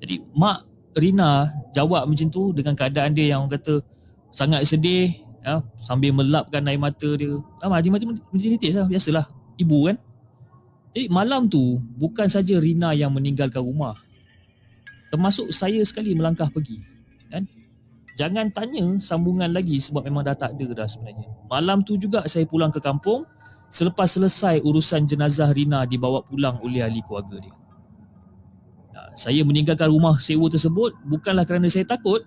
Jadi 0.04 0.20
mak 0.36 0.68
Rina 0.92 1.48
jawab 1.72 2.04
macam 2.06 2.28
tu 2.28 2.52
dengan 2.52 2.76
keadaan 2.76 3.16
dia 3.16 3.34
yang 3.34 3.48
orang 3.48 3.56
kata 3.58 3.80
sangat 4.30 4.62
sedih 4.68 5.10
ya, 5.42 5.58
sambil 5.82 6.14
melapkan 6.14 6.62
air 6.70 6.78
mata 6.78 7.18
dia. 7.18 7.34
Ah, 7.58 7.82
dia 7.82 7.90
macam 7.90 8.14
menjerit 8.30 8.62
lah, 8.70 8.86
biasalah. 8.86 9.26
Ibu 9.58 9.78
kan. 9.90 9.96
Jadi 10.94 11.10
malam 11.10 11.50
tu 11.50 11.82
bukan 11.98 12.30
saja 12.30 12.62
Rina 12.62 12.94
yang 12.94 13.10
meninggalkan 13.10 13.58
rumah. 13.58 13.98
Termasuk 15.10 15.50
saya 15.50 15.82
sekali 15.82 16.14
melangkah 16.14 16.46
pergi. 16.46 16.78
Kan? 17.26 17.50
Jangan 18.14 18.46
tanya 18.54 18.94
sambungan 19.02 19.50
lagi 19.50 19.82
sebab 19.82 20.06
memang 20.06 20.22
dah 20.22 20.38
tak 20.38 20.54
ada 20.54 20.66
dah 20.70 20.86
sebenarnya. 20.86 21.26
Malam 21.50 21.82
tu 21.82 21.98
juga 21.98 22.22
saya 22.30 22.46
pulang 22.46 22.70
ke 22.70 22.78
kampung. 22.78 23.26
Selepas 23.74 24.14
selesai 24.14 24.62
urusan 24.62 25.02
jenazah 25.02 25.50
Rina 25.50 25.82
dibawa 25.82 26.22
pulang 26.22 26.62
oleh 26.62 26.78
ahli 26.86 27.02
keluarga 27.02 27.42
dia. 27.42 27.54
Saya 29.18 29.42
meninggalkan 29.42 29.90
rumah 29.90 30.14
sewa 30.22 30.46
tersebut 30.46 30.94
bukanlah 31.10 31.42
kerana 31.42 31.66
saya 31.66 31.82
takut. 31.82 32.22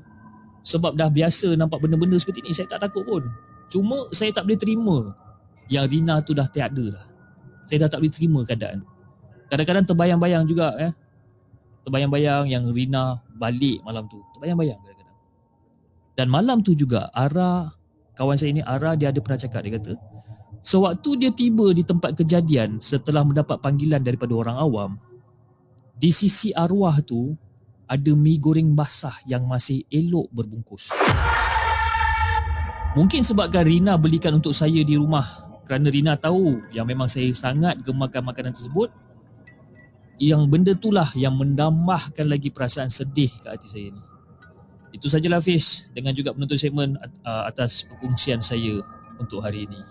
Sebab 0.68 1.00
dah 1.00 1.08
biasa 1.08 1.56
nampak 1.56 1.80
benda-benda 1.80 2.20
seperti 2.20 2.44
ni 2.44 2.52
saya 2.52 2.68
tak 2.68 2.84
takut 2.84 3.08
pun. 3.08 3.24
Cuma 3.72 4.12
saya 4.12 4.36
tak 4.36 4.44
boleh 4.44 4.60
terima 4.60 4.98
yang 5.72 5.88
Rina 5.88 6.20
tu 6.20 6.36
dah 6.36 6.52
tiada 6.52 6.84
lah. 6.84 7.08
Saya 7.64 7.88
dah 7.88 7.96
tak 7.96 8.04
boleh 8.04 8.12
terima 8.12 8.44
keadaan. 8.44 8.84
Kadang-kadang 9.48 9.88
terbayang-bayang 9.88 10.44
juga 10.44 10.76
eh. 10.76 10.92
Terbayang-bayang 11.88 12.52
yang 12.52 12.68
Rina 12.76 13.24
balik 13.40 13.80
malam 13.88 14.04
tu. 14.12 14.20
Terbayang-bayang 14.36 14.76
dan 16.18 16.28
malam 16.34 16.66
tu 16.66 16.74
juga 16.74 17.14
Ara 17.14 17.70
kawan 18.18 18.36
saya 18.36 18.52
ni 18.52 18.66
Ara 18.66 18.98
dia 18.98 19.14
ada 19.14 19.22
pernah 19.22 19.38
cakap 19.38 19.62
dia 19.62 19.78
kata 19.78 19.94
sewaktu 20.66 21.10
dia 21.22 21.32
tiba 21.32 21.70
di 21.72 21.86
tempat 21.86 22.18
kejadian 22.18 22.82
setelah 22.82 23.22
mendapat 23.22 23.62
panggilan 23.62 24.02
daripada 24.02 24.34
orang 24.34 24.58
awam 24.58 24.92
di 25.98 26.14
sisi 26.14 26.54
arwah 26.54 27.02
tu 27.06 27.34
ada 27.88 28.12
mi 28.14 28.36
goreng 28.38 28.76
basah 28.76 29.16
yang 29.24 29.48
masih 29.48 29.82
elok 29.88 30.28
berbungkus. 30.30 30.92
Mungkin 32.94 33.24
sebabkan 33.24 33.64
Rina 33.64 33.96
belikan 33.96 34.36
untuk 34.36 34.52
saya 34.52 34.84
di 34.84 35.00
rumah 35.00 35.48
kerana 35.64 35.88
Rina 35.88 36.20
tahu 36.20 36.62
yang 36.76 36.84
memang 36.84 37.08
saya 37.08 37.32
sangat 37.32 37.80
gemakan 37.82 38.28
makanan 38.28 38.54
tersebut 38.54 38.92
yang 40.18 40.50
benda 40.50 40.74
itulah 40.74 41.08
yang 41.14 41.38
mendambahkan 41.38 42.26
lagi 42.26 42.50
perasaan 42.50 42.90
sedih 42.90 43.30
ke 43.42 43.48
hati 43.48 43.68
saya 43.70 43.88
ni. 43.94 44.02
Itu 44.96 45.12
sajalah 45.12 45.44
Fiz 45.44 45.92
dengan 45.92 46.16
juga 46.16 46.32
penutup 46.32 46.56
segmen 46.58 46.96
uh, 47.28 47.44
atas 47.48 47.84
perkongsian 47.86 48.40
saya 48.40 48.80
untuk 49.20 49.44
hari 49.44 49.68
ini. 49.68 49.82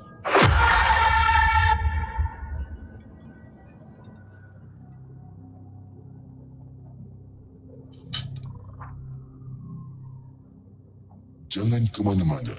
Jangan 11.56 11.88
ke 11.88 12.04
mana-mana. 12.04 12.56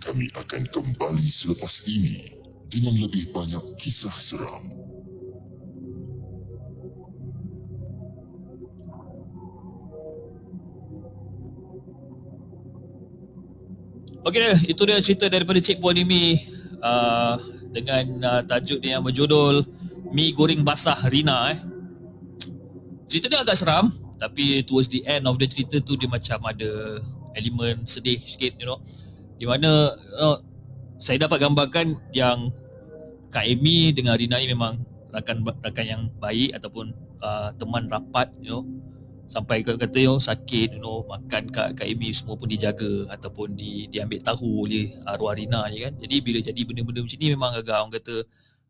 Kami 0.00 0.32
akan 0.40 0.62
kembali 0.72 1.28
selepas 1.28 1.84
ini 1.84 2.32
dengan 2.72 2.96
lebih 2.96 3.28
banyak 3.28 3.76
kisah 3.76 4.14
seram. 4.16 4.72
Okey, 14.26 14.74
itu 14.74 14.82
dia 14.82 14.98
cerita 14.98 15.30
daripada 15.30 15.62
Cik 15.62 15.78
Puan 15.78 15.94
Imi 15.94 16.34
uh, 16.82 17.38
dengan 17.70 18.04
uh, 18.26 18.42
tajuk 18.42 18.82
dia 18.82 18.98
yang 18.98 19.06
berjudul 19.06 19.62
Mi 20.10 20.34
Goreng 20.34 20.66
Basah 20.66 20.98
Rina 21.06 21.54
eh. 21.54 21.58
Cerita 23.06 23.30
dia 23.30 23.46
agak 23.46 23.54
seram 23.54 23.94
tapi 24.18 24.66
towards 24.66 24.90
the 24.90 25.06
end 25.06 25.30
of 25.30 25.38
the 25.38 25.46
cerita 25.46 25.78
tu 25.78 25.94
dia 25.94 26.10
macam 26.10 26.42
ada 26.42 26.98
elemen 27.38 27.86
sedih 27.86 28.18
sikit 28.18 28.58
you 28.58 28.66
know 28.66 28.82
di 29.38 29.46
mana 29.46 29.94
you 29.94 30.18
know, 30.18 30.42
saya 30.98 31.22
dapat 31.22 31.46
gambarkan 31.46 31.94
yang 32.10 32.50
Kak 33.30 33.46
Amy 33.46 33.94
dengan 33.94 34.18
Rina 34.18 34.42
ni 34.42 34.50
memang 34.50 34.74
rakan 35.14 35.46
rakan 35.62 35.86
yang 35.86 36.02
baik 36.18 36.50
ataupun 36.50 36.90
uh, 37.22 37.54
teman 37.54 37.86
rapat 37.86 38.26
you 38.42 38.58
know 38.58 38.66
sampai 39.26 39.66
kata 39.66 39.78
kata 39.78 39.98
know, 40.06 40.18
sakit 40.18 40.78
you 40.78 40.82
know 40.82 41.02
makan 41.06 41.50
Kak 41.50 41.76
Kak 41.78 41.86
Amy 41.86 42.14
semua 42.14 42.38
pun 42.38 42.46
dijaga 42.46 43.10
ataupun 43.10 43.58
di 43.58 43.90
diambil 43.90 44.22
tahu 44.22 44.66
oleh 44.66 44.94
arwah 45.06 45.34
Rina 45.34 45.66
je 45.70 45.90
kan 45.90 45.94
jadi 45.98 46.16
bila 46.22 46.38
jadi 46.42 46.60
benda-benda 46.62 47.02
macam 47.02 47.18
ni 47.18 47.28
memang 47.34 47.52
agak 47.54 47.76
orang 47.76 47.92
kata 47.94 48.14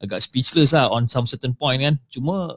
agak 0.00 0.20
speechless 0.24 0.76
lah 0.76 0.88
on 0.92 1.08
some 1.08 1.28
certain 1.28 1.52
point 1.52 1.80
kan 1.80 1.94
cuma 2.08 2.56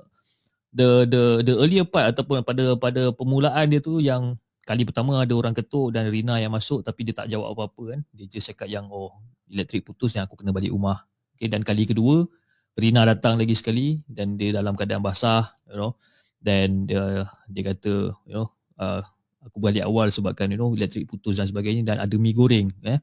the 0.74 1.10
the 1.10 1.24
the 1.46 1.54
earlier 1.58 1.86
part 1.86 2.14
ataupun 2.14 2.46
pada 2.46 2.78
pada 2.78 3.10
permulaan 3.14 3.66
dia 3.70 3.82
tu 3.82 3.98
yang 3.98 4.38
kali 4.70 4.86
pertama 4.86 5.26
ada 5.26 5.34
orang 5.34 5.58
ketuk 5.58 5.90
dan 5.90 6.06
Rina 6.14 6.38
yang 6.38 6.54
masuk 6.54 6.86
tapi 6.86 7.02
dia 7.02 7.18
tak 7.18 7.26
jawab 7.26 7.58
apa-apa 7.58 7.98
kan. 7.98 8.00
Dia 8.14 8.30
just 8.30 8.54
cakap 8.54 8.70
yang 8.70 8.86
oh 8.94 9.18
elektrik 9.50 9.82
putus 9.82 10.14
yang 10.14 10.30
aku 10.30 10.38
kena 10.38 10.54
balik 10.54 10.70
rumah. 10.70 11.10
Okay, 11.34 11.50
dan 11.50 11.66
kali 11.66 11.90
kedua 11.90 12.30
Rina 12.78 13.02
datang 13.02 13.42
lagi 13.42 13.58
sekali 13.58 13.98
dan 14.06 14.38
dia 14.38 14.54
dalam 14.54 14.78
keadaan 14.78 15.02
basah, 15.02 15.58
you 15.66 15.76
know. 15.76 15.98
Dan 16.40 16.88
dia 16.88 17.28
dia 17.52 17.64
kata, 17.76 18.16
you 18.24 18.36
know, 18.36 18.48
uh, 18.80 19.04
aku 19.44 19.58
balik 19.60 19.84
awal 19.88 20.08
sebabkan 20.12 20.52
you 20.52 20.60
know 20.60 20.72
elektrik 20.76 21.08
putus 21.08 21.40
dan 21.40 21.48
sebagainya 21.48 21.96
dan 21.96 21.98
ada 22.04 22.16
mi 22.20 22.36
goreng 22.36 22.72
eh. 22.84 23.00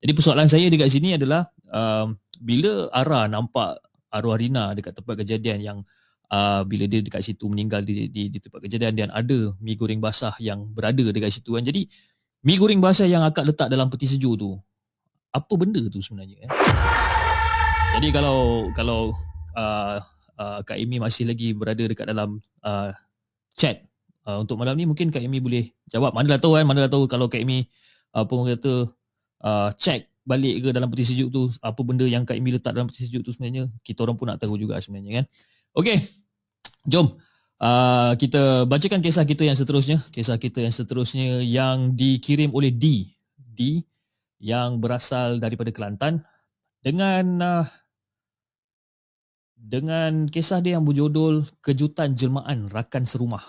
Jadi 0.00 0.12
persoalan 0.16 0.48
saya 0.48 0.72
dekat 0.72 0.88
sini 0.88 1.16
adalah 1.16 1.52
um, 1.68 2.16
bila 2.40 2.88
Ara 2.88 3.28
nampak 3.28 3.84
arwah 4.08 4.40
Rina 4.40 4.72
dekat 4.72 4.96
tempat 4.96 5.20
kejadian 5.20 5.60
yang 5.60 5.78
uh, 6.32 6.64
bila 6.64 6.88
dia 6.88 7.04
dekat 7.04 7.20
situ 7.20 7.44
meninggal 7.52 7.84
di, 7.84 8.08
di, 8.08 8.32
di 8.32 8.38
tempat 8.40 8.64
kejadian 8.64 8.96
dan 8.96 9.08
ada 9.12 9.52
mi 9.60 9.76
goreng 9.76 10.00
basah 10.00 10.32
yang 10.40 10.64
berada 10.72 11.04
dekat 11.12 11.36
situ 11.36 11.52
kan. 11.52 11.64
Jadi 11.64 11.84
mi 12.48 12.56
goreng 12.56 12.80
basah 12.80 13.04
yang 13.04 13.20
akak 13.28 13.44
letak 13.44 13.68
dalam 13.68 13.92
peti 13.92 14.08
sejuk 14.08 14.40
tu 14.40 14.56
apa 15.30 15.52
benda 15.54 15.84
tu 15.92 16.00
sebenarnya 16.00 16.48
eh? 16.48 16.50
Jadi 17.98 18.08
kalau 18.08 18.72
kalau 18.72 19.12
uh, 19.52 20.00
uh, 20.40 20.64
Kak 20.64 20.80
Amy 20.80 20.96
masih 20.96 21.28
lagi 21.28 21.52
berada 21.52 21.84
dekat 21.84 22.08
dalam 22.08 22.40
uh, 22.64 22.90
chat 23.52 23.84
uh, 24.24 24.40
untuk 24.40 24.56
malam 24.56 24.72
ni 24.74 24.88
mungkin 24.88 25.12
Kak 25.12 25.20
Amy 25.20 25.38
boleh 25.44 25.68
jawab. 25.92 26.16
Mana 26.16 26.34
dah 26.36 26.40
tahu 26.40 26.56
kan, 26.56 26.64
mana 26.64 26.88
dah 26.88 26.92
tahu 26.96 27.04
kalau 27.04 27.28
Kak 27.28 27.44
Amy 27.44 27.68
uh, 28.16 28.24
pun 28.24 28.48
kata 28.48 28.88
uh, 29.44 29.68
check 29.76 30.08
balik 30.24 30.62
ke 30.62 30.68
dalam 30.70 30.88
peti 30.92 31.04
sejuk 31.10 31.28
tu 31.32 31.48
apa 31.60 31.80
benda 31.84 32.08
yang 32.08 32.24
Kak 32.24 32.40
Amy 32.40 32.56
letak 32.56 32.72
dalam 32.72 32.88
peti 32.88 33.04
sejuk 33.04 33.20
tu 33.20 33.30
sebenarnya 33.36 33.68
kita 33.84 34.08
orang 34.08 34.16
pun 34.16 34.32
nak 34.32 34.40
tahu 34.40 34.56
juga 34.56 34.80
sebenarnya 34.80 35.22
kan. 35.22 35.24
Okey. 35.76 35.98
Jom 36.88 37.12
uh, 37.60 38.12
kita 38.16 38.64
bacakan 38.64 39.04
kisah 39.04 39.28
kita 39.28 39.44
yang 39.44 39.56
seterusnya. 39.58 40.00
Kisah 40.08 40.40
kita 40.40 40.64
yang 40.64 40.72
seterusnya 40.72 41.44
yang 41.44 41.92
dikirim 41.92 42.56
oleh 42.56 42.72
D. 42.72 43.12
D 43.36 43.84
yang 44.40 44.80
berasal 44.80 45.36
daripada 45.36 45.68
Kelantan 45.68 46.24
dengan 46.80 47.24
uh, 47.44 47.66
dengan 49.60 50.24
kisah 50.24 50.64
dia 50.64 50.80
yang 50.80 50.88
berjudul 50.88 51.44
Kejutan 51.60 52.16
Jelmaan 52.16 52.72
Rakan 52.72 53.04
Serumah. 53.04 53.44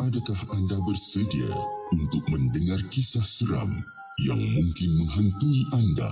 Adakah 0.00 0.40
anda 0.54 0.78
bersedia 0.86 1.54
untuk 1.94 2.24
mendengar 2.30 2.82
kisah 2.90 3.22
seram 3.22 3.70
yang 4.26 4.38
mungkin 4.38 4.90
menghantui 5.02 5.60
anda? 5.76 6.10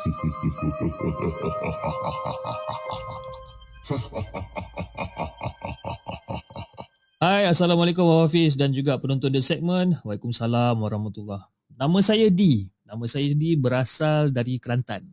Hai, 7.20 7.44
Assalamualaikum 7.44 8.08
Bapak 8.08 8.32
Hafiz 8.32 8.56
dan 8.56 8.72
juga 8.72 8.96
penonton 8.96 9.28
The 9.28 9.44
Segment. 9.44 10.00
Waalaikumsalam 10.00 10.80
warahmatullahi 10.80 11.44
Nama 11.76 11.98
saya 12.00 12.32
D. 12.32 12.72
Nama 12.88 13.04
saya 13.04 13.28
D 13.36 13.60
berasal 13.60 14.32
dari 14.32 14.56
Kelantan. 14.56 15.04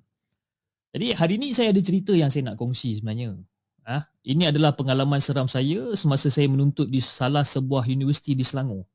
Jadi 0.95 1.11
hari 1.11 1.35
ini 1.35 1.51
saya 1.51 1.75
ada 1.75 1.83
cerita 1.83 2.15
yang 2.15 2.31
saya 2.31 2.47
nak 2.47 2.55
kongsi 2.55 2.95
sebenarnya. 2.95 3.35
Ah, 3.83 4.07
ini 4.23 4.47
adalah 4.47 4.71
pengalaman 4.71 5.19
seram 5.19 5.51
saya 5.51 5.99
semasa 5.99 6.31
saya 6.31 6.47
menuntut 6.47 6.88
di 6.88 7.03
salah 7.03 7.43
sebuah 7.43 7.91
universiti 7.91 8.39
di 8.39 8.47
Selangor. 8.47 8.88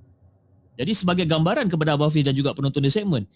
Jadi 0.79 0.95
sebagai 0.95 1.27
gambaran 1.27 1.67
kepada 1.67 1.99
Abang 1.99 2.15
Hafiz 2.15 2.23
dan 2.23 2.39
juga 2.39 2.55
penonton 2.55 2.87
di 2.87 2.95
segmen, 2.95 3.27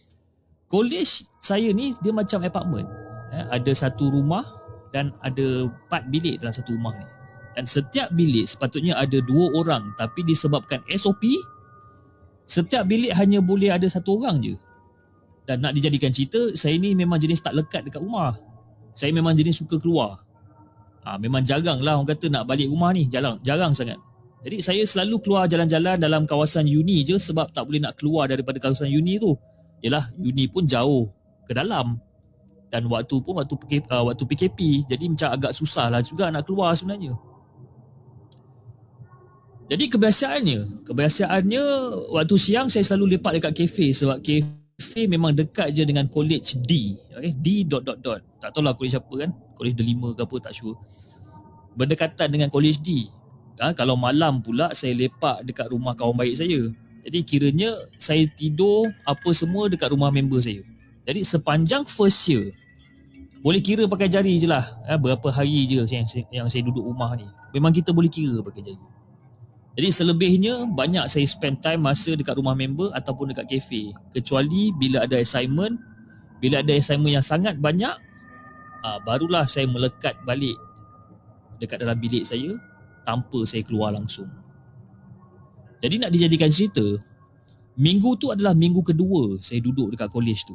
College 0.70 1.26
saya 1.42 1.66
ni 1.74 1.98
dia 1.98 2.14
macam 2.14 2.46
apartment. 2.46 2.86
Eh, 3.34 3.58
ada 3.58 3.72
satu 3.74 4.14
rumah 4.14 4.63
dan 4.94 5.10
ada 5.26 5.66
empat 5.66 6.06
bilik 6.14 6.38
dalam 6.38 6.54
satu 6.54 6.78
rumah 6.78 6.94
ni. 6.94 7.06
Dan 7.58 7.66
setiap 7.66 8.14
bilik 8.14 8.46
sepatutnya 8.46 8.94
ada 8.94 9.18
dua 9.18 9.50
orang 9.58 9.90
tapi 9.98 10.22
disebabkan 10.22 10.78
SOP 10.94 11.26
setiap 12.44 12.84
bilik 12.84 13.12
hanya 13.16 13.40
boleh 13.40 13.72
ada 13.72 13.88
satu 13.88 14.20
orang 14.20 14.40
je. 14.40 14.54
Dan 15.44 15.60
nak 15.60 15.76
dijadikan 15.76 16.12
cerita, 16.12 16.40
saya 16.56 16.76
ni 16.76 16.96
memang 16.96 17.20
jenis 17.20 17.40
tak 17.40 17.56
lekat 17.56 17.84
dekat 17.84 18.00
rumah. 18.00 18.36
Saya 18.96 19.12
memang 19.12 19.36
jenis 19.36 19.60
suka 19.60 19.76
keluar. 19.76 20.24
Ha, 21.04 21.20
memang 21.20 21.44
jarang 21.44 21.84
lah 21.84 22.00
orang 22.00 22.08
kata 22.16 22.32
nak 22.32 22.48
balik 22.48 22.68
rumah 22.68 22.92
ni. 22.96 23.08
Jarang, 23.08 23.36
jarang 23.44 23.76
sangat. 23.76 24.00
Jadi 24.44 24.60
saya 24.60 24.84
selalu 24.84 25.20
keluar 25.24 25.48
jalan-jalan 25.48 25.96
dalam 25.96 26.28
kawasan 26.28 26.68
uni 26.68 27.04
je 27.04 27.16
sebab 27.16 27.52
tak 27.52 27.64
boleh 27.64 27.80
nak 27.80 27.96
keluar 27.96 28.28
daripada 28.28 28.60
kawasan 28.60 28.92
uni 28.92 29.20
tu. 29.20 29.36
Yalah, 29.84 30.12
uni 30.16 30.48
pun 30.48 30.64
jauh 30.64 31.08
ke 31.44 31.52
dalam. 31.52 32.00
Dan 32.74 32.90
waktu 32.90 33.22
pun 33.22 33.38
waktu 33.38 33.54
PKP, 33.54 33.86
uh, 33.86 34.02
waktu 34.10 34.26
PKP. 34.26 34.58
Jadi 34.90 35.04
macam 35.06 35.30
agak 35.30 35.54
susah 35.54 35.86
lah 35.86 36.02
juga 36.02 36.26
nak 36.34 36.42
keluar 36.42 36.74
sebenarnya. 36.74 37.14
Jadi 39.70 39.84
kebiasaannya, 39.94 40.82
kebiasaannya 40.82 41.64
waktu 42.10 42.34
siang 42.34 42.66
saya 42.66 42.82
selalu 42.82 43.14
lepak 43.14 43.38
dekat 43.38 43.52
kafe 43.54 43.94
sebab 43.94 44.18
kafe 44.18 45.06
memang 45.06 45.38
dekat 45.38 45.70
je 45.70 45.86
dengan 45.86 46.10
college 46.10 46.58
D. 46.66 46.98
Okay? 47.14 47.30
D 47.38 47.62
dot 47.62 47.86
dot 47.86 48.02
dot. 48.02 48.18
Tak 48.42 48.50
tahu 48.50 48.66
lah 48.66 48.74
college 48.74 48.98
apa 48.98 49.14
kan. 49.22 49.30
College 49.54 49.78
delima 49.78 50.10
ke 50.10 50.26
apa 50.26 50.36
tak 50.42 50.58
sure. 50.58 50.74
Berdekatan 51.78 52.26
dengan 52.26 52.50
college 52.50 52.82
D. 52.82 53.06
Ha, 53.62 53.70
kalau 53.70 53.94
malam 53.94 54.42
pula 54.42 54.74
saya 54.74 54.98
lepak 54.98 55.46
dekat 55.46 55.70
rumah 55.70 55.94
kawan 55.94 56.18
baik 56.18 56.34
saya. 56.42 56.74
Jadi 57.06 57.22
kiranya 57.22 57.70
saya 58.02 58.26
tidur 58.34 58.90
apa 59.06 59.30
semua 59.30 59.70
dekat 59.70 59.94
rumah 59.94 60.10
member 60.10 60.42
saya. 60.42 60.66
Jadi 61.06 61.22
sepanjang 61.22 61.86
first 61.86 62.18
year 62.26 62.50
boleh 63.44 63.60
kira 63.60 63.84
pakai 63.84 64.08
jari 64.08 64.40
je 64.40 64.48
lah 64.48 64.64
ha, 64.88 64.96
Berapa 64.96 65.28
hari 65.28 65.68
je 65.68 65.84
yang, 65.84 66.08
yang 66.32 66.46
saya 66.48 66.64
duduk 66.64 66.80
rumah 66.80 67.12
ni 67.12 67.28
Memang 67.52 67.76
kita 67.76 67.92
boleh 67.92 68.08
kira 68.08 68.40
pakai 68.40 68.64
jari 68.64 68.80
jadi 69.74 69.90
selebihnya 69.90 70.70
banyak 70.70 71.02
saya 71.10 71.26
spend 71.26 71.58
time 71.58 71.82
masa 71.82 72.14
dekat 72.14 72.38
rumah 72.38 72.54
member 72.54 72.94
ataupun 72.94 73.34
dekat 73.34 73.50
kafe. 73.50 73.90
Kecuali 74.14 74.70
bila 74.70 75.02
ada 75.02 75.18
assignment, 75.18 75.74
bila 76.38 76.62
ada 76.62 76.78
assignment 76.78 77.18
yang 77.18 77.26
sangat 77.26 77.58
banyak, 77.58 77.90
aa, 78.86 78.98
barulah 79.02 79.42
saya 79.50 79.66
melekat 79.66 80.14
balik 80.22 80.54
dekat 81.58 81.82
dalam 81.82 81.98
bilik 81.98 82.22
saya 82.22 82.54
tanpa 83.02 83.42
saya 83.42 83.66
keluar 83.66 83.90
langsung. 83.90 84.30
Jadi 85.82 86.00
nak 86.00 86.14
dijadikan 86.14 86.54
cerita, 86.54 86.84
minggu 87.74 88.14
tu 88.16 88.30
adalah 88.30 88.54
minggu 88.54 88.78
kedua 88.78 89.42
saya 89.42 89.58
duduk 89.58 89.90
dekat 89.90 90.06
college 90.06 90.46
tu. 90.46 90.54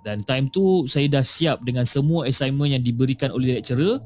Dan 0.00 0.24
time 0.24 0.48
tu 0.48 0.88
saya 0.88 1.06
dah 1.12 1.24
siap 1.24 1.60
dengan 1.60 1.84
semua 1.84 2.24
assignment 2.24 2.72
yang 2.72 2.80
diberikan 2.80 3.28
oleh 3.32 3.60
lecturer 3.60 4.00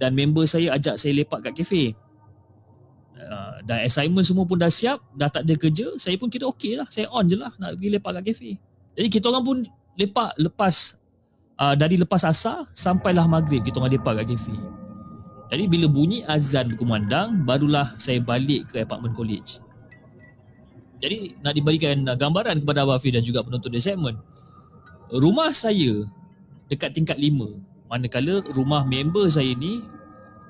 dan 0.00 0.16
member 0.16 0.48
saya 0.48 0.72
ajak 0.74 0.96
saya 0.96 1.12
lepak 1.12 1.44
kat 1.44 1.52
kafe. 1.60 1.92
Uh, 3.14 3.56
dan 3.64 3.86
assignment 3.86 4.26
semua 4.26 4.44
pun 4.44 4.58
dah 4.58 4.68
siap 4.68 5.00
Dah 5.16 5.30
tak 5.30 5.48
ada 5.48 5.54
kerja 5.56 5.96
Saya 5.96 6.18
pun 6.18 6.28
kira 6.28 6.50
okey 6.50 6.76
lah 6.76 6.84
Saya 6.90 7.08
on 7.08 7.24
je 7.24 7.38
lah 7.38 7.54
Nak 7.56 7.78
pergi 7.78 7.88
lepak 7.94 8.20
kat 8.20 8.24
kafe 8.26 8.50
Jadi 8.98 9.08
kita 9.08 9.32
orang 9.32 9.44
pun 9.46 9.56
Lepak 9.96 10.34
lepas 10.36 10.98
uh, 11.56 11.72
Dari 11.78 11.96
lepas 11.96 12.26
asar 12.26 12.68
Sampailah 12.74 13.24
maghrib 13.24 13.64
Kita 13.64 13.80
orang 13.80 13.96
lepak 13.96 14.12
kat 14.18 14.34
kafe 14.34 14.52
Jadi 15.48 15.64
bila 15.70 15.86
bunyi 15.88 16.20
azan 16.26 16.68
berkumandang 16.74 17.46
Barulah 17.48 17.96
saya 17.96 18.18
balik 18.18 18.74
ke 18.74 18.82
apartment 18.82 19.16
college. 19.16 19.62
Jadi 21.00 21.38
nak 21.40 21.54
diberikan 21.54 22.04
gambaran 22.04 22.66
kepada 22.66 22.82
Abang 22.84 22.98
Hafiz 22.98 23.14
Dan 23.14 23.24
juga 23.24 23.40
penonton 23.46 23.72
di 23.72 23.80
segmen 23.80 24.20
Rumah 25.14 25.54
saya 25.54 26.10
Dekat 26.66 26.90
tingkat 26.90 27.16
5 27.16 27.86
Manakala 27.86 28.42
rumah 28.50 28.82
member 28.82 29.30
saya 29.30 29.54
ni 29.54 29.86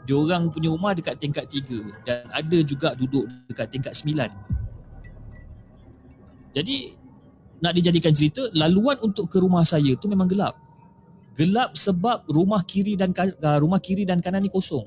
dia 0.05 0.21
orang 0.21 0.53
punya 0.53 0.69
rumah 0.69 0.93
dekat 0.93 1.17
tingkat 1.17 1.49
3 1.49 2.05
dan 2.05 2.29
ada 2.29 2.59
juga 2.61 2.93
duduk 2.93 3.25
dekat 3.49 3.73
tingkat 3.73 3.97
9. 3.97 4.13
Jadi 6.53 6.77
nak 7.65 7.73
dijadikan 7.73 8.13
cerita 8.13 8.45
laluan 8.53 9.01
untuk 9.01 9.33
ke 9.33 9.41
rumah 9.41 9.65
saya 9.65 9.97
tu 9.97 10.07
memang 10.13 10.29
gelap. 10.29 10.53
Gelap 11.35 11.75
sebab 11.75 12.29
rumah 12.29 12.63
kiri 12.63 12.95
dan 12.95 13.17
uh, 13.17 13.59
rumah 13.59 13.81
kiri 13.81 14.05
dan 14.05 14.21
kanan 14.21 14.45
ni 14.45 14.53
kosong. 14.53 14.85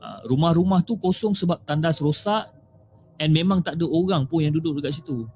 Uh, 0.00 0.20
rumah-rumah 0.24 0.80
tu 0.80 0.96
kosong 0.96 1.36
sebab 1.36 1.60
tandas 1.66 2.00
rosak 2.00 2.48
and 3.20 3.34
memang 3.36 3.60
tak 3.60 3.76
ada 3.76 3.84
orang 3.84 4.24
pun 4.24 4.40
yang 4.40 4.54
duduk 4.54 4.80
dekat 4.80 4.96
situ. 4.96 5.28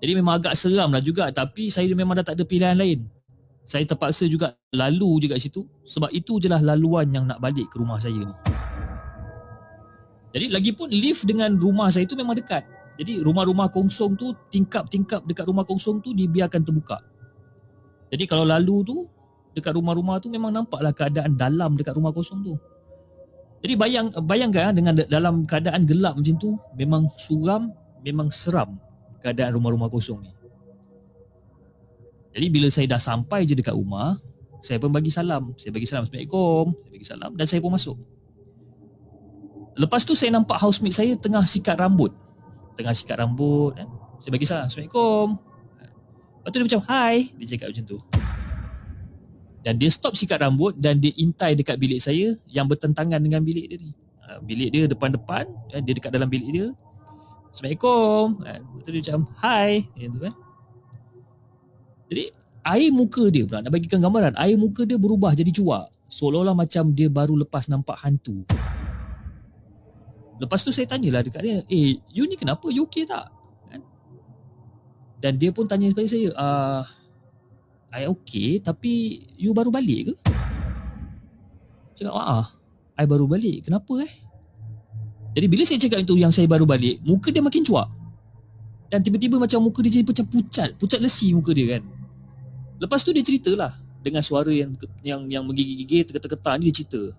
Jadi 0.00 0.12
memang 0.16 0.40
agak 0.40 0.56
seram 0.56 0.88
lah 0.88 1.04
juga 1.04 1.28
tapi 1.28 1.68
saya 1.68 1.92
memang 1.92 2.16
dah 2.16 2.32
tak 2.32 2.40
ada 2.40 2.44
pilihan 2.48 2.72
lain. 2.72 3.04
Saya 3.68 3.84
terpaksa 3.84 4.24
juga 4.26 4.56
lalu 4.72 5.28
juga 5.28 5.36
situ 5.36 5.68
sebab 5.84 6.08
itu 6.10 6.40
je 6.40 6.48
lah 6.48 6.58
laluan 6.58 7.06
yang 7.12 7.28
nak 7.28 7.38
balik 7.38 7.68
ke 7.68 7.76
rumah 7.76 8.00
saya 8.00 8.16
ni. 8.16 8.34
Jadi 10.32 10.46
lagipun 10.48 10.88
lift 10.88 11.28
dengan 11.28 11.52
rumah 11.60 11.92
saya 11.92 12.08
tu 12.08 12.16
memang 12.16 12.32
dekat. 12.32 12.64
Jadi 12.96 13.20
rumah-rumah 13.20 13.68
kosong 13.68 14.16
tu 14.16 14.32
tingkap-tingkap 14.48 15.24
dekat 15.28 15.44
rumah 15.44 15.68
kosong 15.68 16.00
tu 16.00 16.16
dibiarkan 16.16 16.64
terbuka. 16.64 16.98
Jadi 18.08 18.24
kalau 18.24 18.48
lalu 18.48 18.82
tu 18.82 18.96
dekat 19.52 19.76
rumah-rumah 19.76 20.16
tu 20.18 20.32
memang 20.32 20.48
nampaklah 20.48 20.96
keadaan 20.96 21.36
dalam 21.36 21.76
dekat 21.76 21.92
rumah 21.92 22.10
kosong 22.10 22.40
tu. 22.40 22.56
Jadi 23.60 23.76
bayang 23.76 24.08
bayangkan 24.24 24.72
dengan 24.72 24.96
dalam 24.96 25.44
keadaan 25.44 25.84
gelap 25.84 26.16
macam 26.16 26.34
tu 26.40 26.56
memang 26.80 27.04
suram, 27.20 27.68
memang 28.00 28.32
seram 28.32 28.80
keadaan 29.20 29.54
rumah-rumah 29.56 29.92
kosong 29.92 30.24
ni. 30.24 30.32
Jadi 32.30 32.46
bila 32.48 32.68
saya 32.70 32.86
dah 32.86 33.00
sampai 33.00 33.44
je 33.44 33.54
dekat 33.58 33.74
rumah, 33.74 34.16
saya 34.60 34.76
pun 34.76 34.92
bagi 34.92 35.10
salam. 35.10 35.56
Saya 35.56 35.72
bagi 35.72 35.88
salam 35.88 36.04
Assalamualaikum. 36.06 36.64
Saya 36.76 36.90
bagi 36.92 37.06
salam 37.08 37.30
dan 37.34 37.46
saya 37.48 37.60
pun 37.60 37.72
masuk. 37.72 37.96
Lepas 39.78 40.04
tu 40.04 40.12
saya 40.12 40.34
nampak 40.34 40.60
housemate 40.60 40.96
saya 40.96 41.12
tengah 41.16 41.42
sikat 41.42 41.78
rambut. 41.80 42.12
Tengah 42.76 42.92
sikat 42.92 43.16
rambut 43.18 43.76
kan. 43.76 43.88
Saya 44.20 44.30
bagi 44.36 44.46
salam, 44.46 44.68
Assalamualaikum. 44.68 45.40
Lepas 46.40 46.48
tu 46.52 46.56
dia 46.56 46.66
macam, 46.68 46.82
hai. 46.88 47.16
Dia 47.36 47.46
cakap 47.56 47.66
macam 47.72 47.84
tu. 47.88 47.98
Dan 49.60 49.76
dia 49.76 49.90
stop 49.92 50.16
sikat 50.16 50.40
rambut 50.40 50.72
dan 50.80 50.96
dia 50.96 51.12
intai 51.20 51.52
dekat 51.52 51.76
bilik 51.76 52.00
saya 52.00 52.32
yang 52.48 52.64
bertentangan 52.64 53.20
dengan 53.20 53.44
bilik 53.44 53.68
dia 53.68 53.76
ni. 53.76 53.92
Ha, 54.24 54.40
bilik 54.40 54.68
dia 54.72 54.84
depan-depan, 54.88 55.44
kan? 55.68 55.80
dia 55.84 55.92
dekat 55.92 56.12
dalam 56.12 56.32
bilik 56.32 56.48
dia. 56.48 56.66
Assalamualaikum. 57.50 58.46
Lepas 58.46 58.82
tu 58.86 58.90
dia 58.94 59.02
macam, 59.02 59.20
tu 59.98 60.20
kan. 60.22 60.34
Jadi, 62.10 62.24
air 62.66 62.90
muka 62.94 63.24
dia 63.30 63.42
pula, 63.46 63.62
nak 63.62 63.72
bagikan 63.74 63.98
gambaran, 63.98 64.34
air 64.38 64.54
muka 64.54 64.86
dia 64.86 64.98
berubah 64.98 65.34
jadi 65.34 65.50
cuak. 65.50 65.90
Seolah-olah 66.10 66.54
macam 66.54 66.94
dia 66.94 67.10
baru 67.10 67.38
lepas 67.38 67.66
nampak 67.70 67.98
hantu. 68.02 68.46
Lepas 70.40 70.64
tu 70.64 70.72
saya 70.72 70.88
tanyalah 70.88 71.20
dekat 71.20 71.42
dia, 71.44 71.56
"Eh, 71.68 72.00
you 72.10 72.24
ni 72.24 72.34
kenapa? 72.34 72.70
You 72.72 72.88
okay 72.88 73.04
tak?" 73.04 73.28
Kan? 73.68 73.84
Dan 75.20 75.36
dia 75.36 75.52
pun 75.52 75.68
tanya 75.68 75.90
kepada 75.92 76.08
saya, 76.08 76.32
"Ah, 76.34 76.82
I 77.92 78.08
okay, 78.08 78.56
tapi 78.62 79.22
you 79.36 79.52
baru 79.52 79.68
balik 79.68 80.10
ke?" 80.10 80.14
Cakap, 82.00 82.14
"Ah, 82.16 82.48
I 82.96 83.04
baru 83.04 83.28
balik. 83.28 83.68
Kenapa 83.68 84.00
eh?" 84.00 84.29
Jadi 85.30 85.46
bila 85.46 85.62
saya 85.62 85.78
cakap 85.78 86.02
itu 86.02 86.14
yang 86.18 86.34
saya 86.34 86.50
baru 86.50 86.66
balik, 86.66 86.98
muka 87.06 87.30
dia 87.30 87.42
makin 87.42 87.62
cuak. 87.62 87.86
Dan 88.90 89.06
tiba-tiba 89.06 89.38
macam 89.38 89.62
muka 89.62 89.78
dia 89.86 90.02
jadi 90.02 90.04
macam 90.06 90.26
pucat, 90.26 90.74
pucat 90.74 90.98
lesi 90.98 91.30
muka 91.30 91.54
dia 91.54 91.78
kan. 91.78 91.82
Lepas 92.82 93.06
tu 93.06 93.14
dia 93.14 93.22
ceritalah 93.22 93.70
dengan 94.02 94.24
suara 94.24 94.50
yang 94.50 94.74
yang 95.06 95.20
yang 95.30 95.42
menggigil-gigil 95.46 96.10
terketar-ketar 96.10 96.58
ni 96.58 96.72
dia 96.72 96.82
cerita. 96.82 97.14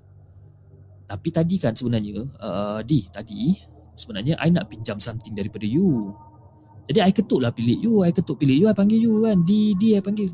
Tapi 1.11 1.27
tadi 1.27 1.59
kan 1.59 1.75
sebenarnya 1.75 2.23
uh, 2.39 2.79
Di 2.87 3.03
tadi 3.11 3.51
Sebenarnya 3.99 4.39
I 4.39 4.47
nak 4.47 4.71
pinjam 4.71 4.95
something 5.03 5.35
daripada 5.35 5.67
you 5.67 6.15
Jadi 6.87 7.03
I 7.03 7.11
ketuk 7.11 7.43
lah 7.43 7.51
pilih 7.51 7.83
you 7.83 7.99
I 8.07 8.15
ketuk 8.15 8.39
pilih 8.39 8.63
you 8.63 8.67
I 8.71 8.75
panggil 8.75 8.95
you 8.95 9.27
kan 9.27 9.43
Di 9.43 9.75
Di 9.75 9.99
I 9.99 9.99
panggil 9.99 10.31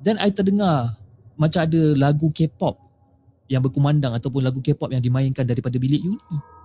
Dan 0.00 0.16
I 0.16 0.32
terdengar 0.32 0.96
Macam 1.36 1.68
ada 1.68 1.92
lagu 1.92 2.32
K-pop 2.32 2.80
Yang 3.52 3.68
berkumandang 3.68 4.16
Ataupun 4.16 4.40
lagu 4.40 4.64
K-pop 4.64 4.88
yang 4.88 5.04
dimainkan 5.04 5.44
Daripada 5.44 5.76
bilik 5.76 6.00
you 6.00 6.16
ni 6.32 6.55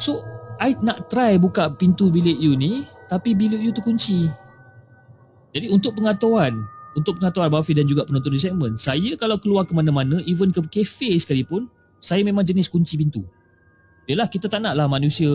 So 0.00 0.24
I 0.56 0.72
nak 0.80 1.12
try 1.12 1.36
buka 1.36 1.76
pintu 1.76 2.08
bilik 2.08 2.40
you 2.40 2.56
ni 2.56 2.88
Tapi 3.06 3.36
bilik 3.36 3.60
you 3.60 3.70
tu 3.70 3.84
kunci 3.84 4.32
Jadi 5.52 5.68
untuk 5.68 5.94
pengetahuan 5.94 6.56
untuk 6.98 7.22
pengetahuan 7.22 7.46
Abang 7.50 7.62
dan 7.62 7.86
juga 7.86 8.02
penonton 8.02 8.34
di 8.34 8.40
segmen, 8.42 8.74
saya 8.74 9.14
kalau 9.14 9.38
keluar 9.38 9.62
ke 9.62 9.70
mana-mana, 9.70 10.18
even 10.26 10.50
ke 10.50 10.58
kafe 10.66 11.14
sekalipun, 11.22 11.70
saya 12.02 12.26
memang 12.26 12.42
jenis 12.42 12.66
kunci 12.66 12.98
pintu. 12.98 13.22
Yalah, 14.10 14.26
kita 14.26 14.50
tak 14.50 14.58
nak 14.58 14.74
lah 14.74 14.90
manusia, 14.90 15.30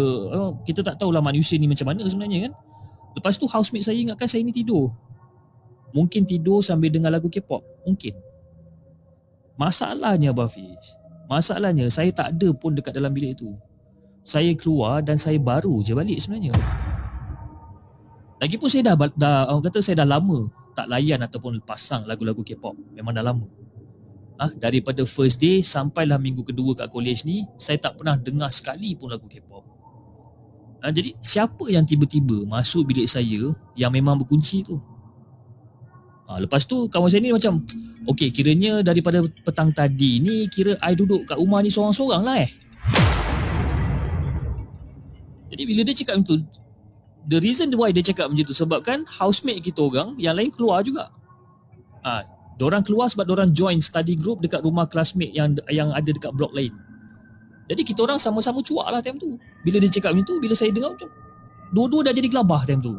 kita 0.67 0.83
tak 0.83 0.99
tahulah 0.99 1.23
manusia 1.23 1.55
ni 1.55 1.71
macam 1.71 1.87
mana 1.87 2.03
sebenarnya 2.03 2.51
kan. 2.51 2.53
Lepas 3.15 3.39
tu 3.39 3.47
housemate 3.47 3.87
saya 3.87 3.95
ingatkan 3.95 4.27
saya 4.27 4.43
ni 4.43 4.51
tidur. 4.51 4.91
Mungkin 5.95 6.27
tidur 6.27 6.59
sambil 6.59 6.91
dengar 6.91 7.07
lagu 7.07 7.31
K-pop. 7.31 7.63
Mungkin. 7.87 8.11
Masalahnya 9.55 10.35
Abang 10.35 10.51
Fiz, 10.51 10.99
masalahnya 11.31 11.87
saya 11.87 12.11
tak 12.11 12.35
ada 12.35 12.51
pun 12.51 12.75
dekat 12.75 12.91
dalam 12.91 13.15
bilik 13.15 13.39
tu. 13.39 13.55
Saya 14.25 14.57
keluar 14.57 15.05
dan 15.05 15.21
saya 15.21 15.37
baru 15.37 15.85
je 15.85 15.93
balik 15.93 16.17
sebenarnya. 16.17 16.57
Lagipun 18.41 18.67
saya 18.67 18.91
dah, 18.91 18.95
dah 19.13 19.53
orang 19.53 19.69
kata 19.69 19.85
saya 19.85 20.01
dah 20.01 20.17
lama 20.17 20.49
tak 20.73 20.89
layan 20.89 21.21
ataupun 21.21 21.61
pasang 21.61 22.03
lagu-lagu 22.09 22.41
K-pop. 22.41 22.73
Memang 22.97 23.13
dah 23.13 23.21
lama. 23.21 23.45
Ah, 24.35 24.51
daripada 24.51 25.05
first 25.07 25.39
day 25.39 25.63
sampailah 25.63 26.19
minggu 26.19 26.43
kedua 26.43 26.75
kat 26.75 26.91
college 26.91 27.23
ni, 27.23 27.47
saya 27.55 27.79
tak 27.79 28.01
pernah 28.01 28.19
dengar 28.19 28.51
sekali 28.51 28.97
pun 28.97 29.13
lagu 29.13 29.29
K-pop. 29.29 29.63
Ah, 30.81 30.91
jadi 30.91 31.13
siapa 31.21 31.69
yang 31.69 31.85
tiba-tiba 31.85 32.43
masuk 32.49 32.91
bilik 32.91 33.07
saya 33.07 33.53
yang 33.77 33.91
memang 33.93 34.19
berkunci 34.19 34.65
tu? 34.65 34.81
Ah, 36.25 36.41
lepas 36.41 36.65
tu 36.65 36.89
kawan 36.89 37.07
saya 37.07 37.21
ni 37.21 37.29
macam, 37.29 37.61
okey 38.09 38.33
kiranya 38.33 38.81
daripada 38.81 39.21
petang 39.45 39.69
tadi 39.69 40.17
ni 40.17 40.49
kira 40.49 40.73
I 40.81 40.97
duduk 40.97 41.29
kat 41.29 41.37
rumah 41.37 41.61
ni 41.61 41.69
seorang-seorang 41.69 42.25
lah 42.25 42.41
eh. 42.41 42.49
Jadi 45.55 45.63
bila 45.63 45.87
dia 45.87 45.95
cakap 45.95 46.19
macam 46.19 46.27
tu, 46.27 46.43
the 47.31 47.39
reason 47.39 47.71
why 47.79 47.95
dia 47.95 48.03
cakap 48.03 48.27
macam 48.27 48.43
tu 48.43 48.51
sebabkan 48.51 49.07
housemate 49.07 49.63
kita 49.63 49.79
orang 49.87 50.19
yang 50.19 50.35
lain 50.35 50.51
keluar 50.51 50.83
juga. 50.83 51.07
Ah, 52.03 52.27
Diorang 52.55 52.87
keluar 52.87 53.11
sebab 53.11 53.27
diorang 53.27 53.51
join 53.51 53.83
study 53.83 54.15
group 54.15 54.39
dekat 54.39 54.63
rumah 54.63 54.87
classmate 54.87 55.35
yang 55.35 55.59
yang 55.67 55.91
ada 55.91 56.07
dekat 56.07 56.31
blok 56.31 56.55
lain. 56.55 56.71
Jadi 57.67 57.81
kita 57.83 58.07
orang 58.07 58.15
sama-sama 58.15 58.63
cuak 58.63 58.87
lah 58.87 59.03
time 59.03 59.19
tu. 59.19 59.35
Bila 59.67 59.81
dia 59.83 59.91
cakap 59.91 60.15
macam 60.15 60.23
tu, 60.23 60.35
bila 60.39 60.55
saya 60.55 60.71
dengar 60.71 60.95
macam 60.95 61.09
dua-dua 61.75 62.07
dah 62.07 62.13
jadi 62.15 62.31
gelabah 62.31 62.63
time 62.63 62.79
tu. 62.79 62.95